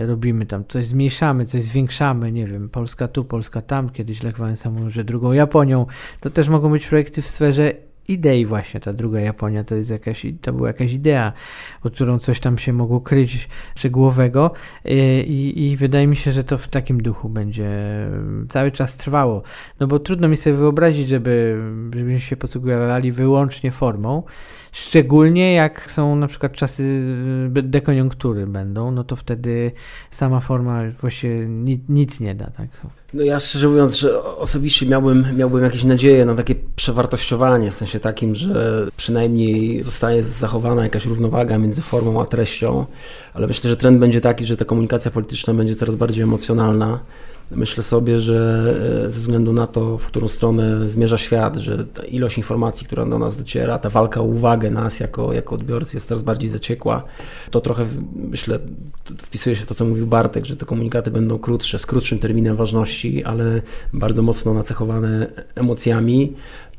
robimy 0.06 0.46
tam, 0.46 0.64
coś 0.68 0.86
zmniejszamy, 0.86 1.44
coś 1.44 1.62
zwiększamy, 1.62 2.32
nie 2.32 2.46
wiem, 2.46 2.68
Polska 2.68 3.08
tu, 3.08 3.24
Polska 3.24 3.62
tam, 3.62 3.90
kiedyś 3.90 4.22
Lech 4.22 4.36
Wałęsa 4.36 4.70
mówił, 4.70 4.90
że 4.90 5.04
drugą 5.04 5.32
Japonią, 5.32 5.86
to 6.20 6.30
też 6.30 6.48
mogą 6.48 6.70
być 6.70 6.86
projekty 6.86 7.22
w 7.22 7.28
sferze 7.28 7.89
idei 8.10 8.46
właśnie, 8.46 8.80
ta 8.80 8.92
druga 8.92 9.20
Japonia 9.20 9.64
to 9.64 9.74
jest 9.74 9.90
jakaś, 9.90 10.26
to 10.40 10.52
była 10.52 10.68
jakaś 10.68 10.92
idea, 10.92 11.32
pod 11.82 11.94
którą 11.94 12.18
coś 12.18 12.40
tam 12.40 12.58
się 12.58 12.72
mogło 12.72 13.00
kryć 13.00 13.48
szczegółowego. 13.76 14.52
I, 14.84 15.52
i 15.56 15.76
wydaje 15.76 16.06
mi 16.06 16.16
się, 16.16 16.32
że 16.32 16.44
to 16.44 16.58
w 16.58 16.68
takim 16.68 17.02
duchu 17.02 17.28
będzie 17.28 17.70
cały 18.48 18.72
czas 18.72 18.96
trwało, 18.96 19.42
no 19.80 19.86
bo 19.86 19.98
trudno 19.98 20.28
mi 20.28 20.36
sobie 20.36 20.56
wyobrazić, 20.56 21.08
żeby, 21.08 21.62
żebyśmy 21.94 22.20
się 22.20 22.36
posługiwali 22.36 23.12
wyłącznie 23.12 23.70
formą, 23.70 24.22
szczególnie 24.72 25.54
jak 25.54 25.90
są 25.90 26.16
na 26.16 26.26
przykład 26.26 26.52
czasy 26.52 27.02
dekoniunktury 27.50 28.46
będą, 28.46 28.90
no 28.90 29.04
to 29.04 29.16
wtedy 29.16 29.72
sama 30.10 30.40
forma 30.40 30.82
właściwie 31.00 31.46
nic, 31.46 31.82
nic 31.88 32.20
nie 32.20 32.34
da, 32.34 32.50
tak? 32.50 32.68
No 33.14 33.22
ja 33.22 33.40
szczerze 33.40 33.68
mówiąc, 33.68 33.98
że 33.98 34.24
osobiście 34.24 34.86
miałbym, 34.86 35.26
miałbym 35.36 35.64
jakieś 35.64 35.84
nadzieje 35.84 36.24
na 36.24 36.34
takie 36.34 36.54
przewartościowanie, 36.76 37.70
w 37.70 37.74
sensie 37.74 38.00
takim, 38.00 38.34
że 38.34 38.86
przynajmniej 38.96 39.82
zostanie 39.82 40.22
zachowana 40.22 40.82
jakaś 40.82 41.06
równowaga 41.06 41.58
między 41.58 41.82
formą 41.82 42.22
a 42.22 42.26
treścią, 42.26 42.86
ale 43.34 43.46
myślę, 43.46 43.70
że 43.70 43.76
trend 43.76 44.00
będzie 44.00 44.20
taki, 44.20 44.46
że 44.46 44.56
ta 44.56 44.64
komunikacja 44.64 45.10
polityczna 45.10 45.54
będzie 45.54 45.76
coraz 45.76 45.94
bardziej 45.94 46.22
emocjonalna. 46.24 47.00
Myślę 47.50 47.82
sobie, 47.82 48.18
że 48.18 48.64
e, 49.06 49.10
ze 49.10 49.20
względu 49.20 49.52
na 49.52 49.66
to, 49.66 49.98
w 49.98 50.06
którą 50.06 50.28
stronę 50.28 50.88
zmierza 50.88 51.18
świat, 51.18 51.56
że 51.56 51.86
ta 51.86 52.04
ilość 52.04 52.38
informacji, 52.38 52.86
która 52.86 53.06
do 53.06 53.18
nas 53.18 53.38
dociera, 53.38 53.78
ta 53.78 53.90
walka 53.90 54.20
o 54.20 54.24
uwagę 54.24 54.70
nas 54.70 55.00
jako, 55.00 55.32
jako 55.32 55.54
odbiorcy 55.54 55.96
jest 55.96 56.08
coraz 56.08 56.22
bardziej 56.22 56.50
zaciekła, 56.50 57.04
to 57.50 57.60
trochę, 57.60 57.86
myślę, 58.14 58.58
wpisuje 59.18 59.56
się 59.56 59.62
w 59.62 59.66
to, 59.66 59.74
co 59.74 59.84
mówił 59.84 60.06
Bartek, 60.06 60.46
że 60.46 60.56
te 60.56 60.66
komunikaty 60.66 61.10
będą 61.10 61.38
krótsze, 61.38 61.78
z 61.78 61.86
krótszym 61.86 62.18
terminem 62.18 62.56
ważności, 62.56 63.24
ale 63.24 63.62
bardzo 63.92 64.22
mocno 64.22 64.54
nacechowane 64.54 65.26
emocjami. 65.54 66.32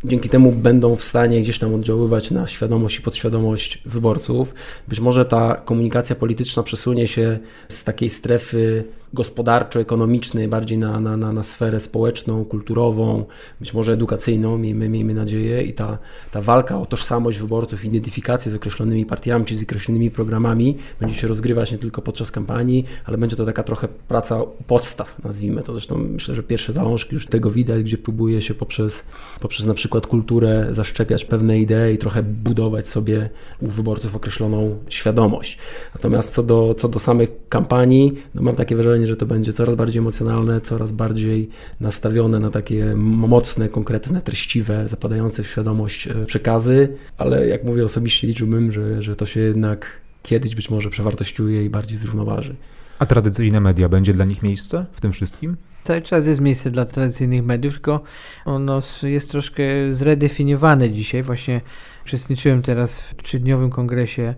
Dzięki 0.04 0.30
temu 0.30 0.52
będą 0.52 0.96
w 0.96 1.04
stanie 1.04 1.42
gdzieś 1.42 1.60
tam 1.60 1.76
oddziaływać 1.76 2.32
na 2.32 2.48
świadomość 2.48 3.00
i 3.00 3.02
podświadomość 3.02 3.84
wyborców. 3.86 4.54
Być 4.88 5.00
może 5.00 5.26
ta 5.26 5.56
komunikacja 5.56 6.16
polityczna 6.16 6.64
przesunie 6.64 7.08
się 7.08 7.40
z 7.68 7.84
takiej 7.84 8.10
strefy 8.10 8.84
gospodarczo-ekonomicznej 9.14 10.48
bardziej 10.48 10.78
na, 10.78 11.00
na, 11.00 11.18
na, 11.18 11.34
na 11.34 11.44
sferę 11.44 11.80
społeczną, 11.80 12.46
kulturową, 12.46 13.26
być 13.60 13.74
może 13.74 13.94
edukacyjną, 13.94 14.58
miejmy, 14.58 14.90
miejmy 14.90 15.14
nadzieję. 15.14 15.64
I 15.64 15.74
ta, 15.74 15.98
ta 16.32 16.42
walka 16.42 16.80
o 16.80 16.86
tożsamość 16.86 17.40
wyborców, 17.40 17.86
identyfikację 17.86 18.52
z 18.52 18.56
określonymi 18.56 19.06
partiami 19.06 19.46
czy 19.46 19.58
z 19.58 19.64
określonymi 19.64 20.12
programami 20.12 20.78
będzie 21.00 21.16
się 21.16 21.28
rozgrywać 21.28 21.72
nie 21.72 21.78
tylko 21.78 22.02
podczas 22.02 22.32
kampanii, 22.32 22.86
ale 23.06 23.18
będzie 23.18 23.36
to 23.36 23.46
taka 23.46 23.64
trochę 23.64 23.88
praca 23.88 24.42
podstaw, 24.68 25.24
nazwijmy 25.24 25.64
to. 25.64 25.74
Zresztą 25.74 25.98
myślę, 25.98 26.36
że 26.36 26.44
pierwsze 26.44 26.74
zalążki 26.74 27.16
już 27.16 27.28
tego 27.28 27.52
widać, 27.52 27.84
gdzie 27.84 27.98
próbuje 27.98 28.42
się 28.42 28.54
poprzez, 28.54 29.06
poprzez 29.40 29.66
na 29.66 29.74
przykład 29.74 30.08
kulturę 30.08 30.68
zaszczepiać 30.70 31.26
pewne 31.26 31.60
idee 31.60 31.94
i 31.94 31.98
trochę 31.98 32.24
budować 32.24 32.88
sobie 32.88 33.30
u 33.62 33.68
wyborców 33.68 34.16
określoną 34.16 34.78
świadomość. 34.90 35.58
Natomiast 35.96 36.34
co 36.34 36.44
do, 36.44 36.76
co 36.78 36.90
do 36.90 37.00
samych 37.00 37.30
kampanii, 37.50 38.14
no 38.36 38.42
mam 38.42 38.56
takie 38.56 38.76
wrażenie, 38.76 39.01
że 39.08 39.18
to 39.18 39.26
będzie 39.26 39.54
coraz 39.54 39.76
bardziej 39.76 40.00
emocjonalne, 40.00 40.62
coraz 40.62 40.92
bardziej 40.92 41.50
nastawione 41.80 42.40
na 42.40 42.50
takie 42.50 42.96
mocne, 42.96 43.70
konkretne, 43.70 44.22
treściwe, 44.22 44.88
zapadające 44.88 45.44
w 45.44 45.48
świadomość 45.48 46.08
e, 46.08 46.26
przekazy, 46.26 46.98
ale 47.18 47.48
jak 47.48 47.64
mówię 47.64 47.86
osobiście 47.86 48.28
liczyłbym, 48.28 48.72
że, 48.72 49.04
że 49.04 49.16
to 49.16 49.26
się 49.26 49.40
jednak 49.40 50.02
kiedyś 50.24 50.56
być 50.56 50.70
może 50.70 50.90
przewartościuje 50.90 51.66
i 51.66 51.70
bardziej 51.70 51.98
zrównoważy. 51.98 52.56
A 53.00 53.06
tradycyjne 53.06 53.60
media 53.60 53.90
będzie 53.90 54.14
dla 54.14 54.26
nich 54.26 54.44
miejsce 54.44 54.86
w 54.92 55.02
tym 55.02 55.12
wszystkim? 55.12 55.58
Cały 55.84 56.02
czas 56.02 56.28
jest 56.28 56.42
miejsce 56.42 56.72
dla 56.72 56.86
tradycyjnych 56.86 57.46
mediów, 57.46 57.74
tylko 57.74 58.04
ono 58.46 58.80
jest 59.04 59.32
troszkę 59.32 59.64
zredefiniowane 59.92 60.92
dzisiaj. 60.92 61.24
Właśnie 61.24 61.62
uczestniczyłem 62.06 62.62
teraz 62.62 63.02
w 63.02 63.24
trzydniowym 63.24 63.70
kongresie 63.70 64.36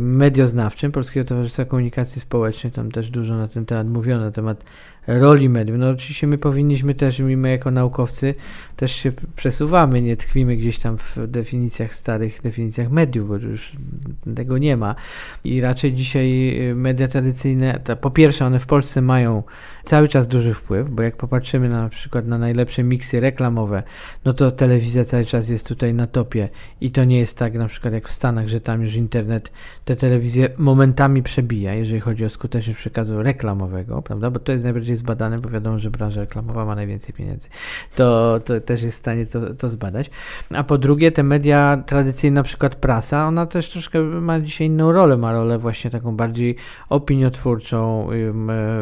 medioznawczym 0.00 0.92
Polskiego 0.92 1.28
Towarzystwa 1.28 1.64
Komunikacji 1.64 2.20
Społecznej. 2.20 2.72
Tam 2.72 2.90
też 2.90 3.10
dużo 3.10 3.36
na 3.36 3.48
ten 3.48 3.66
temat 3.66 3.88
mówiono, 3.88 4.24
na 4.24 4.30
temat 4.30 4.64
roli 5.06 5.48
mediów. 5.48 5.78
No 5.78 5.88
oczywiście 5.88 6.26
my 6.26 6.38
powinniśmy 6.38 6.94
też, 6.94 7.20
my 7.20 7.50
jako 7.50 7.70
naukowcy, 7.70 8.34
też 8.76 8.92
się 8.92 9.12
przesuwamy, 9.36 10.02
nie 10.02 10.16
tkwimy 10.16 10.56
gdzieś 10.56 10.78
tam 10.78 10.98
w 10.98 11.18
definicjach, 11.26 11.94
starych 11.94 12.42
definicjach 12.42 12.90
mediów, 12.90 13.28
bo 13.28 13.36
już 13.36 13.72
tego 14.36 14.58
nie 14.58 14.76
ma. 14.76 14.94
I 15.44 15.60
raczej 15.60 15.92
dzisiaj 15.92 16.58
media 16.74 17.08
tradycyjne, 17.08 17.80
po 18.00 18.10
pierwsze 18.10 18.46
one 18.46 18.58
w 18.58 18.66
Polsce 18.66 19.02
mają 19.02 19.42
cały 19.84 20.08
czas 20.08 20.28
duży 20.28 20.54
wpływ, 20.54 20.90
bo 20.90 21.02
jak 21.02 21.16
popatrzymy 21.16 21.68
na, 21.68 21.82
na 21.82 21.88
przykład 21.88 22.26
na 22.26 22.38
najlepsze 22.38 22.82
miksy 22.82 23.20
reklamowe, 23.20 23.82
no 24.24 24.32
to 24.32 24.50
telewizja 24.50 25.04
cały 25.04 25.24
czas 25.24 25.48
jest 25.48 25.68
tutaj 25.68 25.94
na 25.94 26.06
topie 26.06 26.48
i 26.80 26.90
to 26.90 27.04
nie 27.04 27.18
jest 27.18 27.38
tak 27.38 27.54
na 27.54 27.66
przykład 27.66 27.94
jak 27.94 28.08
w 28.08 28.12
Stanach, 28.12 28.48
że 28.48 28.60
tam 28.60 28.82
już 28.82 28.94
internet 28.94 29.52
te 29.84 29.96
telewizje 29.96 30.48
momentami 30.58 31.22
przebija, 31.22 31.74
jeżeli 31.74 32.00
chodzi 32.00 32.24
o 32.24 32.30
skuteczność 32.30 32.78
przekazu 32.78 33.22
reklamowego, 33.22 34.02
prawda, 34.02 34.30
bo 34.30 34.38
to 34.38 34.52
jest 34.52 34.64
najbardziej 34.64 34.96
zbadane, 34.96 35.38
bo 35.38 35.48
wiadomo, 35.48 35.78
że 35.78 35.90
branża 35.90 36.20
reklamowa 36.20 36.64
ma 36.64 36.74
najwięcej 36.74 37.14
pieniędzy. 37.14 37.48
To, 37.96 38.40
to 38.44 38.60
też 38.60 38.82
jest 38.82 38.96
w 38.96 38.98
stanie 38.98 39.26
to, 39.26 39.54
to 39.54 39.70
zbadać. 39.70 40.10
A 40.54 40.64
po 40.64 40.78
drugie, 40.78 41.12
te 41.12 41.22
media 41.22 41.82
tradycyjne, 41.86 42.34
na 42.34 42.42
przykład 42.42 42.74
prasa, 42.74 43.26
ona 43.26 43.46
też 43.46 43.70
troszkę 43.70 44.02
ma 44.02 44.40
dzisiaj 44.40 44.66
inną 44.66 44.92
rolę, 44.92 45.16
ma 45.16 45.32
rolę 45.32 45.58
właśnie 45.58 45.90
taką 45.90 46.16
bardziej 46.16 46.56
opiniotwórczą, 46.88 48.08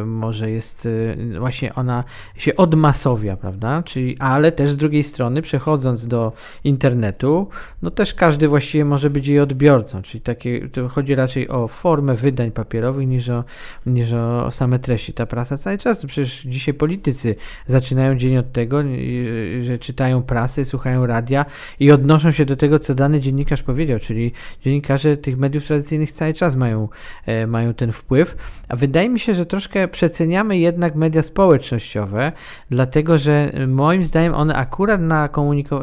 może 0.06 0.50
jest 0.50 0.87
Y, 0.88 1.38
właśnie 1.38 1.74
ona 1.74 2.04
się 2.36 2.56
odmasowia, 2.56 3.36
prawda? 3.36 3.82
Czyli, 3.82 4.16
ale 4.18 4.52
też 4.52 4.70
z 4.70 4.76
drugiej 4.76 5.02
strony, 5.02 5.42
przechodząc 5.42 6.06
do 6.06 6.32
internetu, 6.64 7.48
no 7.82 7.90
też 7.90 8.14
każdy 8.14 8.48
właściwie 8.48 8.84
może 8.84 9.10
być 9.10 9.26
jej 9.26 9.40
odbiorcą, 9.40 10.02
czyli 10.02 10.20
takie, 10.20 10.68
to 10.68 10.88
chodzi 10.88 11.14
raczej 11.14 11.48
o 11.48 11.68
formę 11.68 12.14
wydań 12.14 12.50
papierowych 12.50 13.08
niż 13.08 13.28
o, 13.28 13.44
niż 13.86 14.12
o 14.12 14.50
same 14.50 14.78
treści. 14.78 15.12
Ta 15.12 15.26
prasa 15.26 15.58
cały 15.58 15.78
czas, 15.78 16.06
przecież 16.06 16.42
dzisiaj 16.42 16.74
politycy 16.74 17.34
zaczynają 17.66 18.14
dzień 18.14 18.36
od 18.36 18.52
tego, 18.52 18.82
y, 18.82 19.64
że 19.64 19.78
czytają 19.78 20.22
prasę, 20.22 20.64
słuchają 20.64 21.06
radia 21.06 21.44
i 21.80 21.92
odnoszą 21.92 22.30
się 22.30 22.44
do 22.44 22.56
tego, 22.56 22.78
co 22.78 22.94
dany 22.94 23.20
dziennikarz 23.20 23.62
powiedział, 23.62 23.98
czyli 23.98 24.32
dziennikarze 24.64 25.16
tych 25.16 25.38
mediów 25.38 25.64
tradycyjnych 25.64 26.12
cały 26.12 26.34
czas 26.34 26.56
mają, 26.56 26.88
e, 27.26 27.46
mają 27.46 27.74
ten 27.74 27.92
wpływ, 27.92 28.36
a 28.68 28.76
wydaje 28.76 29.08
mi 29.08 29.20
się, 29.20 29.34
że 29.34 29.46
troszkę 29.46 29.88
przeceniamy 29.88 30.58
jednak 30.58 30.77
jednak 30.78 30.94
media 30.94 31.22
społecznościowe, 31.22 32.32
dlatego 32.70 33.18
że 33.18 33.50
y, 33.54 33.66
moim 33.66 34.04
zdaniem 34.04 34.34
one 34.34 34.54
akurat 34.54 35.00
na, 35.00 35.28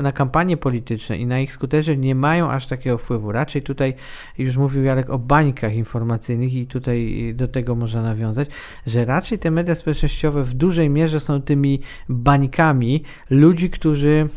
na 0.02 0.12
kampanie 0.12 0.58
polityczne 0.58 1.18
i 1.18 1.26
na 1.26 1.40
ich 1.40 1.54
skuteczność 1.54 2.00
nie 2.00 2.16
mają 2.16 2.52
aż 2.52 2.66
takiego 2.66 2.98
wpływu. 2.98 3.32
Raczej 3.32 3.62
tutaj 3.62 3.94
już 4.38 4.58
mówił 4.58 4.84
Jarek 4.84 5.10
o 5.10 5.20
bańkach 5.20 5.76
informacyjnych 5.76 6.54
i 6.54 6.68
tutaj 6.68 7.32
do 7.36 7.48
tego 7.48 7.76
można 7.76 8.02
nawiązać, 8.02 8.50
że 8.88 9.06
raczej 9.06 9.40
te 9.40 9.52
media 9.52 9.76
społecznościowe 9.76 10.44
w 10.44 10.54
dużej 10.54 10.90
mierze 10.90 11.20
są 11.20 11.42
tymi 11.42 11.80
bańkami 12.10 13.04
ludzi, 13.30 13.70
którzy 13.70 14.30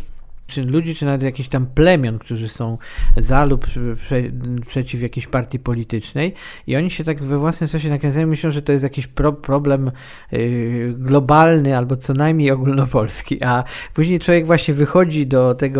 czy 0.49 0.64
ludzi, 0.64 0.94
czy 0.94 1.05
nawet 1.05 1.22
jakichś 1.22 1.49
tam 1.49 1.66
plemion, 1.66 2.18
którzy 2.18 2.49
są 2.49 2.78
za 3.16 3.44
lub 3.44 3.66
prze, 3.96 4.22
przeciw 4.66 5.03
jakiejś 5.03 5.26
partii 5.26 5.59
politycznej 5.59 6.34
i 6.66 6.76
oni 6.76 6.90
się 6.90 7.05
tak 7.05 7.22
we 7.22 7.38
własnym 7.38 7.68
sensie 7.68 7.88
nakręcają, 7.88 8.26
myślą, 8.26 8.51
że 8.51 8.62
to 8.62 8.72
jest 8.72 8.82
jakiś 8.82 9.07
pro, 9.07 9.32
problem 9.32 9.90
yy, 10.32 10.94
globalny 10.99 11.76
albo 11.76 11.96
co 11.96 12.14
najmniej 12.14 12.51
ogólnopolski, 12.51 13.44
a 13.44 13.64
później 13.94 14.18
człowiek 14.18 14.46
właśnie 14.46 14.74
wychodzi 14.74 15.26
do 15.26 15.55
tego 15.55 15.78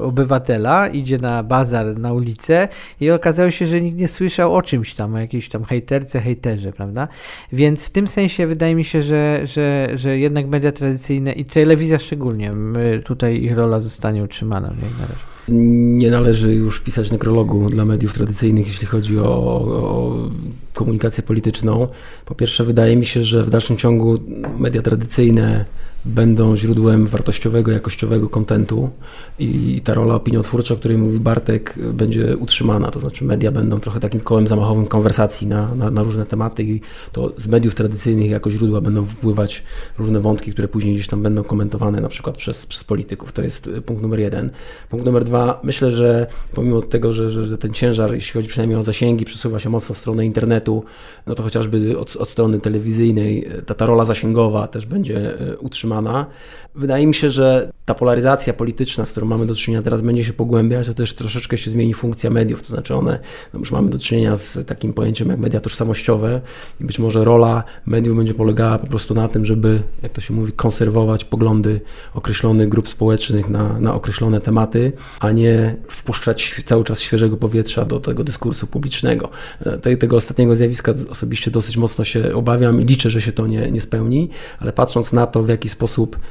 obywatela, 0.00 0.88
idzie 0.88 1.18
na 1.18 1.42
bazar, 1.42 1.98
na 1.98 2.12
ulicę 2.12 2.68
i 3.00 3.10
okazało 3.10 3.50
się, 3.50 3.66
że 3.66 3.80
nikt 3.80 3.98
nie 3.98 4.08
słyszał 4.08 4.54
o 4.54 4.62
czymś 4.62 4.94
tam, 4.94 5.14
o 5.14 5.18
jakiejś 5.18 5.48
tam 5.48 5.64
hejterce, 5.64 6.20
hejterze, 6.20 6.72
prawda? 6.72 7.08
Więc 7.52 7.86
w 7.86 7.90
tym 7.90 8.08
sensie 8.08 8.46
wydaje 8.46 8.74
mi 8.74 8.84
się, 8.84 9.02
że, 9.02 9.40
że, 9.44 9.88
że 9.94 10.18
jednak 10.18 10.46
media 10.46 10.72
tradycyjne 10.72 11.32
i 11.32 11.44
telewizja 11.44 11.98
szczególnie, 11.98 12.52
tutaj 13.04 13.42
ich 13.42 13.56
rola 13.56 13.80
zostanie 13.88 14.24
utrzymana, 14.24 14.68
jak 14.68 14.92
należy. 14.98 15.20
Nie 15.98 16.10
należy 16.10 16.54
już 16.54 16.80
pisać 16.80 17.10
nekrologu 17.10 17.70
dla 17.70 17.84
mediów 17.84 18.14
tradycyjnych, 18.14 18.68
jeśli 18.68 18.86
chodzi 18.86 19.18
o, 19.18 19.24
o 19.24 20.16
komunikację 20.74 21.22
polityczną. 21.22 21.88
Po 22.24 22.34
pierwsze, 22.34 22.64
wydaje 22.64 22.96
mi 22.96 23.06
się, 23.06 23.22
że 23.22 23.44
w 23.44 23.50
dalszym 23.50 23.76
ciągu 23.76 24.18
media 24.58 24.82
tradycyjne 24.82 25.64
będą 26.06 26.56
źródłem 26.56 27.06
wartościowego, 27.06 27.72
jakościowego 27.72 28.28
kontentu 28.28 28.90
i 29.38 29.80
ta 29.84 29.94
rola 29.94 30.14
opiniotwórcza, 30.14 30.74
o 30.74 30.76
której 30.76 30.98
mówi 30.98 31.20
Bartek, 31.20 31.78
będzie 31.92 32.36
utrzymana. 32.36 32.90
To 32.90 33.00
znaczy 33.00 33.24
media 33.24 33.52
będą 33.52 33.80
trochę 33.80 34.00
takim 34.00 34.20
kołem 34.20 34.46
zamachowym 34.46 34.86
konwersacji 34.86 35.46
na, 35.46 35.74
na, 35.74 35.90
na, 35.90 36.02
różne 36.02 36.26
tematy 36.26 36.62
i 36.62 36.80
to 37.12 37.32
z 37.36 37.46
mediów 37.46 37.74
tradycyjnych 37.74 38.30
jako 38.30 38.50
źródła 38.50 38.80
będą 38.80 39.02
wypływać 39.02 39.62
różne 39.98 40.20
wątki, 40.20 40.52
które 40.52 40.68
później 40.68 40.94
gdzieś 40.94 41.06
tam 41.06 41.22
będą 41.22 41.44
komentowane 41.44 42.00
na 42.00 42.08
przykład 42.08 42.36
przez, 42.36 42.66
przez 42.66 42.84
polityków. 42.84 43.32
To 43.32 43.42
jest 43.42 43.70
punkt 43.86 44.02
numer 44.02 44.20
jeden. 44.20 44.50
Punkt 44.90 45.06
numer 45.06 45.24
dwa, 45.24 45.60
myślę, 45.62 45.90
że 45.90 46.26
pomimo 46.54 46.82
tego, 46.82 47.12
że, 47.12 47.30
że, 47.30 47.44
że 47.44 47.58
ten 47.58 47.72
ciężar, 47.72 48.14
jeśli 48.14 48.32
chodzi 48.32 48.48
przynajmniej 48.48 48.78
o 48.78 48.82
zasięgi, 48.82 49.24
przesuwa 49.24 49.58
się 49.58 49.70
mocno 49.70 49.94
w 49.94 49.98
stronę 49.98 50.26
internetu, 50.26 50.84
no 51.26 51.34
to 51.34 51.42
chociażby 51.42 51.98
od, 51.98 52.16
od 52.16 52.28
strony 52.28 52.60
telewizyjnej 52.60 53.48
ta, 53.66 53.74
ta 53.74 53.86
rola 53.86 54.04
zasięgowa 54.04 54.68
też 54.68 54.86
będzie 54.86 55.40
e, 55.40 55.56
utrzymana 55.58 55.95
Wydaje 56.74 57.06
mi 57.06 57.14
się, 57.14 57.30
że 57.30 57.72
ta 57.84 57.94
polaryzacja 57.94 58.52
polityczna, 58.52 59.06
z 59.06 59.10
którą 59.10 59.26
mamy 59.26 59.46
do 59.46 59.54
czynienia 59.54 59.82
teraz, 59.82 60.00
będzie 60.00 60.24
się 60.24 60.32
pogłębiać, 60.32 60.86
to 60.86 60.94
też 60.94 61.14
troszeczkę 61.14 61.58
się 61.58 61.70
zmieni 61.70 61.94
funkcja 61.94 62.30
mediów, 62.30 62.62
to 62.62 62.68
znaczy 62.68 62.94
one, 62.94 63.18
no 63.52 63.58
już 63.58 63.72
mamy 63.72 63.90
do 63.90 63.98
czynienia 63.98 64.36
z 64.36 64.66
takim 64.66 64.92
pojęciem 64.92 65.28
jak 65.28 65.38
media 65.38 65.60
tożsamościowe 65.60 66.40
i 66.80 66.84
być 66.84 66.98
może 66.98 67.24
rola 67.24 67.64
mediów 67.86 68.16
będzie 68.16 68.34
polegała 68.34 68.78
po 68.78 68.86
prostu 68.86 69.14
na 69.14 69.28
tym, 69.28 69.44
żeby, 69.44 69.82
jak 70.02 70.12
to 70.12 70.20
się 70.20 70.34
mówi, 70.34 70.52
konserwować 70.52 71.24
poglądy 71.24 71.80
określonych 72.14 72.68
grup 72.68 72.88
społecznych 72.88 73.48
na, 73.48 73.80
na 73.80 73.94
określone 73.94 74.40
tematy, 74.40 74.92
a 75.20 75.30
nie 75.30 75.76
wpuszczać 75.88 76.62
cały 76.64 76.84
czas 76.84 77.00
świeżego 77.00 77.36
powietrza 77.36 77.84
do 77.84 78.00
tego 78.00 78.24
dyskursu 78.24 78.66
publicznego. 78.66 79.28
Te, 79.82 79.96
tego 79.96 80.16
ostatniego 80.16 80.56
zjawiska 80.56 80.94
osobiście 81.10 81.50
dosyć 81.50 81.76
mocno 81.76 82.04
się 82.04 82.34
obawiam 82.34 82.80
i 82.80 82.84
liczę, 82.84 83.10
że 83.10 83.20
się 83.20 83.32
to 83.32 83.46
nie, 83.46 83.70
nie 83.70 83.80
spełni, 83.80 84.30
ale 84.58 84.72
patrząc 84.72 85.12
na 85.12 85.26
to, 85.26 85.42
w 85.42 85.48
jaki 85.48 85.68
sposób 85.68 85.85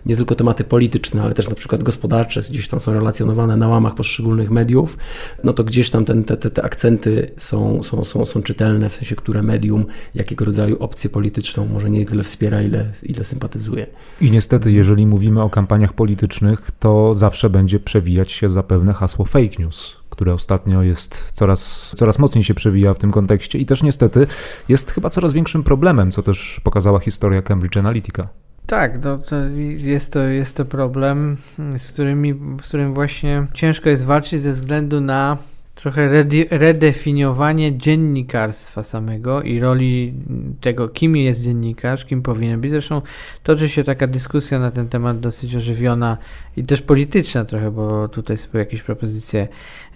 nie 0.05 0.15
tylko 0.15 0.35
tematy 0.35 0.63
polityczne, 0.63 1.21
ale 1.21 1.33
też 1.33 1.49
na 1.49 1.55
przykład 1.55 1.83
gospodarcze 1.83 2.41
gdzieś 2.41 2.67
tam 2.67 2.79
są 2.79 2.93
relacjonowane 2.93 3.57
na 3.57 3.67
łamach 3.67 3.95
poszczególnych 3.95 4.51
mediów, 4.51 4.97
no 5.43 5.53
to 5.53 5.63
gdzieś 5.63 5.89
tam 5.89 6.05
ten, 6.05 6.23
te, 6.23 6.37
te, 6.37 6.51
te 6.51 6.63
akcenty 6.63 7.31
są, 7.37 7.83
są, 7.83 8.03
są, 8.03 8.25
są 8.25 8.43
czytelne, 8.43 8.89
w 8.89 8.95
sensie, 8.95 9.15
które 9.15 9.41
medium, 9.41 9.85
jakiego 10.15 10.45
rodzaju 10.45 10.77
opcję 10.79 11.09
polityczną 11.09 11.65
może 11.65 11.89
nie 11.89 12.05
tyle 12.05 12.23
wspiera, 12.23 12.61
ile, 12.61 12.91
ile 13.03 13.23
sympatyzuje. 13.23 13.87
I 14.21 14.31
niestety, 14.31 14.71
jeżeli 14.71 15.07
mówimy 15.07 15.41
o 15.41 15.49
kampaniach 15.49 15.93
politycznych, 15.93 16.71
to 16.79 17.15
zawsze 17.15 17.49
będzie 17.49 17.79
przewijać 17.79 18.31
się 18.31 18.49
zapewne 18.49 18.93
hasło 18.93 19.25
fake 19.25 19.55
news 19.59 20.05
które 20.15 20.33
ostatnio 20.33 20.83
jest 20.83 21.31
coraz, 21.31 21.91
coraz 21.95 22.19
mocniej 22.19 22.43
się 22.43 22.53
przewija 22.53 22.93
w 22.93 22.97
tym 22.97 23.11
kontekście 23.11 23.59
i 23.59 23.65
też 23.65 23.83
niestety 23.83 24.27
jest 24.69 24.91
chyba 24.91 25.09
coraz 25.09 25.33
większym 25.33 25.63
problemem, 25.63 26.11
co 26.11 26.23
też 26.23 26.61
pokazała 26.63 26.99
historia 26.99 27.41
Cambridge 27.41 27.77
Analytica. 27.77 28.29
Tak, 28.67 29.03
no 29.03 29.17
to 29.17 29.35
jest, 29.77 30.13
to, 30.13 30.19
jest 30.19 30.57
to 30.57 30.65
problem, 30.65 31.37
z, 31.77 31.91
którymi, 31.91 32.33
z 32.61 32.67
którym 32.67 32.93
właśnie 32.93 33.47
ciężko 33.53 33.89
jest 33.89 34.05
walczyć 34.05 34.41
ze 34.41 34.51
względu 34.51 35.01
na 35.01 35.37
trochę 35.75 36.25
redefiniowanie 36.49 37.77
dziennikarstwa 37.77 38.83
samego 38.83 39.41
i 39.41 39.59
roli 39.59 40.13
tego, 40.61 40.89
kim 40.89 41.15
jest 41.15 41.43
dziennikarz, 41.43 42.05
kim 42.05 42.21
powinien 42.21 42.61
być. 42.61 42.71
Zresztą 42.71 43.01
toczy 43.43 43.69
się 43.69 43.83
taka 43.83 44.07
dyskusja 44.07 44.59
na 44.59 44.71
ten 44.71 44.89
temat 44.89 45.19
dosyć 45.19 45.55
ożywiona 45.55 46.17
i 46.57 46.63
też 46.63 46.81
polityczna 46.81 47.45
trochę, 47.45 47.71
bo 47.71 48.07
tutaj 48.07 48.37
są 48.37 48.57
jakieś 48.57 48.83
propozycje 48.83 49.47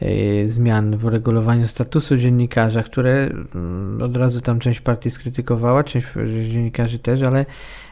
y, 0.02 0.44
zmian 0.48 0.98
w 0.98 1.06
uregulowaniu 1.06 1.68
statusu 1.68 2.18
dziennikarza, 2.18 2.84
które 2.84 3.30
y, 4.00 4.04
od 4.04 4.18
razu 4.18 4.42
tam 4.42 4.60
część 4.60 4.82
partii 4.82 5.12
skrytykowała, 5.12 5.84
część 5.84 6.08
dziennikarzy 6.52 7.00
też, 7.00 7.22
ale 7.22 7.46
E, 7.46 7.89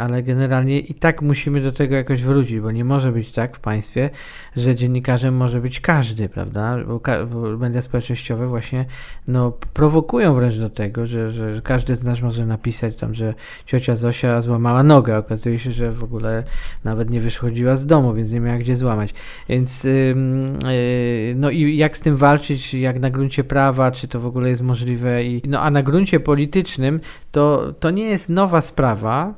ale 0.00 0.22
generalnie 0.22 0.80
i 0.80 0.94
tak 0.94 1.22
musimy 1.22 1.60
do 1.60 1.72
tego 1.72 1.94
jakoś 1.94 2.22
wrócić, 2.22 2.60
bo 2.60 2.70
nie 2.70 2.84
może 2.84 3.12
być 3.12 3.32
tak 3.32 3.56
w 3.56 3.60
państwie, 3.60 4.10
że 4.56 4.74
dziennikarzem 4.74 5.36
może 5.36 5.60
być 5.60 5.80
każdy, 5.80 6.28
prawda? 6.28 6.76
Bo, 6.86 7.00
bo 7.26 7.56
media 7.56 7.82
społecznościowe 7.82 8.46
właśnie 8.46 8.84
no, 9.28 9.52
prowokują 9.72 10.34
wręcz 10.34 10.56
do 10.56 10.70
tego, 10.70 11.06
że, 11.06 11.32
że 11.32 11.60
każdy 11.64 11.96
z 11.96 12.04
nas 12.04 12.22
może 12.22 12.46
napisać 12.46 12.96
tam, 12.96 13.14
że 13.14 13.34
ciocia 13.66 13.96
Zosia 13.96 14.42
złamała 14.42 14.82
nogę. 14.82 15.18
Okazuje 15.18 15.58
się, 15.58 15.72
że 15.72 15.92
w 15.92 16.04
ogóle 16.04 16.44
nawet 16.84 17.10
nie 17.10 17.20
wychodziła 17.20 17.76
z 17.76 17.86
domu, 17.86 18.14
więc 18.14 18.32
nie 18.32 18.40
miała 18.40 18.58
gdzie 18.58 18.76
złamać. 18.76 19.14
Więc 19.48 19.84
yy, 19.84 19.92
yy, 20.64 21.34
no 21.36 21.50
i 21.50 21.76
jak 21.76 21.96
z 21.96 22.00
tym 22.00 22.16
walczyć, 22.16 22.74
jak 22.74 23.00
na 23.00 23.10
gruncie 23.10 23.44
prawa, 23.44 23.90
czy 23.90 24.08
to 24.08 24.20
w 24.20 24.26
ogóle 24.26 24.48
jest 24.48 24.62
możliwe? 24.62 25.24
I, 25.24 25.42
no 25.48 25.60
a 25.60 25.70
na 25.70 25.82
gruncie 25.82 26.20
politycznym 26.20 27.00
to, 27.32 27.74
to 27.80 27.90
nie 27.90 28.04
jest 28.04 28.28
nowa 28.28 28.60
sprawa, 28.60 29.34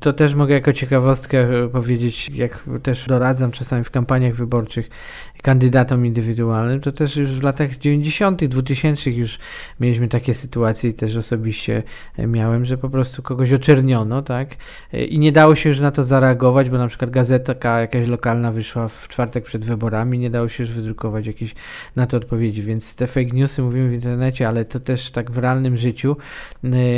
to 0.00 0.12
też 0.12 0.34
mogę 0.34 0.54
jako 0.54 0.72
ciekawostkę 0.72 1.68
powiedzieć, 1.68 2.28
jak 2.28 2.64
też 2.82 3.06
doradzam 3.06 3.50
czasami 3.50 3.84
w 3.84 3.90
kampaniach 3.90 4.34
wyborczych, 4.34 4.90
kandydatom 5.42 6.06
indywidualnym, 6.06 6.80
to 6.80 6.92
też 6.92 7.16
już 7.16 7.30
w 7.30 7.42
latach 7.42 7.78
90., 7.78 8.44
2000 8.44 9.10
już 9.10 9.38
mieliśmy 9.80 10.08
takie 10.08 10.34
sytuacje 10.34 10.90
i 10.90 10.94
też 10.94 11.16
osobiście 11.16 11.82
miałem, 12.18 12.64
że 12.64 12.78
po 12.78 12.88
prostu 12.88 13.22
kogoś 13.22 13.52
oczerniono, 13.52 14.22
tak? 14.22 14.48
I 14.92 15.18
nie 15.18 15.32
dało 15.32 15.54
się 15.54 15.68
już 15.68 15.80
na 15.80 15.90
to 15.90 16.04
zareagować, 16.04 16.70
bo 16.70 16.78
na 16.78 16.88
przykład 16.88 17.10
gazeta 17.10 17.80
jakaś 17.80 18.06
lokalna 18.06 18.52
wyszła 18.52 18.88
w 18.88 19.08
czwartek 19.08 19.44
przed 19.44 19.64
wyborami, 19.64 20.18
nie 20.18 20.30
dało 20.30 20.48
się 20.48 20.62
już 20.62 20.72
wydrukować 20.72 21.26
jakieś 21.26 21.54
na 21.96 22.06
to 22.06 22.16
odpowiedzi, 22.16 22.62
więc 22.62 22.96
te 22.96 23.06
fake 23.06 23.30
newsy 23.32 23.62
mówimy 23.62 23.90
w 23.90 23.94
internecie, 23.94 24.48
ale 24.48 24.64
to 24.64 24.80
też 24.80 25.10
tak 25.10 25.30
w 25.30 25.38
realnym 25.38 25.76
życiu, 25.76 26.16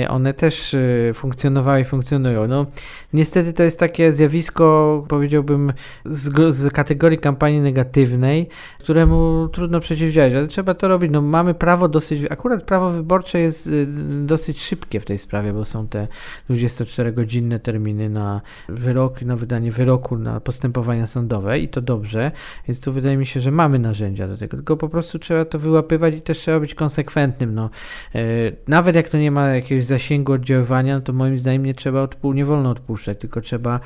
one 0.09 0.35
też 0.35 0.77
funkcjonowały 1.15 1.81
i 1.81 1.85
funkcjonują. 1.85 2.47
No, 2.49 2.67
niestety 3.13 3.53
to 3.53 3.63
jest 3.63 3.79
takie 3.79 4.13
zjawisko, 4.13 5.05
powiedziałbym, 5.09 5.73
z, 6.05 6.55
z 6.55 6.73
kategorii 6.73 7.19
kampanii 7.19 7.61
negatywnej, 7.61 8.49
któremu 8.81 9.49
trudno 9.53 9.81
przeciwdziałać, 9.81 10.33
ale 10.33 10.47
trzeba 10.47 10.75
to 10.75 10.89
robić. 10.89 11.11
No, 11.13 11.23
mamy 11.23 11.55
prawo 11.55 11.89
dosyć, 11.89 12.25
akurat 12.31 12.63
prawo 12.63 12.91
wyborcze 12.91 13.41
jest 13.41 13.67
y, 13.67 13.87
dosyć 14.25 14.63
szybkie 14.63 15.01
w 15.01 15.05
tej 15.05 15.19
sprawie, 15.19 15.53
bo 15.53 15.65
są 15.65 15.89
te 15.89 16.09
24-godzinne 16.51 17.59
terminy 17.59 18.09
na 18.09 18.41
wyrok, 18.69 19.23
na 19.23 19.37
wydanie 19.37 19.73
wyroku, 19.73 20.19
na 20.19 20.41
postępowania 20.41 21.07
sądowe 21.07 21.59
i 21.59 21.69
to 21.69 21.81
dobrze, 21.81 22.31
więc 22.69 22.81
tu 22.81 22.93
wydaje 22.93 23.17
mi 23.17 23.27
się, 23.27 23.41
że 23.41 23.51
mamy 23.51 23.79
narzędzia 23.79 24.29
do 24.29 24.37
tego, 24.37 24.57
tylko 24.57 24.77
po 24.77 24.89
prostu 24.89 25.19
trzeba 25.19 25.45
to 25.45 25.59
wyłapywać 25.59 26.15
i 26.15 26.21
też 26.21 26.39
trzeba 26.39 26.61
być 26.61 26.75
konsekwentnym. 26.75 27.55
No, 27.55 27.71
y, 28.15 28.57
nawet 28.69 28.97
jak 28.97 29.09
to 29.09 29.19
nie 29.19 29.31
ma 29.31 29.49
jakiegoś 29.49 29.85
zasięgu 29.85 30.33
oddziaływania, 30.33 30.95
no 30.95 31.01
to 31.01 31.13
moim 31.13 31.39
zdaniem 31.39 31.67
nie 31.67 31.75
trzeba 31.75 32.05
odpu- 32.05 32.35
nie 32.35 32.45
wolno 32.45 32.71
odpuszczać, 32.83 33.19
tylko 33.19 33.41
trzeba 33.41 33.81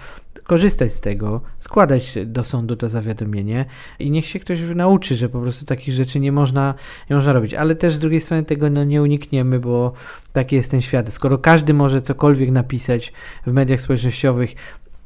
korzystać 0.44 0.92
z 0.92 1.00
tego, 1.00 1.40
składać 1.58 2.14
do 2.26 2.44
sądu 2.44 2.76
to 2.76 2.88
zawiadomienie 2.88 3.64
i 3.98 4.10
niech 4.10 4.26
się 4.26 4.40
ktoś 4.40 4.60
nauczy, 4.74 5.14
że 5.14 5.28
po 5.28 5.40
prostu 5.40 5.64
takich 5.64 5.94
rzeczy 5.94 6.20
nie 6.20 6.32
można, 6.32 6.74
nie 7.10 7.16
można 7.16 7.32
robić. 7.32 7.54
Ale 7.54 7.74
też 7.74 7.94
z 7.94 8.00
drugiej 8.00 8.20
strony 8.20 8.44
tego 8.44 8.70
no, 8.70 8.84
nie 8.84 9.02
unikniemy, 9.02 9.60
bo 9.60 9.92
taki 10.32 10.56
jest 10.56 10.70
ten 10.70 10.80
świat. 10.80 11.12
Skoro 11.12 11.38
każdy 11.38 11.74
może 11.74 12.02
cokolwiek 12.02 12.50
napisać 12.50 13.12
w 13.46 13.52
mediach 13.52 13.80
społecznościowych 13.80 14.54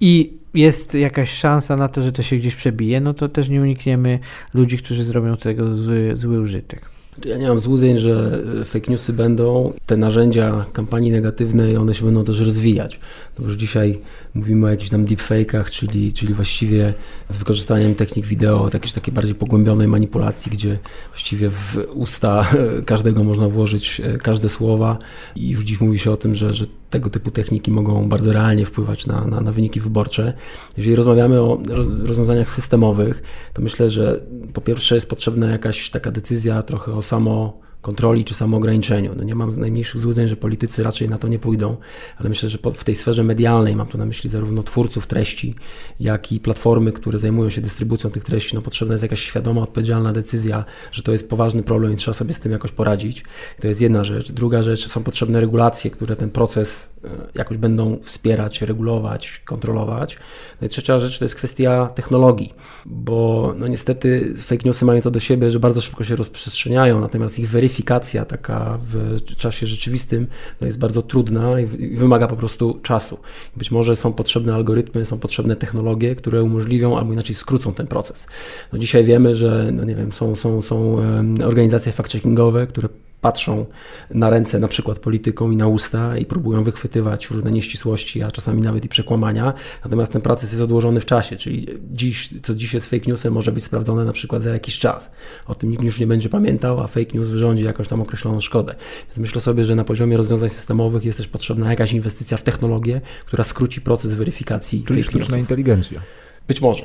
i 0.01 0.39
jest 0.55 0.95
jakaś 0.95 1.31
szansa 1.33 1.77
na 1.77 1.89
to, 1.89 2.03
że 2.03 2.13
to 2.13 2.23
się 2.23 2.37
gdzieś 2.37 2.57
przebije, 2.57 3.01
no 3.01 3.15
to 3.15 3.29
też 3.29 3.49
nie 3.49 3.61
unikniemy 3.61 4.19
ludzi, 4.55 4.79
którzy 4.79 5.05
zrobią 5.05 5.37
tego 5.37 5.75
zły, 5.75 6.11
zły 6.15 6.41
użytek. 6.41 6.91
Ja 7.25 7.37
nie 7.39 7.49
mam 7.49 7.59
złudzeń, 7.59 7.99
że 7.99 8.43
fake 8.65 8.91
newsy 8.91 9.13
będą, 9.13 9.73
te 9.87 9.97
narzędzia 9.97 10.65
kampanii 10.73 11.11
negatywnej, 11.11 11.77
one 11.77 11.95
się 11.95 12.05
będą 12.05 12.25
też 12.25 12.41
rozwijać. 12.41 13.01
Już 13.41 13.55
dzisiaj 13.55 13.99
mówimy 14.35 14.67
o 14.67 14.71
jakichś 14.71 14.91
tam 14.91 15.07
deepfake'ach, 15.07 15.71
czyli, 15.71 16.13
czyli 16.13 16.35
właściwie 16.35 16.95
z 17.29 17.37
wykorzystaniem 17.37 17.95
technik 17.95 18.27
wideo, 18.27 18.71
jakiejś 18.75 18.93
takiej 18.93 19.15
bardziej 19.15 19.35
pogłębionej 19.35 19.89
manipulacji, 19.89 20.53
gdzie 20.53 20.79
właściwie 21.09 21.51
w 21.51 21.87
usta 21.95 22.51
każdego 22.87 23.25
można 23.25 23.49
włożyć 23.49 24.01
e, 24.05 24.19
każde 24.19 24.49
słowa 24.49 24.99
i 25.37 25.51
już 25.51 25.65
dziś 25.65 25.81
mówi 25.81 25.99
się 25.99 26.11
o 26.11 26.17
tym, 26.17 26.35
że, 26.35 26.55
że 26.55 26.67
tego 26.91 27.11
typu 27.11 27.31
techniki 27.31 27.71
mogą 27.71 28.09
bardzo 28.09 28.33
realnie 28.33 28.67
wpływać 28.67 29.07
na, 29.07 29.25
na, 29.25 29.41
na 29.41 29.53
wyniki 29.53 29.81
wyborcze. 29.81 30.33
Jeżeli 30.77 30.97
rozmawiamy 30.97 31.41
o 31.41 31.63
rozwiązaniach 32.03 32.51
systemowych, 32.51 33.23
to 33.55 33.63
myślę, 33.63 33.91
że 33.91 34.21
po 34.53 34.61
pierwsze 34.61 34.95
jest 34.95 35.09
potrzebna 35.09 35.51
jakaś 35.51 35.91
taka 35.91 36.11
decyzja 36.11 36.63
trochę 36.63 36.93
o 36.93 37.03
samo 37.03 37.61
kontroli 37.83 38.25
czy 38.25 38.35
samoograniczeniu. 38.35 39.15
No 39.17 39.25
nie 39.25 39.35
mam 39.35 39.51
najmniejszych 39.51 40.01
złudzeń, 40.01 40.29
że 40.29 40.37
politycy 40.37 40.83
raczej 40.83 41.09
na 41.09 41.19
to 41.19 41.29
nie 41.29 41.39
pójdą, 41.39 41.77
ale 42.17 42.29
myślę, 42.29 42.49
że 42.49 42.59
w 42.75 42.85
tej 42.85 42.95
sferze 42.95 43.25
medialnej, 43.25 43.77
mam 43.77 43.87
tu 43.87 43.99
na 43.99 44.07
myśli 44.07 44.31
zarówno 44.31 44.63
twórców 44.63 45.07
treści, 45.07 45.55
jak 46.01 46.33
i 46.33 46.41
platformy, 46.41 46.93
które 46.93 47.19
zajmują 47.19 47.51
się 47.51 47.61
dystrybucją 47.61 48.11
tych 48.11 48.25
treści, 48.25 48.55
no 48.55 48.63
potrzebna 48.63 48.95
jest 48.95 49.03
jakaś 49.03 49.21
świadoma, 49.21 49.63
odpowiedzialna 49.63 50.13
decyzja, 50.13 50.65
że 50.93 51.03
to 51.03 51.13
jest 51.13 51.29
poważny 51.29 51.63
problem 51.63 51.93
i 51.93 51.97
trzeba 51.97 52.15
sobie 52.15 52.35
z 52.35 52.41
tym 52.41 52.53
jakoś 52.53 52.73
poradzić. 52.73 53.25
To 53.61 53.69
jest 53.69 53.81
jedna 53.81 54.05
rzecz. 54.05 54.33
Druga 54.33 54.63
rzecz, 54.63 54.89
są 54.89 55.03
potrzebne 55.03 55.41
regulacje, 55.41 55.91
które 55.91 56.17
ten 56.17 56.31
proces 56.31 56.93
e, 57.05 57.09
jakoś 57.35 57.57
będą 57.57 57.99
wspierać, 58.03 58.63
regulować, 58.63 59.43
kontrolować. 59.45 60.19
No 60.61 60.67
i 60.67 60.71
trzecia 60.71 60.99
rzecz 60.99 61.19
to 61.19 61.25
jest 61.25 61.35
kwestia 61.35 61.91
technologii, 61.95 62.55
bo 62.87 63.55
no 63.59 63.69
niestety 63.69 64.35
fake 64.37 64.63
newsy 64.65 64.85
mają 64.85 65.01
to 65.01 65.11
do 65.11 65.21
siebie, 65.21 65.51
że 65.51 65.61
bardzo 65.61 65.81
szybko 65.81 66.05
się 66.05 66.17
rozprzestrzeniają, 66.17 67.01
natomiast 67.01 67.39
ich 67.39 67.49
weryfikacja 67.49 67.70
weryfikacja 67.71 68.25
taka 68.25 68.79
w 68.83 69.21
czasie 69.37 69.67
rzeczywistym 69.67 70.27
no 70.61 70.67
jest 70.67 70.79
bardzo 70.79 71.03
trudna 71.03 71.61
i 71.61 71.67
wymaga 71.97 72.27
po 72.27 72.37
prostu 72.37 72.81
czasu. 72.83 73.19
Być 73.57 73.71
może 73.71 73.97
są 73.97 74.13
potrzebne 74.13 74.55
algorytmy, 74.55 75.05
są 75.05 75.19
potrzebne 75.19 75.57
technologie, 75.57 76.15
które 76.15 76.43
umożliwią 76.43 76.99
albo 76.99 77.13
inaczej 77.13 77.35
skrócą 77.35 77.75
ten 77.75 77.87
proces. 77.87 78.27
No 78.73 78.79
dzisiaj 78.79 79.05
wiemy, 79.05 79.37
że 79.37 79.71
no 79.73 79.85
nie 79.85 79.95
wiem, 79.95 80.13
są, 80.13 80.37
są, 80.37 80.63
są 80.63 80.97
organizacje 81.45 81.93
fact-checkingowe, 81.93 82.67
które 82.67 82.89
patrzą 83.21 83.67
na 84.11 84.31
ręce 84.31 84.59
na 84.59 84.69
przykład 84.69 84.99
politykom 84.99 85.53
i 85.53 85.57
na 85.57 85.67
usta 85.67 86.17
i 86.17 86.25
próbują 86.25 86.65
wychwytywać 86.65 87.31
różne 87.31 87.51
nieścisłości, 87.51 88.23
a 88.23 88.31
czasami 88.31 88.63
nawet 88.63 88.85
i 88.85 88.89
przekłamania. 88.89 89.53
Natomiast 89.85 90.13
ten 90.13 90.23
proces 90.23 90.51
jest 90.51 90.63
odłożony 90.63 91.01
w 91.01 91.07
czasie, 91.07 91.37
czyli 91.37 91.67
dziś, 91.93 92.31
co 92.43 92.55
dziś 92.55 92.75
jest 92.75 92.87
fake 92.87 93.05
newsem, 93.07 93.33
może 93.33 93.53
być 93.53 93.65
sprawdzone 93.65 94.05
na 94.05 94.13
przykład 94.13 94.43
za 94.43 94.51
jakiś 94.51 94.79
czas. 94.79 95.13
O 95.47 95.55
tym 95.55 95.71
nikt 95.71 95.83
już 95.83 96.01
nie 96.01 96.07
będzie 96.07 96.29
pamiętał, 96.29 96.81
a 96.81 96.87
fake 96.87 97.11
news 97.15 97.29
wyrządzi 97.29 97.65
jakąś 97.65 97.89
tam 97.89 98.01
określoną 98.01 98.41
szkodę. 98.41 98.75
Więc 99.07 99.19
myślę 99.19 99.41
sobie, 99.41 99.65
że 99.65 99.75
na 99.75 99.85
poziomie 99.85 100.17
rozwiązań 100.17 100.49
systemowych 100.49 101.05
jest 101.05 101.19
też 101.19 101.29
potrzebna 101.29 101.71
jakaś 101.71 101.93
inwestycja 101.93 102.37
w 102.37 102.43
technologię, 102.43 103.01
która 103.27 103.45
skróci 103.45 103.81
proces 103.81 104.15
weryfikacji 104.15 104.85
Czyli 104.85 105.03
fake 105.03 105.11
sztuczna 105.11 105.37
newsów. 105.37 105.39
inteligencja. 105.39 106.01
Być 106.49 106.61
może. 106.61 106.83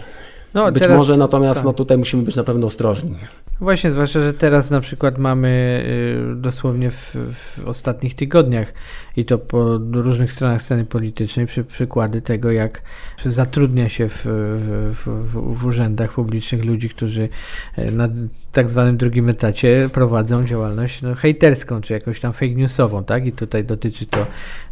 No, 0.56 0.72
Być 0.72 0.84
teraz- 0.84 0.98
może, 0.98 1.18
natomiast 1.18 1.60
tak. 1.60 1.66
no, 1.66 1.74
tutaj 1.74 1.98
musimy 1.98 2.24
być 2.24 2.36
na 2.36 2.44
pewno 2.44 2.68
ostrożni. 2.68 3.16
Właśnie, 3.60 3.92
zwłaszcza, 3.92 4.20
że 4.20 4.34
teraz 4.34 4.72
na 4.72 4.82
przykład 4.82 5.18
mamy 5.18 5.84
y, 6.34 6.36
dosłownie 6.36 6.92
w, 6.92 7.16
w 7.34 7.68
ostatnich 7.68 8.16
tygodniach 8.16 8.74
i 9.18 9.26
to 9.26 9.38
po 9.38 9.78
różnych 9.92 10.32
stronach 10.32 10.62
sceny 10.62 10.86
politycznej 10.86 11.46
przy, 11.46 11.64
przykłady 11.64 12.22
tego, 12.22 12.52
jak 12.52 12.82
zatrudnia 13.26 13.90
się 13.90 14.10
w, 14.10 14.22
w, 14.92 15.32
w, 15.58 15.66
urzędach 15.66 16.14
publicznych 16.14 16.66
ludzi, 16.66 16.90
którzy 16.90 17.30
e, 17.76 17.92
na 17.92 18.10
tak 18.52 18.70
zwanym 18.70 18.98
drugim 18.98 19.30
etacie 19.30 19.90
prowadzą 19.94 20.44
działalność 20.44 21.02
no, 21.02 21.16
hejterską, 21.16 21.82
czy 21.82 21.94
jakąś 21.94 22.20
tam 22.20 22.34
fake 22.34 22.56
newsową, 22.56 23.04
tak? 23.04 23.28
I 23.28 23.32
tutaj 23.32 23.64
dotyczy 23.64 24.06
to 24.06 24.26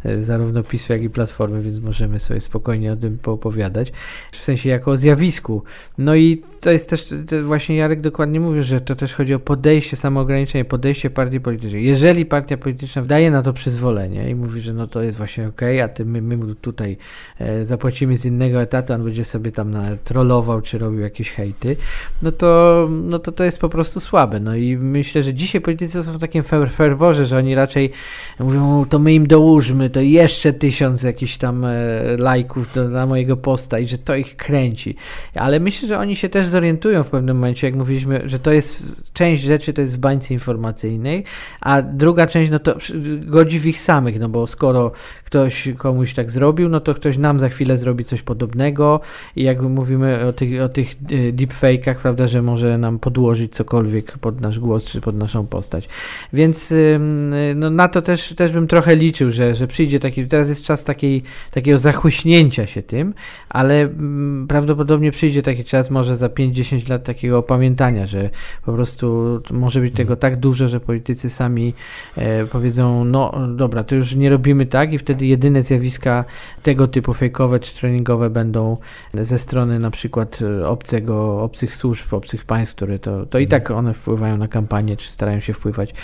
e, 0.04 0.22
zarówno 0.22 0.62
PiSu, 0.62 0.92
jak 0.92 1.02
i 1.02 1.10
Platformy, 1.10 1.62
więc 1.62 1.80
możemy 1.80 2.20
sobie 2.20 2.40
spokojnie 2.40 2.92
o 2.92 2.96
tym 2.96 3.18
poopowiadać. 3.18 3.92
W 4.32 4.36
sensie 4.36 4.68
jako 4.68 4.90
o 4.90 4.96
zjawisku. 4.96 5.62
No 5.98 6.14
i 6.14 6.42
to 6.60 6.70
jest 6.70 6.90
też, 6.90 7.14
to 7.28 7.44
właśnie 7.44 7.76
Jarek 7.76 8.00
dokładnie 8.00 8.40
mówił, 8.40 8.62
że 8.62 8.80
to 8.80 8.94
też 8.94 9.14
chodzi 9.14 9.34
o 9.34 9.38
podejście, 9.38 9.96
samoograniczenie, 9.96 10.64
podejście 10.64 11.10
partii 11.10 11.40
politycznej. 11.40 11.84
Jeżeli 11.84 12.26
partia 12.26 12.56
polityczna 12.56 13.02
daje 13.02 13.30
na 13.30 13.42
to 13.42 13.52
przyzwolenie 13.52 14.30
i 14.30 14.34
mówi, 14.34 14.60
że 14.60 14.72
no 14.72 14.86
to 14.86 15.02
jest 15.02 15.16
właśnie 15.16 15.48
okej, 15.48 15.80
a 15.80 15.88
ty, 15.88 16.04
my, 16.04 16.22
my 16.22 16.54
tutaj 16.54 16.96
e, 17.38 17.64
zapłacimy 17.64 18.18
z 18.18 18.24
innego 18.24 18.62
etatu, 18.62 18.92
on 18.92 19.04
będzie 19.04 19.24
sobie 19.24 19.52
tam 19.52 19.70
na, 19.70 19.96
trollował, 20.04 20.60
czy 20.60 20.78
robił 20.78 21.00
jakieś 21.00 21.30
hejty, 21.30 21.76
no 22.22 22.32
to, 22.32 22.88
no 22.90 23.18
to 23.18 23.32
to 23.32 23.44
jest 23.44 23.58
po 23.58 23.68
prostu 23.68 24.00
słabe. 24.00 24.40
No 24.40 24.56
i 24.56 24.76
myślę, 24.76 25.22
że 25.22 25.34
dzisiaj 25.34 25.60
politycy 25.60 26.04
są 26.04 26.12
w 26.12 26.18
takim 26.18 26.42
fer- 26.42 26.70
ferworze, 26.70 27.26
że 27.26 27.38
oni 27.38 27.54
raczej 27.54 27.90
mówią, 28.38 28.84
to 28.90 28.98
my 28.98 29.14
im 29.14 29.26
dołóżmy, 29.26 29.90
to 29.90 30.00
jeszcze 30.00 30.52
tysiąc 30.52 31.02
jakichś 31.02 31.36
tam 31.36 31.64
e, 31.64 31.70
lajków 32.18 32.74
do, 32.74 32.88
na 32.88 33.06
mojego 33.06 33.36
posta 33.36 33.78
i 33.78 33.86
że 33.86 33.98
to 33.98 34.16
ich 34.16 34.36
kręci. 34.36 34.96
Ale 35.34 35.60
myślę, 35.64 35.88
że 35.88 35.98
oni 35.98 36.16
się 36.16 36.28
też 36.28 36.46
zorientują 36.46 37.02
w 37.02 37.10
pewnym 37.10 37.36
momencie, 37.36 37.66
jak 37.66 37.76
mówiliśmy, 37.76 38.22
że 38.24 38.38
to 38.38 38.52
jest 38.52 38.82
część 39.12 39.42
rzeczy 39.42 39.72
to 39.72 39.80
jest 39.80 39.96
w 39.96 39.98
bańce 39.98 40.34
informacyjnej, 40.34 41.24
a 41.60 41.82
druga 41.82 42.26
część 42.26 42.50
no 42.50 42.58
to 42.58 42.76
godzi 43.20 43.58
w 43.58 43.66
ich 43.66 43.80
samych, 43.80 44.20
no 44.20 44.28
bo 44.28 44.46
skoro 44.46 44.92
ktoś 45.24 45.68
komuś 45.78 46.14
tak 46.14 46.30
zrobił, 46.30 46.68
no 46.68 46.80
to 46.80 46.94
ktoś 46.94 47.18
nam 47.18 47.40
za 47.40 47.48
chwilę 47.48 47.78
zrobi 47.78 48.04
coś 48.04 48.22
podobnego 48.22 49.00
i 49.36 49.42
jak 49.42 49.62
mówimy 49.62 50.26
o 50.26 50.32
tych, 50.32 50.62
o 50.62 50.68
tych 50.68 50.92
e, 50.92 51.32
deepfake'ach, 51.32 51.94
prawda, 51.94 52.26
że 52.26 52.42
może 52.42 52.78
nam 52.78 52.98
podłożyć 52.98 53.54
cokolwiek 53.54 54.18
pod 54.18 54.40
nasz 54.40 54.58
głos 54.58 54.84
czy 54.84 55.00
pod 55.00 55.16
naszą 55.16 55.46
postać. 55.46 55.88
Więc 56.32 56.72
ym, 56.72 57.34
no, 57.54 57.70
na 57.70 57.88
to 57.88 58.02
też, 58.02 58.34
też 58.36 58.52
bym 58.52 58.66
trochę 58.66 58.96
liczył, 58.96 59.30
że, 59.30 59.54
że 59.54 59.66
przyjdzie 59.66 60.00
taki, 60.00 60.26
teraz 60.26 60.48
jest 60.48 60.64
czas 60.64 60.84
takiej, 60.84 61.22
takiego 61.50 61.78
zachłyśnięcia 61.78 62.66
się 62.66 62.82
tym, 62.82 63.14
ale 63.48 63.80
mm, 63.80 64.46
prawdopodobnie 64.48 65.10
przyjdzie 65.10 65.42
taki 65.42 65.53
czas, 65.62 65.90
może 65.90 66.16
za 66.16 66.28
5-10 66.28 66.90
lat 66.90 67.04
takiego 67.04 67.38
opamiętania, 67.38 68.06
że 68.06 68.30
po 68.64 68.72
prostu 68.72 69.40
to 69.48 69.54
może 69.54 69.80
być 69.80 69.94
tego 69.94 70.16
tak 70.16 70.36
dużo, 70.36 70.68
że 70.68 70.80
politycy 70.80 71.30
sami 71.30 71.74
e, 72.16 72.46
powiedzą, 72.46 73.04
no 73.04 73.48
dobra, 73.56 73.84
to 73.84 73.94
już 73.94 74.14
nie 74.14 74.30
robimy 74.30 74.66
tak 74.66 74.92
i 74.92 74.98
wtedy 74.98 75.26
jedyne 75.26 75.62
zjawiska 75.62 76.24
tego 76.62 76.88
typu 76.88 77.12
fejkowe 77.12 77.60
czy 77.60 77.74
treningowe 77.74 78.30
będą 78.30 78.76
ze 79.14 79.38
strony 79.38 79.78
na 79.78 79.90
przykład 79.90 80.38
e, 80.42 80.68
obcego, 80.68 81.42
obcych 81.42 81.74
służb, 81.74 82.14
obcych 82.14 82.44
państw, 82.44 82.74
które 82.74 82.98
to, 82.98 83.26
to 83.26 83.38
i 83.38 83.46
tak 83.46 83.70
one 83.70 83.94
wpływają 83.94 84.36
na 84.36 84.48
kampanię, 84.48 84.96
czy 84.96 85.10
starają 85.10 85.40
się 85.40 85.52
wpływać 85.52 85.94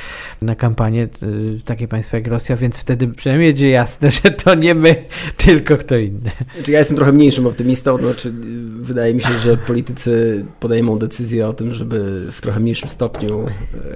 na 0.43 0.55
kampanię 0.55 1.09
y, 1.23 1.61
takie 1.65 1.89
państwa 1.89 2.17
jak 2.17 2.27
Rosja, 2.27 2.57
więc 2.57 2.79
wtedy 2.79 3.09
przynajmniej 3.09 3.51
będzie 3.51 3.71
jasne, 3.71 4.11
że 4.11 4.31
to 4.31 4.55
nie 4.55 4.75
my, 4.75 4.97
tylko 5.45 5.77
kto 5.77 5.97
inny. 5.97 6.31
Znaczy, 6.55 6.73
ja 6.73 6.79
jestem 6.79 6.97
trochę 6.97 7.13
mniejszym 7.13 7.47
optymistą, 7.47 7.97
znaczy, 7.97 8.29
y, 8.29 8.33
wydaje 8.81 9.15
mi 9.15 9.21
się, 9.21 9.30
że 9.39 9.57
politycy 9.57 10.45
podejmą 10.61 10.99
decyzję 10.99 11.49
o 11.49 11.53
tym, 11.53 11.75
żeby 11.75 12.27
w 12.33 12.41
trochę 12.41 12.61
mniejszym 12.61 12.89
stopniu 12.89 13.47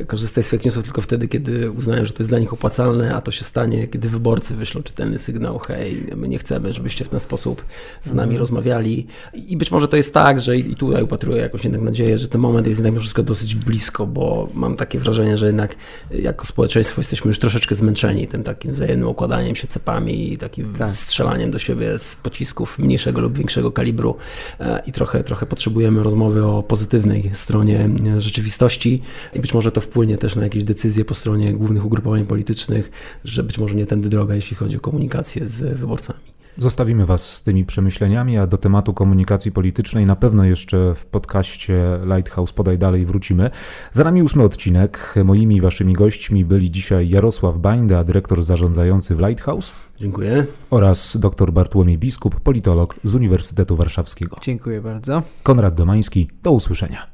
e, 0.00 0.04
korzystać 0.04 0.44
z 0.44 0.48
fake 0.48 0.62
newsów 0.64 0.84
tylko 0.84 1.00
wtedy, 1.00 1.28
kiedy 1.28 1.70
uznają, 1.70 2.04
że 2.04 2.12
to 2.12 2.18
jest 2.22 2.30
dla 2.30 2.38
nich 2.38 2.52
opłacalne, 2.52 3.14
a 3.14 3.20
to 3.20 3.30
się 3.30 3.44
stanie, 3.44 3.88
kiedy 3.88 4.08
wyborcy 4.08 4.54
wyślą 4.54 4.82
czytelny 4.82 5.18
sygnał, 5.18 5.58
hej, 5.58 6.06
my 6.16 6.28
nie 6.28 6.38
chcemy, 6.38 6.72
żebyście 6.72 7.04
w 7.04 7.08
ten 7.08 7.20
sposób 7.20 7.64
z 8.02 8.06
nami 8.06 8.22
Mhm. 8.24 8.38
rozmawiali. 8.40 9.06
I 9.34 9.56
być 9.56 9.70
może 9.70 9.88
to 9.88 9.96
jest 9.96 10.14
tak, 10.14 10.40
że 10.40 10.56
i 10.56 10.76
tutaj 10.76 11.02
upatruję 11.02 11.38
jakąś 11.42 11.64
jednak 11.64 11.82
nadzieję, 11.82 12.18
że 12.18 12.28
ten 12.28 12.40
moment 12.40 12.66
jest 12.66 12.80
jednak 12.80 13.00
wszystko 13.00 13.22
dosyć 13.22 13.54
blisko, 13.54 14.06
bo 14.06 14.48
mam 14.54 14.76
takie 14.76 14.98
wrażenie, 14.98 15.38
że 15.38 15.46
jednak 15.46 15.76
y, 16.12 16.20
jako 16.20 16.46
społeczeństwo 16.46 17.00
jesteśmy 17.00 17.28
już 17.28 17.38
troszeczkę 17.38 17.74
zmęczeni 17.74 18.28
tym 18.28 18.42
takim 18.42 18.72
wzajemnym 18.72 19.08
okładaniem 19.08 19.56
się 19.56 19.66
cepami 19.68 20.32
i 20.32 20.38
takim 20.38 20.74
Tak. 20.74 20.90
strzelaniem 20.90 21.50
do 21.50 21.58
siebie 21.58 21.98
z 21.98 22.16
pocisków 22.16 22.78
mniejszego 22.78 23.20
lub 23.20 23.38
większego 23.38 23.72
kalibru 23.72 24.16
e, 24.60 24.82
i 24.86 24.92
trochę, 24.92 25.23
trochę 25.24 25.46
potrzebujemy 25.46 26.02
rozmowy 26.02 26.46
o 26.46 26.62
pozytywnej 26.62 27.30
stronie 27.34 27.88
e, 28.06 28.20
rzeczywistości 28.20 29.02
i 29.34 29.40
być 29.40 29.54
może 29.54 29.72
to 29.72 29.80
wpłynie 29.80 30.18
też 30.18 30.36
na 30.36 30.42
jakieś 30.42 30.64
decyzje 30.64 31.04
po 31.04 31.14
stronie 31.14 31.54
głównych 31.54 31.86
ugrupowań 31.86 32.26
politycznych, 32.26 32.90
że 33.24 33.42
być 33.42 33.58
może 33.58 33.74
nie 33.74 33.86
tędy 33.86 34.08
droga, 34.08 34.34
jeśli 34.34 34.56
chodzi 34.56 34.76
o 34.76 34.80
komunikację 34.80 35.46
z 35.46 35.78
wyborcami. 35.78 36.33
Zostawimy 36.58 37.06
Was 37.06 37.30
z 37.36 37.42
tymi 37.42 37.64
przemyśleniami, 37.64 38.38
a 38.38 38.46
do 38.46 38.58
tematu 38.58 38.94
komunikacji 38.94 39.52
politycznej 39.52 40.06
na 40.06 40.16
pewno 40.16 40.44
jeszcze 40.44 40.94
w 40.94 41.04
podcaście 41.06 41.98
Lighthouse 42.16 42.52
Podaj 42.52 42.78
Dalej 42.78 43.06
wrócimy. 43.06 43.50
Za 43.92 44.04
nami 44.04 44.22
ósmy 44.22 44.42
odcinek. 44.42 45.14
Moimi 45.24 45.56
i 45.56 45.60
Waszymi 45.60 45.92
gośćmi 45.92 46.44
byli 46.44 46.70
dzisiaj 46.70 47.08
Jarosław 47.08 47.58
Bańda, 47.58 48.04
dyrektor 48.04 48.42
zarządzający 48.42 49.16
w 49.16 49.20
Lighthouse 49.20 49.72
Dziękuję. 50.00 50.46
oraz 50.70 51.16
dr 51.16 51.52
Bartłomiej 51.52 51.98
Biskup, 51.98 52.40
politolog 52.40 52.94
z 53.04 53.14
Uniwersytetu 53.14 53.76
Warszawskiego. 53.76 54.36
Dziękuję 54.42 54.80
bardzo. 54.80 55.22
Konrad 55.42 55.74
Domański, 55.74 56.30
do 56.42 56.52
usłyszenia. 56.52 57.13